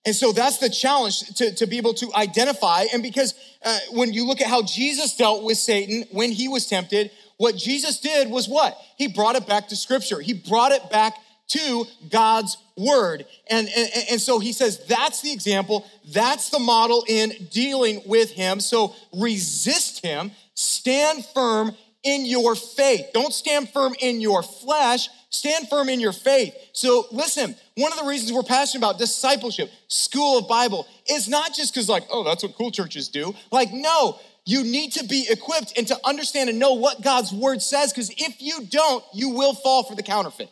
And 0.05 0.14
so 0.14 0.31
that's 0.31 0.59
the 0.59 0.71
challenge 0.71 1.21
to, 1.35 1.53
to 1.57 1.67
be 1.67 1.79
able 1.79 1.95
to 1.95 2.14
identify. 2.14 2.85
And 2.93 3.03
because 3.03 3.35
uh, 3.64 3.79
when 3.91 4.12
you 4.12 4.25
look 4.25 4.41
at 4.41 4.47
how 4.47 4.62
Jesus 4.62 5.17
dealt 5.17 5.43
with 5.43 5.59
Satan 5.59 6.05
when 6.12 6.31
he 6.31 6.47
was 6.47 6.69
tempted, 6.69 7.11
what 7.39 7.57
Jesus 7.57 7.99
did 7.99 8.31
was 8.31 8.49
what? 8.49 8.79
He 8.97 9.09
brought 9.09 9.35
it 9.35 9.49
back 9.49 9.69
to 9.69 9.77
scripture. 9.77 10.21
He 10.21 10.33
brought 10.33 10.71
it 10.71 10.89
back 10.91 11.14
to 11.49 11.85
God's 12.11 12.57
word. 12.77 13.27
And, 13.49 13.69
and, 13.69 13.89
and 14.13 14.21
so 14.21 14.39
he 14.39 14.53
says 14.53 14.85
that's 14.87 15.23
the 15.23 15.33
example, 15.33 15.87
that's 16.13 16.51
the 16.51 16.59
model 16.59 17.05
in 17.09 17.33
dealing 17.51 18.03
with 18.07 18.33
him. 18.33 18.61
So 18.61 18.95
resist 19.13 20.05
him, 20.05 20.33
stand 20.55 21.25
firm 21.35 21.73
in 22.03 22.25
your 22.25 22.55
faith. 22.55 23.11
Don't 23.13 23.33
stand 23.33 23.69
firm 23.71 23.95
in 24.01 24.21
your 24.21 24.43
flesh, 24.43 25.09
stand 25.31 25.69
firm 25.69 25.89
in 25.89 25.99
your 25.99 26.13
faith. 26.13 26.55
So 26.73 27.07
listen, 27.11 27.57
one 27.77 27.93
of 27.93 27.99
the 27.99 28.05
reasons 28.05 28.33
we're 28.33 28.43
passionate 28.43 28.85
about 28.85 28.99
discipleship, 28.99 29.71
school 29.89 30.39
of 30.39 30.49
Bible, 30.49 30.87
is 31.11 31.29
not 31.29 31.53
just 31.53 31.75
because, 31.75 31.89
like, 31.89 32.05
oh, 32.11 32.23
that's 32.23 32.43
what 32.43 32.55
cool 32.55 32.71
churches 32.71 33.09
do. 33.09 33.35
Like, 33.51 33.73
no, 33.73 34.19
you 34.45 34.63
need 34.63 34.93
to 34.93 35.05
be 35.05 35.27
equipped 35.29 35.77
and 35.77 35.87
to 35.89 35.99
understand 36.05 36.49
and 36.49 36.59
know 36.59 36.75
what 36.75 37.03
God's 37.03 37.33
word 37.33 37.61
says, 37.61 37.93
because 37.93 38.11
if 38.11 38.41
you 38.41 38.65
don't, 38.67 39.05
you 39.13 39.31
will 39.31 39.55
fall 39.55 39.83
for 39.83 39.97
the 39.97 40.05
counterfeit. 40.05 40.51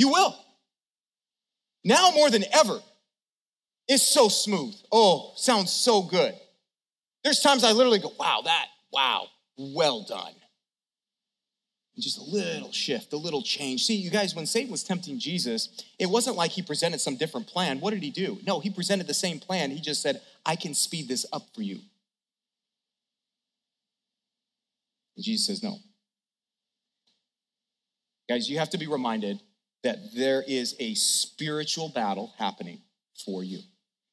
You 0.00 0.08
will. 0.08 0.34
Now 1.84 2.10
more 2.12 2.30
than 2.30 2.42
ever, 2.54 2.80
it's 3.86 4.02
so 4.02 4.30
smooth. 4.30 4.74
Oh, 4.90 5.34
sounds 5.36 5.70
so 5.70 6.00
good. 6.00 6.34
There's 7.22 7.40
times 7.40 7.64
I 7.64 7.72
literally 7.72 7.98
go, 7.98 8.10
wow, 8.18 8.40
that, 8.46 8.68
wow, 8.90 9.26
well 9.58 10.02
done. 10.08 10.32
And 11.94 12.02
just 12.02 12.16
a 12.16 12.22
little 12.22 12.72
shift, 12.72 13.12
a 13.12 13.18
little 13.18 13.42
change. 13.42 13.84
See, 13.84 13.96
you 13.96 14.08
guys, 14.08 14.34
when 14.34 14.46
Satan 14.46 14.70
was 14.70 14.82
tempting 14.82 15.18
Jesus, 15.18 15.68
it 15.98 16.06
wasn't 16.06 16.36
like 16.36 16.52
he 16.52 16.62
presented 16.62 17.02
some 17.02 17.16
different 17.16 17.46
plan. 17.46 17.78
What 17.80 17.90
did 17.90 18.02
he 18.02 18.10
do? 18.10 18.38
No, 18.46 18.58
he 18.58 18.70
presented 18.70 19.06
the 19.06 19.12
same 19.12 19.38
plan. 19.38 19.70
He 19.70 19.82
just 19.82 20.00
said, 20.00 20.22
I 20.46 20.56
can 20.56 20.72
speed 20.72 21.08
this 21.08 21.26
up 21.30 21.42
for 21.54 21.60
you. 21.60 21.80
And 25.14 25.22
Jesus 25.26 25.46
says, 25.48 25.62
no. 25.62 25.76
Guys, 28.30 28.48
you 28.48 28.58
have 28.58 28.70
to 28.70 28.78
be 28.78 28.86
reminded 28.86 29.42
that 29.82 30.14
there 30.14 30.42
is 30.46 30.76
a 30.78 30.94
spiritual 30.94 31.88
battle 31.88 32.32
happening 32.38 32.80
for 33.24 33.42
you. 33.42 33.60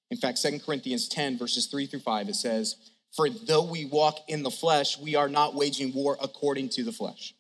In 0.10 0.18
fact, 0.18 0.38
Second 0.38 0.64
Corinthians 0.66 1.08
10, 1.08 1.38
verses 1.38 1.68
3 1.68 1.86
through 1.86 2.00
5, 2.00 2.30
it 2.30 2.36
says, 2.36 2.76
for 3.14 3.30
though 3.30 3.64
we 3.64 3.86
walk 3.86 4.20
in 4.28 4.44
the 4.44 4.52
flesh, 4.52 4.98
we 5.00 5.16
are 5.16 5.28
not 5.28 5.56
waging 5.56 5.94
war 5.94 6.18
according 6.22 6.70
to 6.70 6.84
the 6.84 6.92
flesh. 6.92 7.34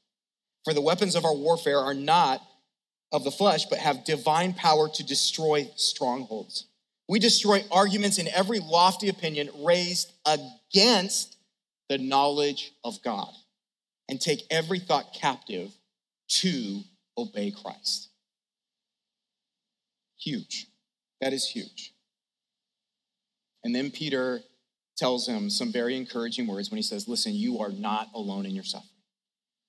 For 0.63 0.73
the 0.73 0.81
weapons 0.81 1.15
of 1.15 1.23
our 1.23 1.35
warfare 1.35 1.79
are 1.79 1.93
not 1.93 2.41
of 3.11 3.23
the 3.23 3.31
flesh, 3.31 3.65
but 3.65 3.79
have 3.79 4.03
divine 4.03 4.53
power 4.53 4.89
to 4.89 5.03
destroy 5.03 5.69
strongholds. 5.75 6.65
We 7.07 7.19
destroy 7.19 7.63
arguments 7.71 8.17
in 8.17 8.27
every 8.27 8.59
lofty 8.59 9.07
opinion 9.07 9.49
raised 9.59 10.11
against 10.25 11.37
the 11.87 11.97
knowledge 11.97 12.73
of 12.83 13.01
God 13.01 13.31
and 14.09 14.19
take 14.19 14.45
every 14.49 14.79
thought 14.79 15.13
captive 15.13 15.71
to 16.27 16.81
obey 17.17 17.51
Christ. 17.51 18.09
Huge. 20.19 20.67
That 21.21 21.33
is 21.33 21.47
huge. 21.47 21.93
And 23.63 23.75
then 23.75 23.91
Peter 23.91 24.41
tells 24.97 25.27
him 25.27 25.49
some 25.49 25.71
very 25.71 25.95
encouraging 25.95 26.47
words 26.47 26.71
when 26.71 26.77
he 26.77 26.83
says, 26.83 27.07
Listen, 27.07 27.33
you 27.33 27.59
are 27.59 27.71
not 27.71 28.09
alone 28.13 28.45
in 28.45 28.55
your 28.55 28.63
suffering. 28.63 28.89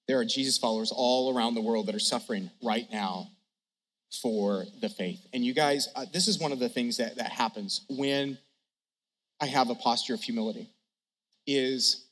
There 0.06 0.18
are 0.18 0.24
Jesus 0.24 0.56
followers 0.56 0.92
all 0.94 1.36
around 1.36 1.54
the 1.54 1.60
world 1.60 1.86
that 1.86 1.94
are 1.94 2.00
suffering 2.00 2.50
right 2.62 2.86
now 2.90 3.28
for 4.22 4.64
the 4.80 4.88
faith. 4.88 5.20
And 5.34 5.44
you 5.44 5.52
guys, 5.52 5.88
uh, 5.94 6.06
this 6.12 6.28
is 6.28 6.38
one 6.38 6.52
of 6.52 6.58
the 6.58 6.68
things 6.70 6.96
that, 6.96 7.16
that 7.16 7.30
happens 7.30 7.82
when 7.90 8.38
I 9.40 9.46
have 9.46 9.68
a 9.68 9.74
posture 9.74 10.14
of 10.14 10.22
humility 10.22 10.70
is 11.46 12.06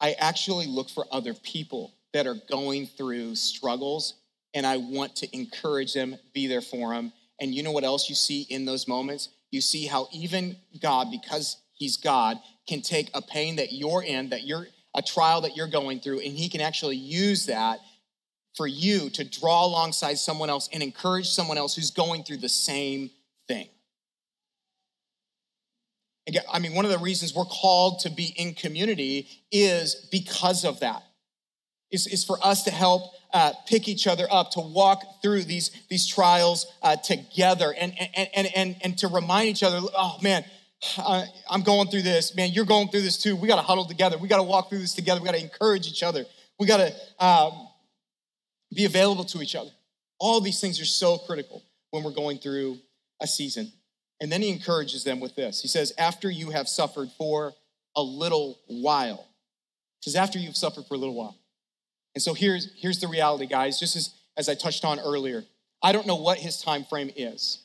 I 0.00 0.12
actually 0.18 0.66
look 0.66 0.88
for 0.88 1.04
other 1.10 1.34
people 1.34 1.94
that 2.12 2.26
are 2.26 2.36
going 2.48 2.86
through 2.86 3.34
struggles 3.34 4.14
and 4.54 4.64
I 4.64 4.76
want 4.76 5.16
to 5.16 5.36
encourage 5.36 5.94
them, 5.94 6.16
be 6.32 6.46
there 6.46 6.60
for 6.60 6.94
them. 6.94 7.12
And 7.40 7.54
you 7.54 7.62
know 7.62 7.72
what 7.72 7.84
else 7.84 8.08
you 8.08 8.14
see 8.14 8.42
in 8.42 8.64
those 8.64 8.86
moments? 8.86 9.28
You 9.50 9.60
see 9.60 9.86
how 9.86 10.08
even 10.12 10.56
God, 10.80 11.10
because 11.10 11.58
he's 11.74 11.96
God, 11.96 12.38
can 12.66 12.80
take 12.80 13.10
a 13.14 13.22
pain 13.22 13.56
that 13.56 13.72
you're 13.72 14.02
in, 14.02 14.30
that 14.30 14.44
you're 14.44 14.66
a 14.94 15.02
trial 15.02 15.40
that 15.42 15.56
you're 15.56 15.68
going 15.68 16.00
through, 16.00 16.20
and 16.20 16.32
he 16.32 16.48
can 16.48 16.60
actually 16.60 16.96
use 16.96 17.46
that 17.46 17.80
for 18.56 18.66
you 18.66 19.10
to 19.10 19.24
draw 19.24 19.66
alongside 19.66 20.16
someone 20.18 20.48
else 20.48 20.68
and 20.72 20.82
encourage 20.82 21.28
someone 21.28 21.58
else 21.58 21.74
who's 21.74 21.90
going 21.90 22.22
through 22.22 22.36
the 22.36 22.48
same 22.48 23.10
thing. 23.48 23.68
I 26.50 26.58
mean, 26.58 26.74
one 26.74 26.84
of 26.84 26.90
the 26.90 26.98
reasons 26.98 27.34
we're 27.34 27.44
called 27.44 28.00
to 28.00 28.10
be 28.10 28.32
in 28.36 28.54
community 28.54 29.28
is 29.52 30.08
because 30.10 30.64
of 30.64 30.80
that. 30.80 31.02
Is, 31.90 32.06
is 32.06 32.24
for 32.24 32.38
us 32.44 32.64
to 32.64 32.70
help 32.72 33.12
uh, 33.34 33.52
pick 33.66 33.88
each 33.88 34.06
other 34.06 34.26
up, 34.30 34.52
to 34.52 34.60
walk 34.60 35.20
through 35.20 35.42
these, 35.42 35.70
these 35.90 36.06
trials 36.06 36.66
uh, 36.82 36.96
together, 36.96 37.74
and, 37.78 37.92
and, 37.98 38.28
and, 38.34 38.48
and, 38.54 38.76
and 38.82 38.98
to 38.98 39.08
remind 39.08 39.48
each 39.48 39.64
other, 39.64 39.80
oh 39.94 40.18
man, 40.22 40.44
uh, 40.98 41.24
I'm 41.50 41.62
going 41.62 41.88
through 41.88 42.02
this. 42.02 42.34
Man, 42.36 42.50
you're 42.52 42.64
going 42.64 42.88
through 42.88 43.02
this 43.02 43.20
too. 43.20 43.36
We 43.36 43.48
got 43.48 43.56
to 43.56 43.62
huddle 43.62 43.86
together. 43.86 44.18
We 44.18 44.28
got 44.28 44.36
to 44.36 44.44
walk 44.44 44.68
through 44.68 44.78
this 44.78 44.94
together. 44.94 45.20
We 45.20 45.26
got 45.26 45.34
to 45.34 45.42
encourage 45.42 45.88
each 45.88 46.02
other. 46.02 46.24
We 46.58 46.66
got 46.66 46.76
to 46.76 47.24
um, 47.24 47.68
be 48.74 48.84
available 48.84 49.24
to 49.24 49.42
each 49.42 49.56
other. 49.56 49.70
All 50.18 50.40
these 50.40 50.60
things 50.60 50.80
are 50.80 50.86
so 50.86 51.18
critical 51.18 51.62
when 51.90 52.04
we're 52.04 52.12
going 52.12 52.38
through 52.38 52.78
a 53.20 53.26
season. 53.26 53.72
And 54.20 54.30
then 54.30 54.42
he 54.42 54.50
encourages 54.50 55.04
them 55.04 55.20
with 55.20 55.34
this. 55.34 55.60
He 55.60 55.68
says, 55.68 55.92
After 55.98 56.30
you 56.30 56.50
have 56.50 56.68
suffered 56.68 57.08
for 57.18 57.52
a 57.96 58.02
little 58.02 58.60
while, 58.68 59.26
he 60.00 60.10
says, 60.10 60.16
After 60.16 60.38
you've 60.38 60.56
suffered 60.56 60.86
for 60.86 60.94
a 60.94 60.98
little 60.98 61.14
while. 61.14 61.36
And 62.14 62.22
so 62.22 62.34
here's, 62.34 62.70
here's 62.76 63.00
the 63.00 63.08
reality, 63.08 63.46
guys, 63.46 63.78
just 63.80 63.96
as, 63.96 64.14
as 64.36 64.48
I 64.48 64.54
touched 64.54 64.84
on 64.84 65.00
earlier. 65.00 65.44
I 65.82 65.92
don't 65.92 66.06
know 66.06 66.16
what 66.16 66.38
his 66.38 66.62
time 66.62 66.84
frame 66.84 67.10
is. 67.16 67.62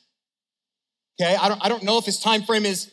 Okay, 1.20 1.36
I 1.36 1.48
don't, 1.48 1.64
I 1.64 1.68
don't 1.68 1.82
know 1.82 1.98
if 1.98 2.04
his 2.04 2.20
time 2.20 2.42
frame 2.42 2.66
is 2.66 2.90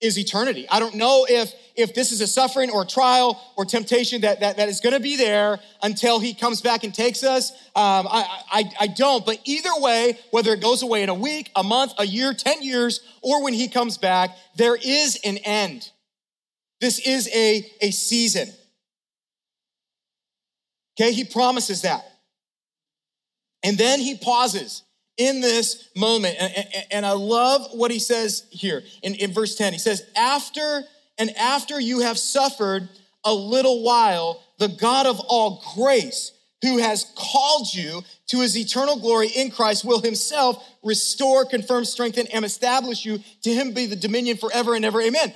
is 0.00 0.18
eternity. 0.18 0.66
I 0.70 0.78
don't 0.78 0.94
know 0.94 1.26
if 1.28 1.54
if 1.74 1.94
this 1.94 2.12
is 2.12 2.20
a 2.20 2.26
suffering 2.26 2.70
or 2.70 2.82
a 2.82 2.86
trial 2.86 3.40
or 3.56 3.64
temptation 3.64 4.20
that 4.22 4.40
that, 4.40 4.58
that 4.58 4.68
is 4.68 4.80
to 4.80 5.00
be 5.00 5.16
there 5.16 5.58
until 5.82 6.20
he 6.20 6.34
comes 6.34 6.60
back 6.60 6.84
and 6.84 6.94
takes 6.94 7.24
us. 7.24 7.50
Um, 7.74 8.06
I, 8.08 8.42
I 8.50 8.64
I 8.80 8.86
don't. 8.88 9.24
But 9.24 9.40
either 9.44 9.70
way, 9.76 10.18
whether 10.32 10.52
it 10.52 10.60
goes 10.60 10.82
away 10.82 11.02
in 11.02 11.08
a 11.08 11.14
week, 11.14 11.50
a 11.56 11.62
month, 11.62 11.94
a 11.98 12.06
year, 12.06 12.34
ten 12.34 12.62
years, 12.62 13.00
or 13.22 13.42
when 13.42 13.54
he 13.54 13.68
comes 13.68 13.96
back, 13.96 14.36
there 14.56 14.76
is 14.76 15.18
an 15.24 15.38
end. 15.38 15.90
This 16.80 16.98
is 16.98 17.28
a 17.34 17.66
a 17.80 17.90
season. 17.90 18.48
Okay, 20.98 21.12
he 21.12 21.24
promises 21.24 21.82
that. 21.82 22.04
And 23.62 23.76
then 23.76 24.00
he 24.00 24.16
pauses 24.16 24.82
in 25.16 25.40
this 25.40 25.88
moment. 25.96 26.36
And, 26.90 27.04
I 27.04 27.12
love 27.12 27.68
what 27.72 27.90
he 27.90 27.98
says 27.98 28.44
here 28.50 28.82
in, 29.02 29.14
in 29.14 29.32
verse 29.32 29.56
10. 29.56 29.72
He 29.72 29.78
says, 29.78 30.02
After 30.16 30.84
and 31.18 31.30
after 31.36 31.80
you 31.80 32.00
have 32.00 32.18
suffered 32.18 32.88
a 33.24 33.32
little 33.32 33.82
while, 33.82 34.42
the 34.58 34.68
God 34.68 35.06
of 35.06 35.20
all 35.20 35.62
grace, 35.74 36.32
who 36.62 36.78
has 36.78 37.12
called 37.16 37.72
you 37.72 38.02
to 38.28 38.40
his 38.40 38.56
eternal 38.56 38.98
glory 38.98 39.28
in 39.28 39.50
Christ, 39.50 39.84
will 39.84 40.00
himself 40.00 40.64
restore, 40.82 41.44
confirm, 41.44 41.84
strengthen, 41.84 42.26
and 42.28 42.44
establish 42.44 43.04
you. 43.04 43.20
To 43.42 43.52
him 43.52 43.72
be 43.72 43.86
the 43.86 43.96
dominion 43.96 44.36
forever 44.36 44.74
and 44.74 44.84
ever. 44.84 45.00
Amen. 45.00 45.32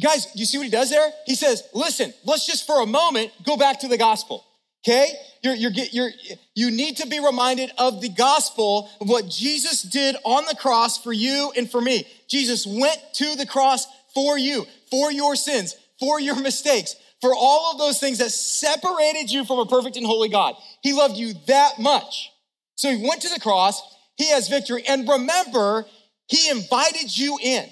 Guys, 0.00 0.28
you 0.34 0.44
see 0.44 0.58
what 0.58 0.64
he 0.64 0.70
does 0.70 0.90
there? 0.90 1.10
He 1.26 1.34
says, 1.34 1.64
listen, 1.74 2.12
let's 2.24 2.46
just 2.46 2.66
for 2.66 2.82
a 2.82 2.86
moment 2.86 3.32
go 3.44 3.56
back 3.56 3.80
to 3.80 3.88
the 3.88 3.98
gospel. 3.98 4.44
Okay? 4.86 5.08
You're, 5.42 5.54
you're, 5.54 5.72
you're, 5.72 6.10
you 6.54 6.70
need 6.70 6.98
to 6.98 7.06
be 7.06 7.20
reminded 7.20 7.70
of 7.78 8.00
the 8.00 8.08
gospel 8.08 8.90
of 9.00 9.08
what 9.08 9.28
Jesus 9.28 9.82
did 9.82 10.16
on 10.24 10.44
the 10.48 10.56
cross 10.56 11.02
for 11.02 11.12
you 11.12 11.52
and 11.56 11.70
for 11.70 11.80
me. 11.80 12.06
Jesus 12.28 12.66
went 12.66 12.98
to 13.14 13.34
the 13.36 13.46
cross 13.46 13.86
for 14.14 14.38
you, 14.38 14.66
for 14.90 15.10
your 15.10 15.36
sins, 15.36 15.76
for 15.98 16.20
your 16.20 16.36
mistakes, 16.40 16.94
for 17.20 17.34
all 17.34 17.72
of 17.72 17.78
those 17.78 17.98
things 17.98 18.18
that 18.18 18.30
separated 18.30 19.30
you 19.30 19.44
from 19.44 19.58
a 19.58 19.66
perfect 19.66 19.96
and 19.96 20.06
holy 20.06 20.28
God. 20.28 20.54
He 20.82 20.92
loved 20.92 21.16
you 21.16 21.34
that 21.46 21.78
much. 21.78 22.30
So 22.76 22.90
he 22.90 23.06
went 23.06 23.22
to 23.22 23.28
the 23.28 23.40
cross, 23.40 23.82
he 24.16 24.30
has 24.30 24.48
victory. 24.48 24.84
And 24.88 25.08
remember, 25.08 25.86
he 26.28 26.50
invited 26.50 27.16
you 27.16 27.38
in. 27.42 27.68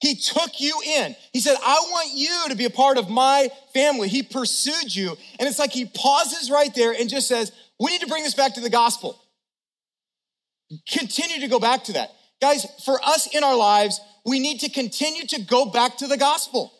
He 0.00 0.14
took 0.14 0.60
you 0.60 0.80
in. 0.86 1.16
He 1.32 1.40
said, 1.40 1.56
I 1.62 1.74
want 1.90 2.10
you 2.14 2.48
to 2.48 2.56
be 2.56 2.66
a 2.66 2.70
part 2.70 2.98
of 2.98 3.10
my 3.10 3.50
family. 3.74 4.08
He 4.08 4.22
pursued 4.22 4.94
you. 4.94 5.16
And 5.38 5.48
it's 5.48 5.58
like 5.58 5.72
he 5.72 5.86
pauses 5.86 6.50
right 6.50 6.72
there 6.74 6.92
and 6.92 7.10
just 7.10 7.26
says, 7.26 7.50
We 7.80 7.90
need 7.90 8.02
to 8.02 8.06
bring 8.06 8.22
this 8.22 8.34
back 8.34 8.54
to 8.54 8.60
the 8.60 8.70
gospel. 8.70 9.20
Continue 10.88 11.40
to 11.40 11.48
go 11.48 11.58
back 11.58 11.84
to 11.84 11.94
that. 11.94 12.10
Guys, 12.40 12.64
for 12.84 13.00
us 13.04 13.34
in 13.34 13.42
our 13.42 13.56
lives, 13.56 14.00
we 14.24 14.38
need 14.38 14.60
to 14.60 14.68
continue 14.68 15.26
to 15.26 15.42
go 15.42 15.66
back 15.66 15.96
to 15.98 16.06
the 16.06 16.16
gospel. 16.16 16.72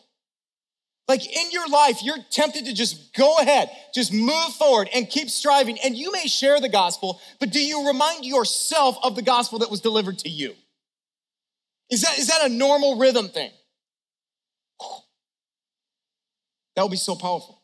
Like 1.09 1.25
in 1.25 1.51
your 1.51 1.67
life, 1.69 2.03
you're 2.03 2.19
tempted 2.31 2.67
to 2.67 2.75
just 2.75 3.15
go 3.15 3.39
ahead, 3.39 3.71
just 3.95 4.13
move 4.13 4.53
forward 4.59 4.91
and 4.95 5.09
keep 5.09 5.31
striving. 5.31 5.79
And 5.83 5.97
you 5.97 6.13
may 6.13 6.27
share 6.27 6.61
the 6.61 6.69
gospel, 6.69 7.19
but 7.41 7.51
do 7.51 7.65
you 7.65 7.89
remind 7.89 8.27
yourself 8.27 8.99
of 9.03 9.17
the 9.17 9.23
gospel 9.23 9.61
that 9.61 9.71
was 9.71 9.81
delivered 9.81 10.19
to 10.21 10.29
you? 10.29 10.55
Is 11.91 12.03
that, 12.03 12.19
is 12.19 12.29
that 12.29 12.45
a 12.45 12.49
normal 12.49 12.99
rhythm 12.99 13.29
thing? 13.29 13.51
That 16.77 16.83
would 16.85 16.93
be 16.93 16.97
so 16.97 17.17
powerful. 17.17 17.61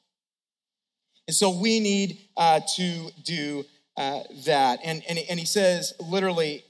And 1.29 1.35
so 1.37 1.51
we 1.51 1.79
need 1.79 2.18
uh, 2.37 2.61
to 2.77 3.11
do 3.22 3.64
uh, 3.97 4.20
that. 4.45 4.81
And, 4.85 5.05
and, 5.09 5.20
and 5.31 5.39
he 5.39 5.47
says, 5.47 5.95
literally, 6.01 6.64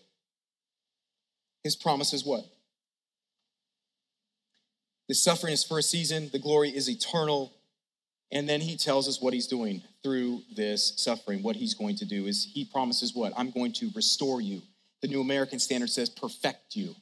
his 1.62 1.74
promise 1.74 2.12
is 2.12 2.24
what? 2.24 2.44
The 5.08 5.14
suffering 5.14 5.52
is 5.52 5.64
for 5.64 5.78
a 5.78 5.82
season, 5.82 6.28
the 6.32 6.38
glory 6.38 6.70
is 6.70 6.88
eternal. 6.88 7.52
And 8.30 8.48
then 8.48 8.60
he 8.60 8.76
tells 8.76 9.08
us 9.08 9.20
what 9.20 9.32
he's 9.32 9.46
doing 9.46 9.82
through 10.02 10.42
this 10.54 10.94
suffering. 10.96 11.42
What 11.42 11.56
he's 11.56 11.74
going 11.74 11.96
to 11.96 12.04
do 12.04 12.26
is 12.26 12.50
he 12.52 12.64
promises 12.64 13.14
what? 13.14 13.32
I'm 13.36 13.50
going 13.50 13.72
to 13.74 13.90
restore 13.94 14.40
you. 14.40 14.60
The 15.02 15.08
New 15.08 15.20
American 15.20 15.58
Standard 15.58 15.90
says, 15.90 16.08
perfect 16.08 16.74
you. 16.74 16.94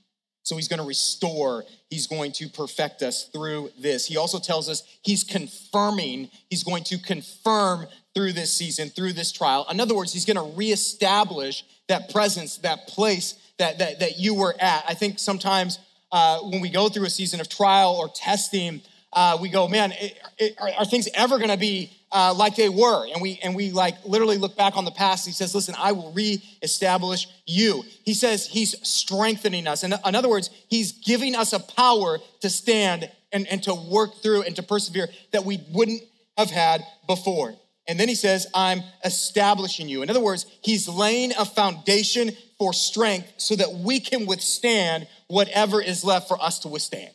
So 0.44 0.56
he's 0.56 0.68
going 0.68 0.80
to 0.80 0.86
restore, 0.86 1.64
he's 1.88 2.06
going 2.06 2.32
to 2.32 2.48
perfect 2.48 3.02
us 3.02 3.24
through 3.26 3.70
this. 3.78 4.06
He 4.06 4.16
also 4.16 4.38
tells 4.38 4.68
us 4.68 4.82
he's 5.02 5.22
confirming, 5.22 6.30
he's 6.50 6.64
going 6.64 6.84
to 6.84 6.98
confirm 6.98 7.86
through 8.14 8.32
this 8.32 8.52
season, 8.52 8.90
through 8.90 9.12
this 9.12 9.32
trial. 9.32 9.66
In 9.70 9.80
other 9.80 9.94
words, 9.94 10.12
he's 10.12 10.24
going 10.24 10.36
to 10.36 10.56
reestablish 10.56 11.64
that 11.88 12.10
presence, 12.10 12.58
that 12.58 12.88
place 12.88 13.34
that, 13.58 13.78
that, 13.78 14.00
that 14.00 14.18
you 14.18 14.34
were 14.34 14.54
at. 14.58 14.84
I 14.88 14.94
think 14.94 15.18
sometimes 15.18 15.78
uh, 16.10 16.38
when 16.40 16.60
we 16.60 16.70
go 16.70 16.88
through 16.88 17.06
a 17.06 17.10
season 17.10 17.40
of 17.40 17.48
trial 17.48 17.96
or 17.98 18.08
testing, 18.08 18.82
uh, 19.12 19.38
we 19.40 19.48
go, 19.48 19.68
man, 19.68 19.92
it, 19.92 20.18
it, 20.38 20.54
are, 20.60 20.70
are, 20.78 20.84
things 20.84 21.08
ever 21.14 21.38
going 21.38 21.50
to 21.50 21.56
be 21.56 21.90
uh, 22.12 22.34
like 22.36 22.56
they 22.56 22.68
were? 22.68 23.06
And 23.12 23.22
we 23.22 23.40
and 23.42 23.56
we 23.56 23.70
like 23.70 23.96
literally 24.04 24.38
look 24.38 24.56
back 24.56 24.76
on 24.76 24.84
the 24.84 24.90
past. 24.90 25.26
He 25.26 25.32
says, 25.32 25.54
listen, 25.54 25.74
I 25.78 25.92
will 25.92 26.12
reestablish 26.12 27.26
you. 27.46 27.82
He 28.04 28.14
says 28.14 28.46
he's 28.46 28.74
strengthening 28.86 29.66
us. 29.66 29.82
And 29.82 29.94
in 30.06 30.14
other 30.14 30.28
words, 30.28 30.50
he's 30.68 30.92
giving 30.92 31.34
us 31.34 31.52
a 31.52 31.60
power 31.60 32.18
to 32.40 32.50
stand 32.50 33.10
and, 33.32 33.46
and 33.48 33.62
to 33.64 33.74
work 33.74 34.22
through 34.22 34.42
and 34.42 34.54
to 34.56 34.62
persevere 34.62 35.08
that 35.32 35.44
we 35.44 35.60
wouldn't 35.72 36.02
have 36.36 36.50
had 36.50 36.82
before. 37.06 37.54
And 37.88 37.98
then 37.98 38.08
he 38.08 38.14
says, 38.14 38.46
I'm 38.54 38.82
establishing 39.04 39.88
you. 39.88 40.02
In 40.02 40.10
other 40.10 40.20
words, 40.20 40.46
he's 40.62 40.88
laying 40.88 41.32
a 41.32 41.44
foundation 41.44 42.30
for 42.58 42.72
strength 42.72 43.32
so 43.38 43.56
that 43.56 43.72
we 43.72 43.98
can 43.98 44.26
withstand 44.26 45.08
whatever 45.26 45.82
is 45.82 46.04
left 46.04 46.28
for 46.28 46.40
us 46.40 46.60
to 46.60 46.68
withstand. 46.68 47.12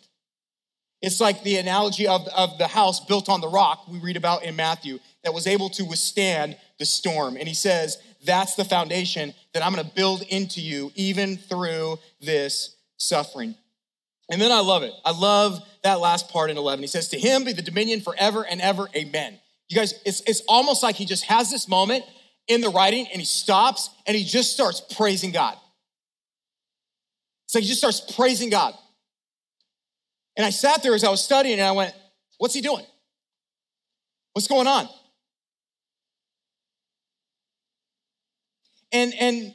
It's 1.01 1.21
like 1.21 1.43
the 1.43 1.57
analogy 1.57 2.07
of, 2.07 2.27
of 2.35 2.57
the 2.57 2.67
house 2.67 3.05
built 3.05 3.29
on 3.29 3.39
the 3.39 3.47
rock 3.47 3.87
we 3.87 3.99
read 3.99 4.17
about 4.17 4.43
in 4.43 4.55
Matthew 4.55 4.99
that 5.23 5.33
was 5.33 5.45
able 5.45 5.69
to 5.71 5.83
withstand 5.83 6.57
the 6.79 6.85
storm. 6.85 7.37
And 7.37 7.47
he 7.47 7.53
says, 7.53 7.97
That's 8.25 8.55
the 8.55 8.65
foundation 8.65 9.33
that 9.53 9.63
I'm 9.63 9.73
gonna 9.73 9.91
build 9.95 10.23
into 10.23 10.59
you 10.59 10.91
even 10.95 11.37
through 11.37 11.99
this 12.19 12.75
suffering. 12.97 13.55
And 14.29 14.41
then 14.41 14.51
I 14.51 14.59
love 14.59 14.83
it. 14.83 14.93
I 15.05 15.11
love 15.11 15.61
that 15.83 15.99
last 15.99 16.29
part 16.29 16.49
in 16.49 16.57
11. 16.57 16.81
He 16.81 16.87
says, 16.87 17.09
To 17.09 17.19
him 17.19 17.43
be 17.43 17.53
the 17.53 17.61
dominion 17.61 18.01
forever 18.01 18.45
and 18.45 18.59
ever. 18.59 18.89
Amen. 18.95 19.39
You 19.69 19.77
guys, 19.77 19.93
it's, 20.05 20.21
it's 20.21 20.41
almost 20.47 20.81
like 20.81 20.95
he 20.95 21.05
just 21.05 21.25
has 21.25 21.51
this 21.51 21.67
moment 21.67 22.05
in 22.47 22.61
the 22.61 22.69
writing 22.69 23.07
and 23.11 23.19
he 23.19 23.25
stops 23.25 23.89
and 24.05 24.15
he 24.15 24.23
just 24.23 24.53
starts 24.53 24.81
praising 24.81 25.31
God. 25.31 25.57
It's 27.45 27.55
like 27.55 27.63
he 27.63 27.67
just 27.67 27.79
starts 27.79 27.99
praising 27.99 28.49
God. 28.49 28.73
And 30.37 30.45
I 30.45 30.51
sat 30.51 30.83
there 30.83 30.93
as 30.93 31.03
I 31.03 31.09
was 31.09 31.21
studying 31.21 31.59
and 31.59 31.67
I 31.67 31.71
went, 31.71 31.93
What's 32.37 32.53
he 32.53 32.61
doing? 32.61 32.85
What's 34.33 34.47
going 34.47 34.67
on? 34.67 34.87
And 38.91 39.13
and 39.19 39.53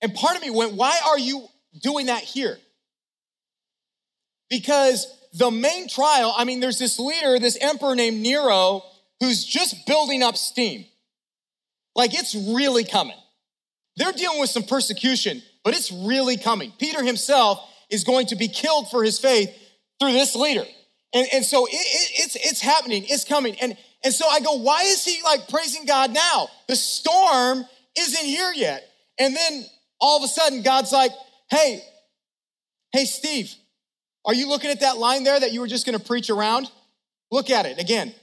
and 0.00 0.14
part 0.14 0.36
of 0.36 0.42
me 0.42 0.50
went, 0.50 0.72
Why 0.72 0.98
are 1.06 1.18
you 1.18 1.46
doing 1.82 2.06
that 2.06 2.22
here? 2.22 2.56
Because 4.48 5.06
the 5.34 5.50
main 5.50 5.88
trial, 5.88 6.34
I 6.36 6.44
mean, 6.44 6.58
there's 6.60 6.78
this 6.78 6.98
leader, 6.98 7.38
this 7.38 7.56
emperor 7.60 7.94
named 7.94 8.20
Nero, 8.20 8.82
who's 9.20 9.44
just 9.44 9.86
building 9.86 10.22
up 10.22 10.36
steam. 10.36 10.86
Like 11.94 12.14
it's 12.14 12.34
really 12.34 12.84
coming. 12.84 13.16
They're 13.96 14.12
dealing 14.12 14.40
with 14.40 14.50
some 14.50 14.62
persecution, 14.62 15.42
but 15.62 15.74
it's 15.74 15.92
really 15.92 16.38
coming. 16.38 16.72
Peter 16.78 17.04
himself 17.04 17.60
is 17.90 18.04
going 18.04 18.26
to 18.26 18.36
be 18.36 18.48
killed 18.48 18.90
for 18.90 19.04
his 19.04 19.18
faith 19.18 19.54
through 19.98 20.12
this 20.12 20.34
leader. 20.34 20.64
And, 21.12 21.26
and 21.32 21.44
so 21.44 21.66
it, 21.66 21.72
it, 21.72 22.24
it's, 22.24 22.36
it's 22.36 22.60
happening, 22.60 23.04
it's 23.08 23.24
coming. 23.24 23.56
And, 23.60 23.76
and 24.04 24.14
so 24.14 24.26
I 24.28 24.40
go, 24.40 24.54
why 24.54 24.82
is 24.82 25.04
he 25.04 25.22
like 25.22 25.48
praising 25.48 25.84
God 25.84 26.12
now? 26.12 26.48
The 26.68 26.76
storm 26.76 27.64
isn't 27.98 28.24
here 28.24 28.52
yet. 28.54 28.88
And 29.18 29.36
then 29.36 29.64
all 30.00 30.16
of 30.16 30.24
a 30.24 30.28
sudden, 30.28 30.62
God's 30.62 30.92
like, 30.92 31.10
hey, 31.50 31.82
hey, 32.92 33.04
Steve, 33.04 33.52
are 34.24 34.34
you 34.34 34.48
looking 34.48 34.70
at 34.70 34.80
that 34.80 34.98
line 34.98 35.24
there 35.24 35.38
that 35.38 35.52
you 35.52 35.60
were 35.60 35.66
just 35.66 35.84
gonna 35.84 35.98
preach 35.98 36.30
around? 36.30 36.70
Look 37.30 37.50
at 37.50 37.66
it 37.66 37.78
again. 37.78 38.14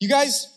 You 0.00 0.08
guys, 0.08 0.48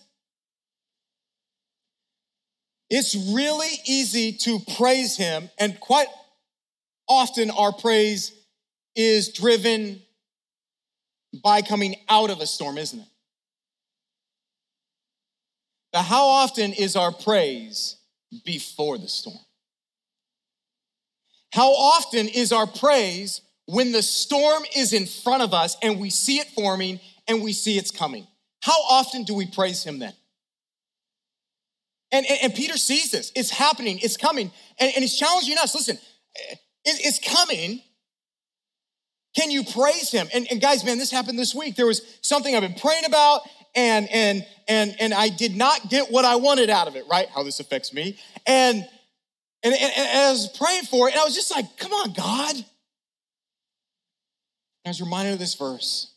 it's 2.89 3.15
really 3.15 3.69
easy 3.85 4.33
to 4.33 4.59
praise 4.77 5.17
him, 5.17 5.49
and 5.59 5.79
quite 5.79 6.07
often 7.07 7.49
our 7.51 7.71
praise 7.71 8.33
is 8.95 9.29
driven 9.29 10.01
by 11.43 11.61
coming 11.61 11.95
out 12.09 12.29
of 12.29 12.39
a 12.39 12.47
storm, 12.47 12.77
isn't 12.77 12.99
it? 12.99 13.07
But 15.93 16.03
how 16.03 16.25
often 16.27 16.73
is 16.73 16.95
our 16.95 17.11
praise 17.11 17.97
before 18.45 18.97
the 18.97 19.07
storm? 19.07 19.39
How 21.51 21.71
often 21.71 22.27
is 22.27 22.51
our 22.51 22.67
praise 22.67 23.41
when 23.65 23.91
the 23.91 24.03
storm 24.03 24.63
is 24.75 24.93
in 24.93 25.05
front 25.05 25.43
of 25.43 25.53
us 25.53 25.77
and 25.81 25.99
we 25.99 26.09
see 26.09 26.37
it 26.39 26.47
forming 26.47 26.99
and 27.27 27.41
we 27.41 27.53
see 27.53 27.77
it's 27.77 27.91
coming? 27.91 28.27
How 28.61 28.79
often 28.89 29.23
do 29.23 29.33
we 29.33 29.47
praise 29.47 29.83
Him 29.83 29.99
then? 29.99 30.13
And, 32.11 32.25
and, 32.25 32.39
and 32.43 32.53
Peter 32.53 32.77
sees 32.77 33.11
this. 33.11 33.31
It's 33.35 33.49
happening, 33.49 33.99
it's 34.01 34.17
coming. 34.17 34.51
And, 34.79 34.91
and 34.95 35.03
he's 35.03 35.17
challenging 35.17 35.57
us 35.57 35.73
listen, 35.75 35.97
it's 36.87 37.19
coming. 37.19 37.81
Can 39.35 39.51
you 39.51 39.63
praise 39.63 40.09
him? 40.09 40.27
And, 40.33 40.47
and 40.49 40.59
guys, 40.59 40.83
man, 40.83 40.97
this 40.97 41.11
happened 41.11 41.37
this 41.37 41.53
week. 41.53 41.75
There 41.75 41.85
was 41.85 42.01
something 42.21 42.55
I've 42.55 42.61
been 42.61 42.73
praying 42.73 43.05
about, 43.05 43.41
and 43.75 44.09
and 44.11 44.45
and 44.67 44.95
and 44.99 45.13
I 45.13 45.29
did 45.29 45.55
not 45.55 45.89
get 45.89 46.11
what 46.11 46.25
I 46.25 46.37
wanted 46.37 46.69
out 46.69 46.87
of 46.87 46.95
it, 46.95 47.05
right? 47.09 47.27
How 47.29 47.43
this 47.43 47.59
affects 47.59 47.93
me. 47.93 48.17
And 48.45 48.77
and, 49.63 49.73
and, 49.73 49.93
and 49.97 50.19
I 50.19 50.31
was 50.31 50.49
praying 50.57 50.83
for 50.83 51.07
it, 51.07 51.13
and 51.13 51.21
I 51.21 51.25
was 51.25 51.35
just 51.35 51.51
like, 51.51 51.77
come 51.77 51.91
on, 51.91 52.13
God. 52.13 52.55
And 52.55 52.65
I 54.85 54.89
was 54.89 55.01
reminded 55.01 55.33
of 55.33 55.39
this 55.39 55.55
verse 55.55 56.13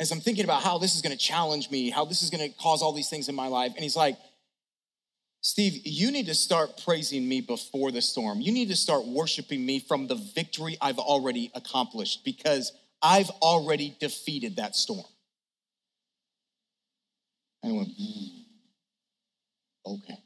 as 0.00 0.12
I'm 0.12 0.20
thinking 0.20 0.44
about 0.44 0.62
how 0.62 0.78
this 0.78 0.94
is 0.94 1.02
to 1.02 1.16
challenge 1.16 1.70
me, 1.70 1.90
how 1.90 2.04
this 2.04 2.22
is 2.22 2.30
to 2.48 2.54
cause 2.60 2.82
all 2.82 2.92
these 2.92 3.08
things 3.08 3.28
in 3.28 3.34
my 3.34 3.48
life. 3.48 3.72
And 3.74 3.82
he's 3.82 3.96
like, 3.96 4.16
Steve, 5.40 5.80
you 5.84 6.10
need 6.10 6.26
to 6.26 6.34
start 6.34 6.82
praising 6.84 7.28
me 7.28 7.40
before 7.40 7.90
the 7.92 8.02
storm. 8.02 8.40
You 8.40 8.52
need 8.52 8.68
to 8.68 8.76
start 8.76 9.06
worshiping 9.06 9.64
me 9.64 9.78
from 9.78 10.06
the 10.06 10.16
victory 10.34 10.76
I've 10.80 10.98
already 10.98 11.50
accomplished 11.54 12.24
because 12.24 12.72
I've 13.02 13.30
already 13.42 13.96
defeated 14.00 14.56
that 14.56 14.74
storm. 14.74 15.06
And 17.62 17.72
I 17.72 17.76
went, 17.76 17.88
mm, 17.88 18.44
okay. 19.86 20.18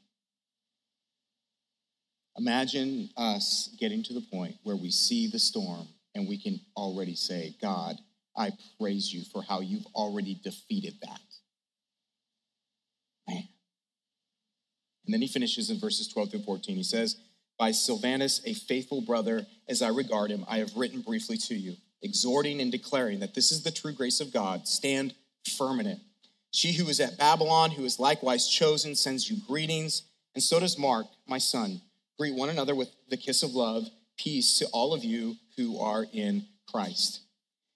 Imagine 2.37 3.09
us 3.15 3.69
getting 3.79 4.03
to 4.03 4.13
the 4.13 4.21
point 4.21 4.55
where 4.63 4.75
we 4.75 4.89
see 4.89 5.27
the 5.27 5.39
storm 5.39 5.87
and 6.15 6.27
we 6.27 6.37
can 6.37 6.59
already 6.75 7.15
say, 7.15 7.55
God, 7.61 7.97
I 8.35 8.51
praise 8.79 9.13
you 9.13 9.23
for 9.31 9.43
how 9.43 9.61
you've 9.61 9.85
already 9.93 10.39
defeated 10.43 10.95
that. 11.03 11.21
Man. 13.27 13.47
And 15.05 15.13
then 15.13 15.21
he 15.21 15.27
finishes 15.27 15.69
in 15.69 15.79
verses 15.79 16.07
12 16.07 16.31
through 16.31 16.43
14. 16.43 16.75
He 16.75 16.83
says, 16.83 17.17
By 17.57 17.71
Silvanus, 17.71 18.41
a 18.45 18.53
faithful 18.53 19.01
brother, 19.01 19.45
as 19.67 19.81
I 19.81 19.89
regard 19.89 20.31
him, 20.31 20.45
I 20.47 20.57
have 20.57 20.75
written 20.75 21.01
briefly 21.01 21.37
to 21.37 21.55
you, 21.55 21.75
exhorting 22.01 22.61
and 22.61 22.71
declaring 22.71 23.19
that 23.19 23.33
this 23.33 23.51
is 23.51 23.63
the 23.63 23.71
true 23.71 23.93
grace 23.93 24.21
of 24.21 24.33
God. 24.33 24.67
Stand 24.67 25.13
firm 25.57 25.79
in 25.79 25.87
it. 25.87 25.99
She 26.51 26.73
who 26.73 26.87
is 26.87 26.99
at 26.99 27.17
Babylon, 27.17 27.71
who 27.71 27.83
is 27.83 27.99
likewise 27.99 28.47
chosen, 28.47 28.95
sends 28.95 29.29
you 29.29 29.37
greetings, 29.47 30.03
and 30.35 30.43
so 30.43 30.59
does 30.59 30.77
Mark, 30.77 31.07
my 31.27 31.37
son. 31.37 31.81
Greet 32.17 32.35
one 32.35 32.49
another 32.49 32.75
with 32.75 32.89
the 33.09 33.17
kiss 33.17 33.43
of 33.43 33.55
love. 33.55 33.87
Peace 34.17 34.59
to 34.59 34.67
all 34.67 34.93
of 34.93 35.03
you 35.03 35.35
who 35.57 35.79
are 35.79 36.05
in 36.13 36.45
Christ. 36.71 37.21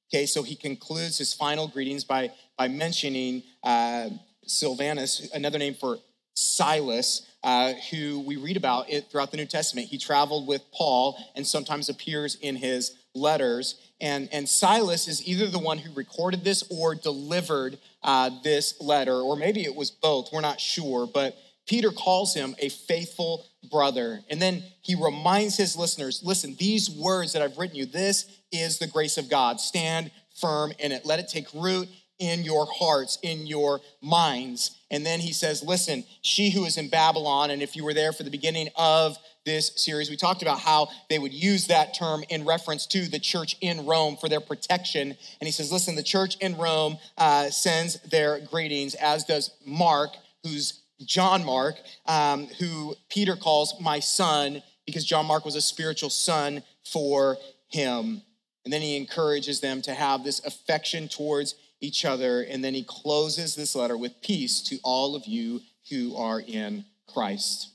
Okay, 0.10 0.26
so 0.26 0.44
he 0.44 0.56
concludes 0.56 1.18
his 1.18 1.34
final 1.34 1.68
greetings 1.68 2.04
by, 2.04 2.32
by 2.58 2.68
mentioning 2.68 3.44
uh, 3.64 4.10
Silvanus, 4.46 5.30
another 5.34 5.60
name 5.60 5.74
for 5.74 5.98
Silas, 6.38 7.24
uh, 7.44 7.74
who 7.90 8.20
we 8.20 8.36
read 8.36 8.58
about 8.58 8.92
it 8.92 9.10
throughout 9.10 9.32
the 9.32 9.38
New 9.38 9.48
Testament. 9.48 9.88
He 9.88 9.98
traveled 9.98 10.46
with 10.46 10.62
Paul 10.72 11.18
and 11.36 11.48
sometimes 11.48 11.90
appears 11.90 12.36
in 12.36 12.56
his 12.56 12.96
letters. 13.16 13.82
And, 14.00 14.30
and 14.32 14.48
Silas 14.48 15.08
is 15.08 15.28
either 15.28 15.48
the 15.48 15.58
one 15.58 15.80
who 15.80 15.92
recorded 15.96 16.44
this 16.44 16.64
or 16.70 16.94
delivered 16.94 17.80
uh, 18.04 18.30
this 18.44 18.80
letter, 18.80 19.16
or 19.16 19.36
maybe 19.36 19.64
it 19.64 19.76
was 19.76 19.90
both. 19.90 20.30
We're 20.32 20.42
not 20.42 20.62
sure. 20.62 21.08
But 21.12 21.36
Peter 21.66 21.90
calls 21.90 22.36
him 22.36 22.56
a 22.60 22.70
faithful 22.70 23.44
brother. 23.72 24.22
And 24.30 24.40
then 24.40 24.62
he 24.82 24.94
reminds 24.94 25.58
his 25.58 25.76
listeners 25.76 26.22
listen, 26.24 26.56
these 26.60 26.88
words 26.88 27.34
that 27.34 27.42
I've 27.42 27.58
written 27.58 27.78
you, 27.78 27.88
this 27.88 28.26
is 28.52 28.78
the 28.78 28.88
grace 28.88 29.18
of 29.18 29.28
God. 29.28 29.60
Stand 29.60 30.12
firm 30.40 30.72
in 30.78 30.92
it, 30.92 31.04
let 31.04 31.20
it 31.20 31.30
take 31.30 31.48
root 31.52 31.90
in 32.20 32.44
your 32.44 32.66
hearts, 32.66 33.18
in 33.22 33.46
your 33.46 33.82
minds. 34.02 34.78
And 34.90 35.06
then 35.06 35.20
he 35.20 35.34
says, 35.34 35.64
Listen, 35.64 36.04
she 36.22 36.50
who 36.50 36.66
is 36.66 36.78
in 36.78 36.90
Babylon, 36.90 37.52
and 37.52 37.62
if 37.62 37.76
you 37.76 37.84
were 37.84 37.94
there 37.94 38.14
for 38.14 38.24
the 38.24 38.32
beginning 38.32 38.70
of 38.76 39.18
this 39.46 39.72
series, 39.76 40.10
we 40.10 40.18
talked 40.18 40.42
about 40.42 40.60
how 40.60 40.90
they 41.10 41.20
would 41.20 41.34
use 41.34 41.68
that 41.68 41.94
term 41.94 42.24
in 42.30 42.46
reference 42.46 42.86
to 42.88 43.08
the 43.08 43.20
church 43.20 43.56
in 43.62 43.86
Rome 43.86 44.18
for 44.18 44.28
their 44.28 44.42
protection. 44.42 45.10
And 45.40 45.48
he 45.48 45.52
says, 45.52 45.72
Listen, 45.72 45.96
the 45.96 46.04
church 46.04 46.38
in 46.38 46.58
Rome 46.58 46.98
uh, 47.18 47.50
sends 47.50 48.00
their 48.02 48.40
greetings, 48.40 48.96
as 48.96 49.24
does 49.24 49.52
Mark, 49.66 50.12
who's 50.44 50.82
John 51.06 51.46
Mark, 51.46 51.76
um, 52.08 52.48
who 52.60 52.96
Peter 53.10 53.36
calls 53.36 53.76
my 53.80 54.00
son, 54.00 54.64
because 54.86 55.06
John 55.06 55.26
Mark 55.26 55.46
was 55.46 55.56
a 55.56 55.62
spiritual 55.62 56.10
son 56.10 56.64
for 56.84 57.38
him. 57.68 58.22
And 58.64 58.74
then 58.74 58.82
he 58.82 58.98
encourages 58.98 59.62
them 59.62 59.82
to 59.84 59.94
have 59.94 60.24
this 60.24 60.44
affection 60.44 61.08
towards 61.08 61.56
each 61.82 62.06
other. 62.06 62.42
And 62.42 62.64
then 62.64 62.74
he 62.74 62.84
closes 62.84 63.56
this 63.56 63.76
letter 63.76 63.98
with 63.98 64.22
peace 64.22 64.62
to 64.64 64.78
all 64.84 65.16
of 65.16 65.26
you 65.26 65.62
who 65.90 66.16
are 66.16 66.40
in 66.40 66.86
Christ. 67.08 67.70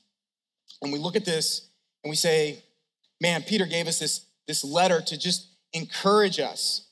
And 0.81 0.93
we 0.93 0.99
look 0.99 1.17
at 1.17 1.25
this 1.25 1.69
and 2.03 2.11
we 2.11 2.17
say, 2.17 2.63
man, 3.21 3.43
Peter 3.43 3.67
gave 3.67 3.87
us 3.87 3.99
this, 3.99 4.27
this 4.47 4.65
letter 4.65 5.01
to 5.01 5.19
just 5.19 5.49
encourage 5.73 6.41
us 6.41 6.89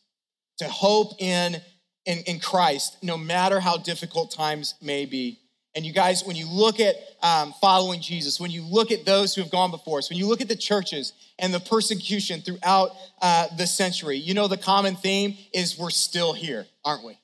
to 0.59 0.69
hope 0.69 1.15
in, 1.19 1.57
in, 2.05 2.19
in 2.27 2.39
Christ, 2.39 2.99
no 3.03 3.17
matter 3.17 3.61
how 3.61 3.77
difficult 3.77 4.31
times 4.31 4.75
may 4.81 5.07
be. 5.07 5.41
And 5.81 5.87
you 5.87 5.95
guys, 5.95 6.25
when 6.27 6.37
you 6.37 6.47
look 6.47 6.79
at 6.79 6.95
um, 7.23 7.55
following 7.59 8.03
Jesus, 8.03 8.39
when 8.39 8.51
you 8.51 8.61
look 8.61 8.91
at 8.91 9.07
those 9.07 9.35
who 9.35 9.41
have 9.41 9.51
gone 9.51 9.71
before 9.71 9.97
us, 9.97 10.11
when 10.11 10.19
you 10.19 10.27
look 10.27 10.43
at 10.43 10.49
the 10.49 10.55
churches 10.55 11.15
and 11.39 11.55
the 11.55 11.59
persecution 11.59 12.43
throughout 12.43 12.91
uh, 13.23 13.47
the 13.57 13.67
century, 13.67 14.19
you 14.19 14.35
know 14.35 14.47
the 14.47 14.59
common 14.59 14.95
theme 14.95 15.39
is 15.55 15.79
we're 15.79 15.89
still 15.89 16.35
here, 16.35 16.67
aren't 16.85 17.03
we? 17.03 17.19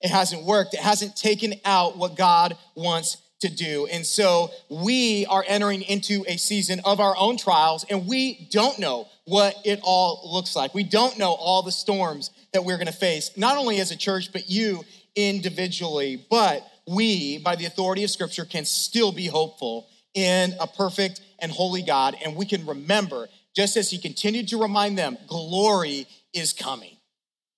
It 0.00 0.08
hasn't 0.08 0.44
worked. 0.44 0.72
It 0.72 0.80
hasn't 0.80 1.14
taken 1.14 1.52
out 1.66 1.98
what 1.98 2.16
God 2.16 2.56
wants 2.74 3.18
to 3.40 3.54
do. 3.54 3.86
And 3.92 4.06
so 4.06 4.50
we 4.70 5.26
are 5.26 5.44
entering 5.46 5.82
into 5.82 6.24
a 6.26 6.38
season 6.38 6.80
of 6.86 7.00
our 7.00 7.14
own 7.18 7.36
trials, 7.36 7.84
and 7.90 8.06
we 8.06 8.48
don't 8.50 8.78
know 8.78 9.08
what 9.26 9.54
it 9.62 9.78
all 9.82 10.22
looks 10.32 10.56
like. 10.56 10.72
We 10.72 10.84
don't 10.84 11.18
know 11.18 11.34
all 11.34 11.62
the 11.62 11.70
storms 11.70 12.30
that 12.54 12.64
we're 12.64 12.78
going 12.78 12.86
to 12.86 12.94
face, 12.94 13.36
not 13.36 13.58
only 13.58 13.78
as 13.78 13.90
a 13.90 13.96
church, 13.96 14.32
but 14.32 14.48
you 14.48 14.86
individually. 15.14 16.24
But 16.30 16.66
we, 16.86 17.38
by 17.38 17.56
the 17.56 17.66
authority 17.66 18.04
of 18.04 18.10
Scripture, 18.10 18.44
can 18.44 18.64
still 18.64 19.12
be 19.12 19.26
hopeful 19.26 19.88
in 20.14 20.54
a 20.60 20.66
perfect 20.66 21.20
and 21.38 21.50
holy 21.50 21.82
God. 21.82 22.16
And 22.24 22.36
we 22.36 22.46
can 22.46 22.64
remember, 22.66 23.28
just 23.54 23.76
as 23.76 23.90
He 23.90 23.98
continued 23.98 24.48
to 24.48 24.60
remind 24.60 24.96
them, 24.96 25.18
glory 25.26 26.06
is 26.32 26.52
coming. 26.52 26.96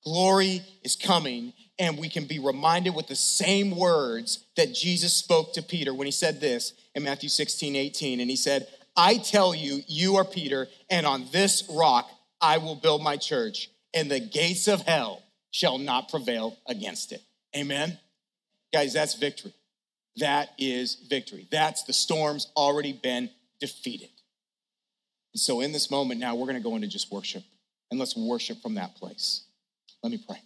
Glory 0.04 0.62
is 0.82 0.96
coming. 0.96 1.52
And 1.78 1.98
we 1.98 2.08
can 2.08 2.24
be 2.24 2.38
reminded 2.38 2.94
with 2.94 3.06
the 3.06 3.16
same 3.16 3.76
words 3.76 4.44
that 4.56 4.74
Jesus 4.74 5.14
spoke 5.14 5.52
to 5.52 5.62
Peter 5.62 5.94
when 5.94 6.06
he 6.06 6.12
said 6.12 6.40
this 6.40 6.72
in 6.94 7.04
Matthew 7.04 7.28
16, 7.28 7.76
18. 7.76 8.20
And 8.20 8.28
he 8.28 8.36
said, 8.36 8.66
I 8.96 9.18
tell 9.18 9.54
you, 9.54 9.82
you 9.86 10.16
are 10.16 10.24
Peter, 10.24 10.66
and 10.90 11.06
on 11.06 11.26
this 11.30 11.62
rock 11.70 12.10
I 12.40 12.58
will 12.58 12.74
build 12.74 13.00
my 13.00 13.16
church, 13.16 13.70
and 13.94 14.10
the 14.10 14.18
gates 14.18 14.66
of 14.66 14.80
hell 14.82 15.22
shall 15.52 15.78
not 15.78 16.08
prevail 16.08 16.56
against 16.66 17.12
it. 17.12 17.22
Amen. 17.56 17.98
Guys, 18.72 18.92
that's 18.92 19.14
victory. 19.14 19.54
That 20.16 20.50
is 20.58 20.96
victory. 21.08 21.46
That's 21.50 21.84
the 21.84 21.92
storm's 21.92 22.48
already 22.56 22.92
been 22.92 23.30
defeated. 23.60 24.10
And 25.32 25.40
so, 25.40 25.60
in 25.60 25.72
this 25.72 25.90
moment 25.90 26.20
now, 26.20 26.34
we're 26.34 26.46
going 26.46 26.56
to 26.56 26.62
go 26.62 26.74
into 26.74 26.88
just 26.88 27.12
worship. 27.12 27.44
And 27.90 27.98
let's 27.98 28.16
worship 28.16 28.60
from 28.60 28.74
that 28.74 28.96
place. 28.96 29.44
Let 30.02 30.10
me 30.10 30.22
pray. 30.26 30.40